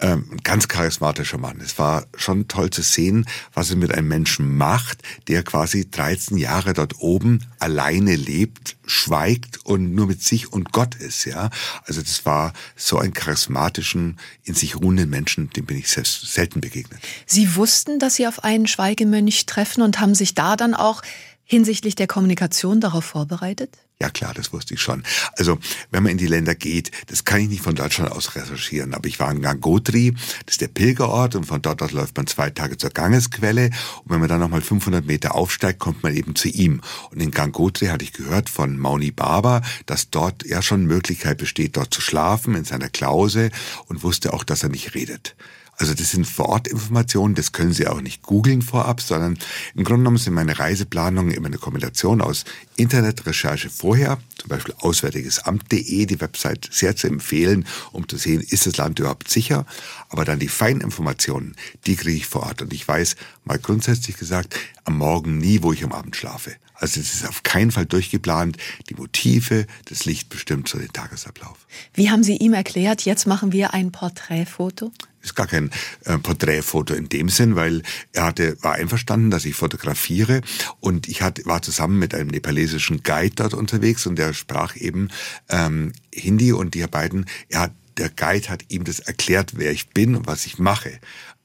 ähm, 0.02 0.38
ganz 0.42 0.68
charismatischer 0.68 1.38
Mann. 1.38 1.60
Es 1.60 1.78
war 1.78 2.06
schon 2.16 2.48
toll 2.48 2.70
zu 2.70 2.82
sehen, 2.82 3.24
was 3.54 3.70
er 3.70 3.76
mit 3.76 3.92
einem 3.92 4.08
Menschen 4.08 4.56
macht, 4.56 5.02
der 5.28 5.44
quasi 5.44 5.88
13 5.88 6.36
Jahre 6.36 6.72
dort 6.72 6.98
oben 6.98 7.46
alleine 7.60 8.16
lebt, 8.16 8.76
schweigt 8.84 9.64
und 9.64 9.94
nur 9.94 10.08
mit 10.08 10.22
sich 10.22 10.52
und 10.52 10.72
Gott 10.72 10.96
ist, 10.96 11.24
ja. 11.24 11.50
Also 11.86 12.02
das 12.02 12.26
war 12.26 12.52
so 12.74 12.98
ein 12.98 13.14
charismatischen, 13.14 14.18
in 14.42 14.54
sich 14.54 14.76
ruhenden 14.76 15.08
Menschen, 15.08 15.50
dem 15.50 15.66
bin 15.66 15.78
ich 15.78 15.88
selten 15.88 16.60
begegnet. 16.60 17.00
Sie 17.24 17.54
wussten, 17.54 18.00
dass 18.00 18.16
Sie 18.16 18.26
auf 18.26 18.42
einen 18.42 18.66
Schweigemönch 18.66 19.46
treffen 19.46 19.82
und 19.82 20.00
haben 20.00 20.16
sich 20.16 20.34
da 20.34 20.56
dann 20.56 20.74
auch 20.74 21.02
hinsichtlich 21.44 21.94
der 21.94 22.08
Kommunikation 22.08 22.80
darauf 22.80 23.04
vorbereitet? 23.04 23.78
Ja 24.02 24.10
klar, 24.10 24.34
das 24.34 24.52
wusste 24.52 24.74
ich 24.74 24.80
schon. 24.80 25.04
Also 25.38 25.60
wenn 25.92 26.02
man 26.02 26.10
in 26.10 26.18
die 26.18 26.26
Länder 26.26 26.56
geht, 26.56 26.90
das 27.06 27.24
kann 27.24 27.40
ich 27.40 27.48
nicht 27.48 27.62
von 27.62 27.76
Deutschland 27.76 28.10
aus 28.10 28.34
recherchieren, 28.34 28.94
aber 28.94 29.06
ich 29.06 29.20
war 29.20 29.30
in 29.30 29.40
Gangotri, 29.40 30.12
das 30.44 30.54
ist 30.54 30.60
der 30.60 30.66
Pilgerort 30.66 31.36
und 31.36 31.44
von 31.44 31.62
dort 31.62 31.80
aus 31.82 31.92
läuft 31.92 32.16
man 32.16 32.26
zwei 32.26 32.50
Tage 32.50 32.76
zur 32.76 32.90
Gangesquelle 32.90 33.66
und 34.02 34.10
wenn 34.10 34.18
man 34.18 34.28
dann 34.28 34.40
nochmal 34.40 34.60
500 34.60 35.06
Meter 35.06 35.36
aufsteigt, 35.36 35.78
kommt 35.78 36.02
man 36.02 36.16
eben 36.16 36.34
zu 36.34 36.48
ihm. 36.48 36.80
Und 37.12 37.22
in 37.22 37.30
Gangotri 37.30 37.86
hatte 37.86 38.04
ich 38.04 38.12
gehört 38.12 38.50
von 38.50 38.76
Mauni 38.76 39.12
Baba, 39.12 39.62
dass 39.86 40.10
dort 40.10 40.44
ja 40.44 40.62
schon 40.62 40.84
Möglichkeit 40.86 41.38
besteht, 41.38 41.76
dort 41.76 41.94
zu 41.94 42.00
schlafen 42.00 42.56
in 42.56 42.64
seiner 42.64 42.88
Klause 42.88 43.52
und 43.86 44.02
wusste 44.02 44.32
auch, 44.32 44.42
dass 44.42 44.64
er 44.64 44.70
nicht 44.70 44.96
redet. 44.96 45.36
Also 45.82 45.94
das 45.94 46.12
sind 46.12 46.28
Vorortinformationen, 46.28 47.34
das 47.34 47.50
können 47.50 47.72
Sie 47.72 47.88
auch 47.88 48.00
nicht 48.00 48.22
googeln 48.22 48.62
vorab, 48.62 49.00
sondern 49.00 49.36
im 49.74 49.82
Grunde 49.82 50.02
genommen 50.02 50.16
sind 50.16 50.32
meine 50.32 50.56
Reiseplanungen 50.56 51.34
immer 51.34 51.48
eine 51.48 51.58
Kombination 51.58 52.20
aus 52.20 52.44
Internetrecherche 52.76 53.68
vorher, 53.68 54.18
zum 54.38 54.48
Beispiel 54.48 54.76
auswärtigesamt.de, 54.78 56.06
die 56.06 56.20
Website 56.20 56.68
sehr 56.70 56.94
zu 56.94 57.08
empfehlen, 57.08 57.66
um 57.90 58.08
zu 58.08 58.16
sehen, 58.16 58.42
ist 58.42 58.64
das 58.64 58.76
Land 58.76 59.00
überhaupt 59.00 59.28
sicher, 59.28 59.66
aber 60.08 60.24
dann 60.24 60.38
die 60.38 60.46
Feininformationen, 60.46 61.56
die 61.84 61.96
kriege 61.96 62.16
ich 62.16 62.28
vor 62.28 62.44
Ort 62.44 62.62
und 62.62 62.72
ich 62.72 62.86
weiß 62.86 63.16
mal 63.44 63.58
grundsätzlich 63.58 64.16
gesagt 64.16 64.54
am 64.84 64.98
Morgen 64.98 65.38
nie, 65.38 65.64
wo 65.64 65.72
ich 65.72 65.82
am 65.82 65.90
Abend 65.90 66.14
schlafe. 66.14 66.52
Also 66.82 67.00
es 67.00 67.14
ist 67.14 67.28
auf 67.28 67.44
keinen 67.44 67.70
Fall 67.70 67.86
durchgeplant. 67.86 68.56
Die 68.90 68.94
Motive, 68.94 69.66
das 69.84 70.04
Licht 70.04 70.28
bestimmt 70.28 70.68
so 70.68 70.78
den 70.78 70.92
Tagesablauf. 70.92 71.56
Wie 71.94 72.10
haben 72.10 72.24
Sie 72.24 72.36
ihm 72.36 72.54
erklärt, 72.54 73.02
jetzt 73.02 73.26
machen 73.26 73.52
wir 73.52 73.72
ein 73.72 73.92
Porträtfoto? 73.92 74.92
ist 75.22 75.36
gar 75.36 75.46
kein 75.46 75.70
äh, 76.04 76.18
Porträtfoto 76.18 76.94
in 76.94 77.08
dem 77.08 77.28
Sinn, 77.28 77.54
weil 77.54 77.82
er 78.12 78.24
hatte, 78.24 78.56
war 78.62 78.72
einverstanden, 78.72 79.30
dass 79.30 79.44
ich 79.44 79.54
fotografiere 79.54 80.40
und 80.80 81.08
ich 81.08 81.22
hatte, 81.22 81.46
war 81.46 81.62
zusammen 81.62 82.00
mit 82.00 82.12
einem 82.12 82.28
nepalesischen 82.28 83.04
Guide 83.04 83.36
dort 83.36 83.54
unterwegs 83.54 84.04
und 84.06 84.16
der 84.16 84.34
sprach 84.34 84.74
eben 84.74 85.10
ähm, 85.48 85.92
Hindi 86.12 86.52
und 86.52 86.74
die 86.74 86.84
beiden, 86.88 87.26
er 87.48 87.60
hat, 87.60 87.72
der 87.98 88.08
Guide 88.08 88.48
hat 88.48 88.64
ihm 88.68 88.82
das 88.82 88.98
erklärt, 88.98 89.52
wer 89.54 89.70
ich 89.70 89.90
bin 89.90 90.16
und 90.16 90.26
was 90.26 90.44
ich 90.44 90.58
mache. 90.58 90.98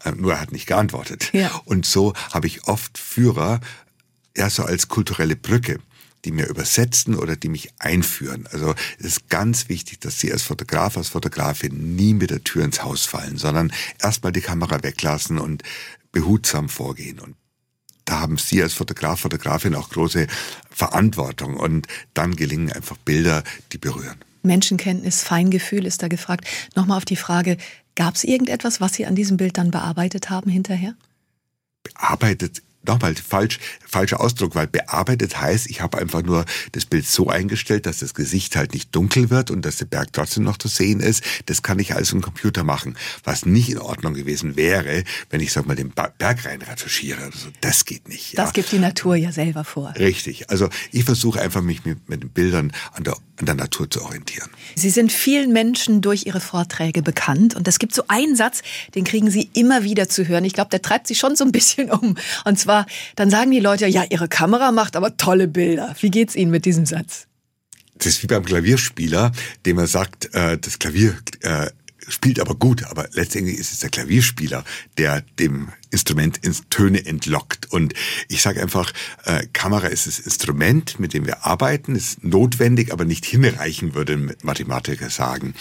Äh, 0.04 0.12
nur 0.14 0.34
er 0.34 0.42
hat 0.42 0.52
nicht 0.52 0.66
geantwortet. 0.66 1.30
Ja. 1.34 1.52
Und 1.66 1.86
so 1.86 2.14
habe 2.34 2.48
ich 2.48 2.64
oft 2.68 2.98
Führer 2.98 3.60
ja 4.38 4.50
so 4.50 4.64
als 4.64 4.88
kulturelle 4.88 5.36
Brücke 5.36 5.80
die 6.26 6.32
mir 6.32 6.48
übersetzen 6.48 7.16
oder 7.16 7.36
die 7.36 7.50
mich 7.50 7.70
einführen. 7.80 8.48
Also 8.52 8.76
es 9.00 9.06
ist 9.06 9.30
ganz 9.30 9.70
wichtig, 9.70 10.00
dass 10.00 10.20
Sie 10.20 10.32
als 10.32 10.44
Fotograf, 10.44 10.98
als 10.98 11.10
Fotografin 11.10 11.96
nie 11.96 12.14
mit 12.14 12.32
der 12.32 12.44
Tür 12.44 12.66
ins 12.66 12.84
Haus 12.84 13.06
fallen, 13.06 13.38
sondern 13.38 13.72
erstmal 14.02 14.32
die 14.32 14.42
Kamera 14.42 14.84
weglassen 14.84 15.38
und 15.38 15.64
behutsam 16.12 16.70
vorgehen. 16.70 17.20
Und 17.20 17.36
da 18.06 18.20
haben 18.20 18.38
Sie 18.38 18.62
als 18.62 18.74
Fotograf, 18.74 19.22
Fotografin 19.22 19.76
auch 19.76 19.90
große 19.90 20.28
Verantwortung. 20.70 21.56
Und 21.56 21.88
dann 22.14 22.36
gelingen 22.36 22.72
einfach 22.72 22.98
Bilder, 22.98 23.44
die 23.72 23.78
berühren. 23.78 24.18
Menschenkenntnis, 24.44 25.24
Feingefühl 25.24 25.86
ist 25.86 26.04
da 26.04 26.08
gefragt. 26.08 26.46
Nochmal 26.76 26.98
auf 26.98 27.06
die 27.06 27.16
Frage, 27.16 27.58
gab 27.96 28.16
es 28.16 28.24
irgendetwas, 28.24 28.82
was 28.82 28.94
Sie 28.94 29.06
an 29.06 29.16
diesem 29.16 29.38
Bild 29.38 29.58
dann 29.58 29.72
bearbeitet 29.72 30.30
haben 30.30 30.50
hinterher? 30.50 30.96
Bearbeitet 31.84 32.62
nochmal 32.88 33.16
falsch, 33.16 33.60
falscher 33.86 34.20
Ausdruck, 34.22 34.56
weil 34.56 34.68
bearbeitet 34.68 35.40
heißt, 35.40 35.70
ich 35.70 35.82
habe 35.82 35.98
einfach 35.98 36.24
nur 36.24 36.46
das 36.72 36.86
Bild 36.86 37.06
so 37.06 37.30
eingestellt, 37.30 37.86
dass 37.86 38.00
das 38.00 38.14
Gesicht 38.14 38.56
halt 38.56 38.74
nicht 38.74 38.96
dunkel 38.96 39.30
wird 39.30 39.52
und 39.52 39.64
dass 39.64 39.78
der 39.78 39.86
Berg 39.86 40.14
trotzdem 40.14 40.44
noch 40.44 40.58
zu 40.58 40.68
sehen 40.68 41.00
ist. 41.00 41.24
Das 41.46 41.62
kann 41.62 41.80
ich 41.80 41.96
alles 41.96 42.12
im 42.12 42.22
Computer 42.22 42.64
machen. 42.64 42.98
Was 43.24 43.46
nicht 43.46 43.70
in 43.70 43.80
Ordnung 43.80 44.14
gewesen 44.14 44.56
wäre, 44.56 45.04
wenn 45.30 45.42
ich, 45.42 45.52
sag 45.52 45.68
mal, 45.68 45.76
den 45.76 45.92
Berg 45.92 46.46
rein 46.46 46.62
retuschiere 46.62 47.28
oder 47.28 47.38
so. 47.38 47.48
Das 47.62 47.86
geht 47.86 48.08
nicht. 48.08 48.34
Ja. 48.34 48.44
Das 48.44 48.54
gibt 48.54 48.72
die 48.72 48.80
Natur 48.80 49.16
ja 49.16 49.32
selber 49.32 49.64
vor. 49.64 49.94
Richtig. 49.98 50.50
Also 50.50 50.70
ich 50.92 51.04
versuche 51.04 51.42
einfach, 51.42 51.62
mich 51.62 51.86
mit, 51.86 52.10
mit 52.10 52.24
den 52.24 52.30
Bildern 52.30 52.72
an 52.94 53.04
der, 53.04 53.18
an 53.38 53.46
der 53.46 53.56
Natur 53.56 53.90
zu 53.90 54.04
orientieren. 54.04 54.50
Sie 54.76 54.90
sind 54.90 55.12
vielen 55.12 55.54
Menschen 55.54 56.02
durch 56.02 56.26
Ihre 56.26 56.40
Vorträge 56.40 57.02
bekannt 57.02 57.56
und 57.56 57.68
es 57.68 57.80
gibt 57.80 57.94
so 57.94 58.04
einen 58.08 58.36
Satz, 58.36 58.62
den 58.96 59.04
kriegen 59.04 59.32
Sie 59.32 59.50
immer 59.54 59.84
wieder 59.84 60.08
zu 60.10 60.28
hören. 60.28 60.46
Ich 60.46 60.54
glaube, 60.54 60.70
der 60.70 60.82
treibt 60.82 61.08
Sie 61.08 61.16
schon 61.16 61.36
so 61.36 61.44
ein 61.44 61.52
bisschen 61.52 61.92
um. 61.92 62.16
Und 62.46 62.60
zwar, 62.60 62.77
dann 63.16 63.30
sagen 63.30 63.52
die 63.52 63.60
Leute, 63.60 63.88
ja, 63.88 64.04
Ihre 64.10 64.28
Kamera 64.28 64.72
macht 64.72 64.96
aber 64.96 65.18
tolle 65.18 65.48
Bilder. 65.48 65.96
Wie 66.00 66.12
geht's 66.12 66.36
Ihnen 66.36 66.52
mit 66.52 66.66
diesem 66.66 66.86
Satz? 66.86 67.28
Das 67.96 68.08
ist 68.08 68.24
wie 68.24 68.28
beim 68.28 68.46
Klavierspieler, 68.46 69.32
dem 69.66 69.80
er 69.80 69.88
sagt, 69.88 70.34
äh, 70.36 70.58
das 70.58 70.78
Klavier 70.78 71.16
äh, 71.42 71.68
spielt 72.08 72.40
aber 72.40 72.56
gut, 72.56 72.84
aber 72.86 73.10
letztendlich 73.14 73.58
ist 73.58 73.72
es 73.72 73.80
der 73.80 73.90
Klavierspieler, 73.90 74.64
der 74.98 75.22
dem 75.40 75.70
Instrument 75.90 76.38
ins 76.38 76.64
Töne 76.70 77.06
entlockt. 77.06 77.72
Und 77.72 77.94
ich 78.28 78.42
sage 78.42 78.62
einfach, 78.62 78.92
äh, 79.26 79.46
Kamera 79.54 79.88
ist 79.88 80.08
das 80.08 80.20
Instrument, 80.20 81.00
mit 81.00 81.14
dem 81.14 81.26
wir 81.26 81.46
arbeiten, 81.46 81.96
ist 81.96 82.24
notwendig, 82.24 82.92
aber 82.92 83.06
nicht 83.06 83.26
hinreichen, 83.26 83.94
würde 83.94 84.36
Mathematiker 84.42 85.10
sagen. 85.10 85.54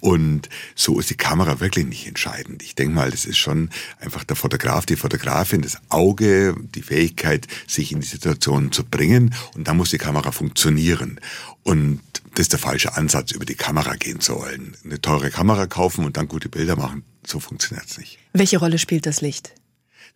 Und 0.00 0.48
so 0.74 1.00
ist 1.00 1.10
die 1.10 1.16
Kamera 1.16 1.60
wirklich 1.60 1.86
nicht 1.86 2.06
entscheidend. 2.06 2.62
Ich 2.62 2.74
denke 2.74 2.94
mal, 2.94 3.10
das 3.10 3.24
ist 3.24 3.38
schon 3.38 3.70
einfach 4.00 4.24
der 4.24 4.36
Fotograf, 4.36 4.86
die 4.86 4.96
Fotografin, 4.96 5.62
das 5.62 5.78
Auge, 5.88 6.54
die 6.74 6.82
Fähigkeit, 6.82 7.46
sich 7.66 7.92
in 7.92 8.00
die 8.00 8.06
Situation 8.06 8.72
zu 8.72 8.84
bringen. 8.84 9.34
Und 9.54 9.68
da 9.68 9.74
muss 9.74 9.90
die 9.90 9.98
Kamera 9.98 10.30
funktionieren. 10.32 11.20
Und 11.64 12.00
das 12.34 12.44
ist 12.44 12.52
der 12.52 12.58
falsche 12.58 12.96
Ansatz, 12.96 13.32
über 13.32 13.44
die 13.44 13.54
Kamera 13.54 13.96
gehen 13.96 14.20
zu 14.20 14.36
wollen. 14.36 14.76
Eine 14.84 15.00
teure 15.00 15.30
Kamera 15.30 15.66
kaufen 15.66 16.04
und 16.04 16.16
dann 16.16 16.28
gute 16.28 16.48
Bilder 16.48 16.76
machen, 16.76 17.04
so 17.26 17.40
funktioniert's 17.40 17.98
nicht. 17.98 18.18
Welche 18.32 18.58
Rolle 18.58 18.78
spielt 18.78 19.06
das 19.06 19.20
Licht? 19.20 19.54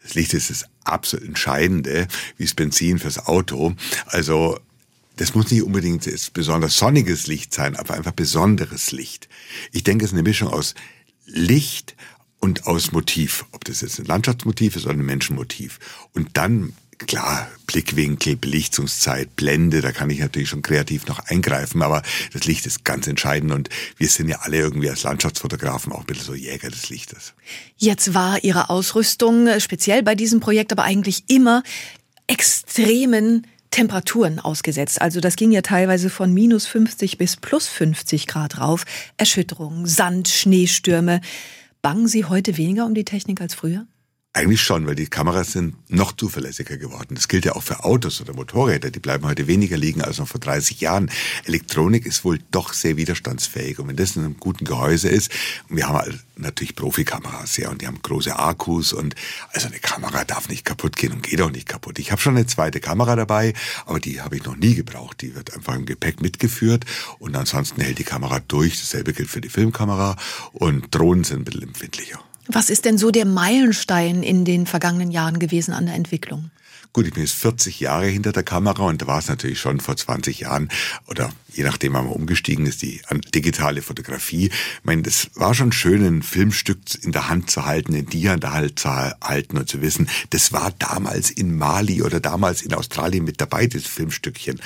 Das 0.02 0.14
Licht 0.14 0.34
ist 0.34 0.50
das 0.50 0.64
absolut 0.84 1.26
Entscheidende, 1.26 2.06
wie 2.36 2.44
das 2.44 2.54
Benzin 2.54 2.98
fürs 2.98 3.26
Auto. 3.26 3.74
Also 4.06 4.58
das 5.16 5.34
muss 5.34 5.50
nicht 5.50 5.62
unbedingt 5.62 6.08
besonders 6.32 6.76
sonniges 6.76 7.26
Licht 7.26 7.54
sein, 7.54 7.76
aber 7.76 7.94
einfach 7.94 8.12
besonderes 8.12 8.92
Licht. 8.92 9.28
Ich 9.72 9.82
denke, 9.82 10.04
es 10.04 10.12
ist 10.12 10.14
eine 10.14 10.22
Mischung 10.22 10.48
aus 10.48 10.74
Licht 11.24 11.96
und 12.38 12.66
aus 12.66 12.92
Motiv. 12.92 13.46
Ob 13.52 13.64
das 13.64 13.80
jetzt 13.80 13.98
ein 13.98 14.06
Landschaftsmotiv 14.06 14.76
ist 14.76 14.84
oder 14.84 14.94
ein 14.94 15.04
Menschenmotiv. 15.04 15.80
Und 16.12 16.36
dann 16.36 16.74
Klar, 16.98 17.48
Blickwinkel, 17.66 18.36
Belichtungszeit, 18.36 19.36
Blende, 19.36 19.82
da 19.82 19.92
kann 19.92 20.08
ich 20.08 20.18
natürlich 20.18 20.48
schon 20.48 20.62
kreativ 20.62 21.06
noch 21.06 21.18
eingreifen, 21.18 21.82
aber 21.82 22.02
das 22.32 22.44
Licht 22.44 22.64
ist 22.64 22.84
ganz 22.84 23.06
entscheidend 23.06 23.52
und 23.52 23.68
wir 23.98 24.08
sind 24.08 24.28
ja 24.28 24.40
alle 24.40 24.56
irgendwie 24.56 24.88
als 24.88 25.02
Landschaftsfotografen 25.02 25.92
auch 25.92 26.00
ein 26.00 26.06
bisschen 26.06 26.24
so 26.24 26.34
Jäger 26.34 26.70
des 26.70 26.88
Lichtes. 26.88 27.34
Jetzt 27.76 28.14
war 28.14 28.42
Ihre 28.42 28.70
Ausrüstung 28.70 29.46
äh, 29.46 29.60
speziell 29.60 30.02
bei 30.02 30.14
diesem 30.14 30.40
Projekt 30.40 30.72
aber 30.72 30.84
eigentlich 30.84 31.24
immer 31.28 31.62
extremen 32.26 33.46
Temperaturen 33.70 34.40
ausgesetzt. 34.40 35.02
Also 35.02 35.20
das 35.20 35.36
ging 35.36 35.52
ja 35.52 35.60
teilweise 35.60 36.08
von 36.08 36.32
minus 36.32 36.66
50 36.66 37.18
bis 37.18 37.36
plus 37.36 37.68
50 37.68 38.26
Grad 38.26 38.58
rauf. 38.58 38.84
Erschütterungen, 39.18 39.86
Sand, 39.86 40.28
Schneestürme. 40.28 41.20
Bangen 41.82 42.08
Sie 42.08 42.24
heute 42.24 42.56
weniger 42.56 42.86
um 42.86 42.94
die 42.94 43.04
Technik 43.04 43.40
als 43.40 43.54
früher? 43.54 43.86
Eigentlich 44.36 44.60
schon, 44.60 44.86
weil 44.86 44.96
die 44.96 45.06
Kameras 45.06 45.52
sind 45.52 45.76
noch 45.90 46.12
zuverlässiger 46.12 46.76
geworden. 46.76 47.14
Das 47.14 47.26
gilt 47.26 47.46
ja 47.46 47.56
auch 47.56 47.62
für 47.62 47.84
Autos 47.84 48.20
oder 48.20 48.34
Motorräder. 48.34 48.90
Die 48.90 49.00
bleiben 49.00 49.24
heute 49.24 49.46
weniger 49.46 49.78
liegen 49.78 50.02
als 50.02 50.18
noch 50.18 50.28
vor 50.28 50.38
30 50.40 50.78
Jahren. 50.82 51.10
Elektronik 51.46 52.04
ist 52.04 52.22
wohl 52.22 52.40
doch 52.50 52.74
sehr 52.74 52.98
widerstandsfähig. 52.98 53.78
Und 53.78 53.88
wenn 53.88 53.96
das 53.96 54.14
in 54.14 54.24
einem 54.24 54.36
guten 54.36 54.66
Gehäuse 54.66 55.08
ist, 55.08 55.30
und 55.70 55.78
wir 55.78 55.88
haben 55.88 56.20
natürlich 56.36 56.76
Profikameras, 56.76 57.56
ja, 57.56 57.70
und 57.70 57.80
die 57.80 57.86
haben 57.86 58.02
große 58.02 58.38
Akkus 58.38 58.92
und 58.92 59.14
also 59.54 59.68
eine 59.68 59.78
Kamera 59.78 60.22
darf 60.26 60.50
nicht 60.50 60.66
kaputt 60.66 60.96
gehen 60.96 61.14
und 61.14 61.22
geht 61.22 61.40
auch 61.40 61.50
nicht 61.50 61.66
kaputt. 61.66 61.98
Ich 61.98 62.12
habe 62.12 62.20
schon 62.20 62.36
eine 62.36 62.44
zweite 62.44 62.80
Kamera 62.80 63.16
dabei, 63.16 63.54
aber 63.86 64.00
die 64.00 64.20
habe 64.20 64.36
ich 64.36 64.44
noch 64.44 64.56
nie 64.56 64.74
gebraucht. 64.74 65.22
Die 65.22 65.34
wird 65.34 65.54
einfach 65.54 65.76
im 65.76 65.86
Gepäck 65.86 66.20
mitgeführt 66.20 66.84
und 67.18 67.34
ansonsten 67.34 67.80
hält 67.80 67.98
die 67.98 68.04
Kamera 68.04 68.40
durch. 68.40 68.78
Dasselbe 68.78 69.14
gilt 69.14 69.30
für 69.30 69.40
die 69.40 69.48
Filmkamera 69.48 70.14
und 70.52 70.94
Drohnen 70.94 71.24
sind 71.24 71.38
ein 71.38 71.44
bisschen 71.44 71.62
empfindlicher. 71.62 72.25
Was 72.48 72.70
ist 72.70 72.84
denn 72.84 72.98
so 72.98 73.10
der 73.10 73.24
Meilenstein 73.24 74.22
in 74.22 74.44
den 74.44 74.66
vergangenen 74.66 75.10
Jahren 75.10 75.38
gewesen 75.38 75.72
an 75.72 75.86
der 75.86 75.94
Entwicklung? 75.94 76.50
Gut, 76.92 77.06
ich 77.06 77.12
bin 77.12 77.24
jetzt 77.24 77.34
40 77.34 77.80
Jahre 77.80 78.06
hinter 78.06 78.32
der 78.32 78.42
Kamera 78.42 78.84
und 78.84 79.02
da 79.02 79.06
war 79.06 79.18
es 79.18 79.28
natürlich 79.28 79.60
schon 79.60 79.80
vor 79.80 79.98
20 79.98 80.40
Jahren 80.40 80.70
oder 81.08 81.30
je 81.52 81.62
nachdem, 81.62 81.92
wann 81.92 82.04
man 82.04 82.14
umgestiegen 82.14 82.64
ist, 82.64 82.80
die 82.80 83.02
digitale 83.34 83.82
Fotografie. 83.82 84.46
Ich 84.46 84.84
meine, 84.84 85.02
das 85.02 85.28
war 85.34 85.52
schon 85.52 85.72
schön, 85.72 86.02
ein 86.02 86.22
Filmstück 86.22 86.78
in 87.02 87.12
der 87.12 87.28
Hand 87.28 87.50
zu 87.50 87.66
halten, 87.66 87.92
in 87.94 88.06
der 88.08 88.52
Hand 88.52 88.78
zu 88.78 88.88
halten 88.88 89.58
und 89.58 89.68
zu 89.68 89.82
wissen, 89.82 90.08
das 90.30 90.54
war 90.54 90.72
damals 90.78 91.30
in 91.30 91.58
Mali 91.58 92.00
oder 92.00 92.18
damals 92.18 92.62
in 92.62 92.72
Australien 92.72 93.24
mit 93.24 93.42
dabei, 93.42 93.66
das 93.66 93.84
Filmstückchen. 93.84 94.58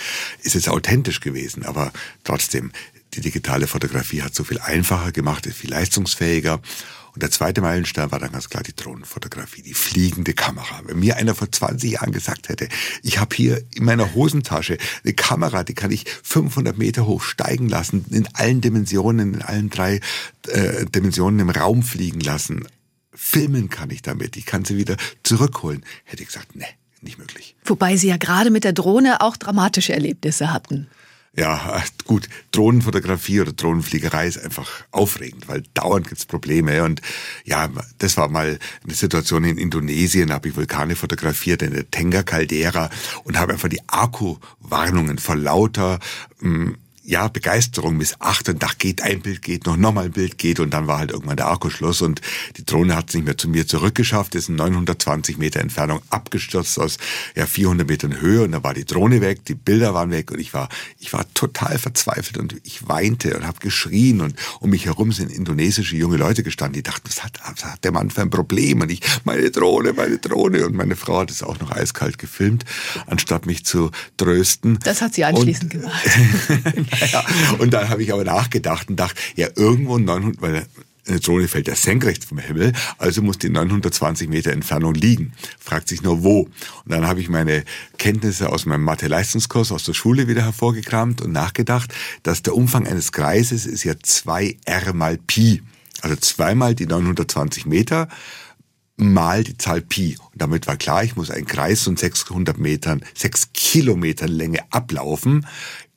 Ist 0.42 0.54
es 0.54 0.68
authentisch 0.68 1.18
gewesen, 1.18 1.64
aber 1.64 1.90
trotzdem, 2.22 2.70
die 3.14 3.20
digitale 3.20 3.66
Fotografie 3.66 4.22
hat 4.22 4.34
so 4.34 4.44
viel 4.44 4.60
einfacher 4.60 5.12
gemacht, 5.12 5.46
ist 5.46 5.58
viel 5.58 5.70
leistungsfähiger 5.70 6.60
und 7.12 7.22
der 7.22 7.30
zweite 7.30 7.60
Meilenstein 7.60 8.12
war 8.12 8.20
dann 8.20 8.32
ganz 8.32 8.48
klar 8.48 8.62
die 8.62 8.74
Drohnenfotografie, 8.74 9.62
die 9.62 9.74
fliegende 9.74 10.32
Kamera. 10.32 10.80
Wenn 10.84 11.00
mir 11.00 11.16
einer 11.16 11.34
vor 11.34 11.50
20 11.50 11.92
Jahren 11.92 12.12
gesagt 12.12 12.48
hätte, 12.48 12.68
ich 13.02 13.18
habe 13.18 13.34
hier 13.34 13.62
in 13.74 13.84
meiner 13.84 14.14
Hosentasche 14.14 14.78
eine 15.04 15.14
Kamera, 15.14 15.64
die 15.64 15.74
kann 15.74 15.90
ich 15.90 16.04
500 16.22 16.78
Meter 16.78 17.06
hoch 17.06 17.22
steigen 17.22 17.68
lassen, 17.68 18.04
in 18.10 18.28
allen 18.34 18.60
Dimensionen, 18.60 19.34
in 19.34 19.42
allen 19.42 19.70
drei 19.70 20.00
äh, 20.48 20.86
Dimensionen 20.86 21.40
im 21.40 21.50
Raum 21.50 21.82
fliegen 21.82 22.20
lassen. 22.20 22.66
Filmen 23.12 23.70
kann 23.70 23.90
ich 23.90 24.02
damit, 24.02 24.36
ich 24.36 24.46
kann 24.46 24.64
sie 24.64 24.76
wieder 24.76 24.96
zurückholen. 25.24 25.84
Hätte 26.04 26.22
ich 26.22 26.28
gesagt, 26.28 26.54
nee, 26.54 26.64
nicht 27.00 27.18
möglich. 27.18 27.56
Wobei 27.64 27.96
Sie 27.96 28.08
ja 28.08 28.18
gerade 28.18 28.50
mit 28.50 28.62
der 28.62 28.72
Drohne 28.72 29.20
auch 29.20 29.36
dramatische 29.36 29.92
Erlebnisse 29.92 30.52
hatten. 30.52 30.86
Ja, 31.36 31.80
gut, 32.06 32.28
Drohnenfotografie 32.50 33.40
oder 33.40 33.52
Drohnenfliegerei 33.52 34.26
ist 34.26 34.38
einfach 34.38 34.68
aufregend, 34.90 35.46
weil 35.46 35.62
dauernd 35.74 36.08
gibt's 36.08 36.26
Probleme. 36.26 36.82
Und 36.82 37.02
ja, 37.44 37.68
das 37.98 38.16
war 38.16 38.28
mal 38.28 38.58
eine 38.82 38.94
Situation 38.94 39.44
in 39.44 39.56
Indonesien, 39.56 40.28
da 40.28 40.34
habe 40.34 40.48
ich 40.48 40.56
Vulkane 40.56 40.96
fotografiert 40.96 41.62
in 41.62 41.72
der 41.72 41.88
Tenga 41.88 42.24
Caldera 42.24 42.90
und 43.22 43.38
habe 43.38 43.52
einfach 43.52 43.68
die 43.68 43.88
Akkuwarnungen 43.88 45.18
vor 45.18 45.36
lauter 45.36 46.00
mh, 46.40 46.66
hm, 46.66 46.76
ja, 47.10 47.26
Begeisterung 47.26 47.96
missachtet. 47.96 48.58
Ach, 48.60 48.78
geht 48.78 49.02
ein 49.02 49.20
Bild, 49.20 49.42
geht 49.42 49.66
noch, 49.66 49.76
nochmal 49.76 50.04
ein 50.04 50.12
Bild, 50.12 50.38
geht 50.38 50.60
und 50.60 50.70
dann 50.72 50.86
war 50.86 50.98
halt 50.98 51.10
irgendwann 51.10 51.36
der 51.36 51.50
Akkuschluss 51.50 52.02
und 52.02 52.20
die 52.56 52.64
Drohne 52.64 52.94
hat 52.94 53.08
es 53.08 53.14
nicht 53.16 53.24
mehr 53.24 53.36
zu 53.36 53.48
mir 53.48 53.66
zurückgeschafft, 53.66 54.36
ist 54.36 54.48
in 54.48 54.54
920 54.54 55.36
Meter 55.36 55.58
Entfernung 55.58 56.02
abgestürzt 56.10 56.78
aus 56.78 56.98
ja, 57.34 57.46
400 57.46 57.88
Metern 57.88 58.20
Höhe 58.20 58.44
und 58.44 58.52
da 58.52 58.62
war 58.62 58.74
die 58.74 58.84
Drohne 58.84 59.20
weg, 59.20 59.44
die 59.44 59.56
Bilder 59.56 59.92
waren 59.92 60.12
weg 60.12 60.30
und 60.30 60.38
ich 60.38 60.54
war, 60.54 60.68
ich 61.00 61.12
war 61.12 61.26
total 61.34 61.78
verzweifelt 61.78 62.38
und 62.38 62.54
ich 62.62 62.86
weinte 62.86 63.36
und 63.36 63.44
habe 63.44 63.58
geschrien 63.58 64.20
und 64.20 64.36
um 64.60 64.70
mich 64.70 64.86
herum 64.86 65.10
sind 65.10 65.32
indonesische 65.32 65.96
junge 65.96 66.16
Leute 66.16 66.44
gestanden, 66.44 66.74
die 66.74 66.84
dachten, 66.84 67.08
was 67.08 67.24
hat, 67.24 67.40
was 67.44 67.64
hat 67.64 67.82
der 67.82 67.90
Mann 67.90 68.10
für 68.10 68.22
ein 68.22 68.30
Problem 68.30 68.82
und 68.82 68.90
ich, 68.92 69.00
meine 69.24 69.50
Drohne, 69.50 69.94
meine 69.94 70.18
Drohne 70.18 70.64
und 70.64 70.76
meine 70.76 70.94
Frau 70.94 71.18
hat 71.18 71.32
es 71.32 71.42
auch 71.42 71.58
noch 71.58 71.72
eiskalt 71.72 72.18
gefilmt, 72.18 72.64
anstatt 73.08 73.46
mich 73.46 73.64
zu 73.64 73.90
trösten. 74.16 74.78
Das 74.84 75.02
hat 75.02 75.14
sie 75.14 75.24
anschließend 75.24 75.74
und, 75.74 75.80
gemacht. 75.80 76.06
Ja, 77.12 77.24
und 77.58 77.72
dann 77.72 77.88
habe 77.88 78.02
ich 78.02 78.12
aber 78.12 78.24
nachgedacht 78.24 78.88
und 78.88 78.96
dachte, 78.96 79.20
ja, 79.36 79.48
irgendwo 79.56 79.98
900, 79.98 80.42
weil 80.42 80.66
eine 81.06 81.20
Drohne 81.20 81.48
fällt 81.48 81.68
ja 81.68 81.74
senkrecht 81.74 82.24
vom 82.24 82.38
Himmel, 82.38 82.72
also 82.98 83.22
muss 83.22 83.38
die 83.38 83.50
920 83.50 84.28
Meter 84.28 84.52
Entfernung 84.52 84.94
liegen. 84.94 85.32
Fragt 85.58 85.88
sich 85.88 86.02
nur 86.02 86.22
wo. 86.22 86.40
Und 86.40 86.52
dann 86.86 87.06
habe 87.06 87.20
ich 87.20 87.28
meine 87.28 87.64
Kenntnisse 87.98 88.50
aus 88.50 88.66
meinem 88.66 88.84
Mathe-Leistungskurs 88.84 89.72
aus 89.72 89.84
der 89.84 89.94
Schule 89.94 90.28
wieder 90.28 90.42
hervorgekramt 90.42 91.20
und 91.20 91.32
nachgedacht, 91.32 91.92
dass 92.22 92.42
der 92.42 92.54
Umfang 92.54 92.86
eines 92.86 93.12
Kreises 93.12 93.66
ist 93.66 93.84
ja 93.84 93.92
2r 93.92 94.92
mal 94.92 95.18
Pi. 95.18 95.62
Also 96.02 96.16
zweimal 96.16 96.74
die 96.74 96.86
920 96.86 97.66
Meter 97.66 98.08
mal 98.96 99.42
die 99.44 99.56
Zahl 99.56 99.80
Pi. 99.80 100.16
Und 100.32 100.40
damit 100.40 100.66
war 100.66 100.76
klar, 100.76 101.02
ich 101.02 101.16
muss 101.16 101.30
einen 101.30 101.46
Kreis 101.46 101.82
von 101.82 101.96
600 101.96 102.58
Metern, 102.58 103.02
6 103.14 103.52
Kilometern 103.52 104.30
Länge 104.30 104.60
ablaufen 104.70 105.46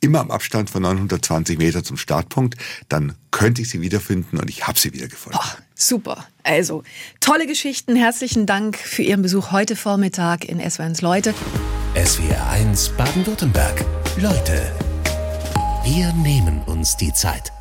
immer 0.03 0.19
am 0.19 0.31
Abstand 0.31 0.69
von 0.69 0.83
920 0.83 1.57
Meter 1.57 1.83
zum 1.83 1.97
Startpunkt, 1.97 2.55
dann 2.89 3.15
könnte 3.31 3.61
ich 3.61 3.69
sie 3.69 3.81
wiederfinden 3.81 4.37
und 4.37 4.49
ich 4.49 4.67
habe 4.67 4.77
sie 4.79 4.93
wiedergefunden. 4.93 5.39
Boah, 5.41 5.57
super. 5.75 6.27
Also, 6.43 6.83
tolle 7.19 7.47
Geschichten. 7.47 7.95
Herzlichen 7.95 8.45
Dank 8.45 8.77
für 8.77 9.01
Ihren 9.01 9.21
Besuch 9.21 9.51
heute 9.51 9.75
Vormittag 9.75 10.45
in 10.45 10.61
SW1 10.61 11.01
Leute. 11.01 11.33
SWR1 11.95 12.95
Baden-Württemberg. 12.97 13.85
Leute, 14.17 14.71
wir 15.85 16.11
nehmen 16.13 16.61
uns 16.65 16.97
die 16.97 17.13
Zeit. 17.13 17.51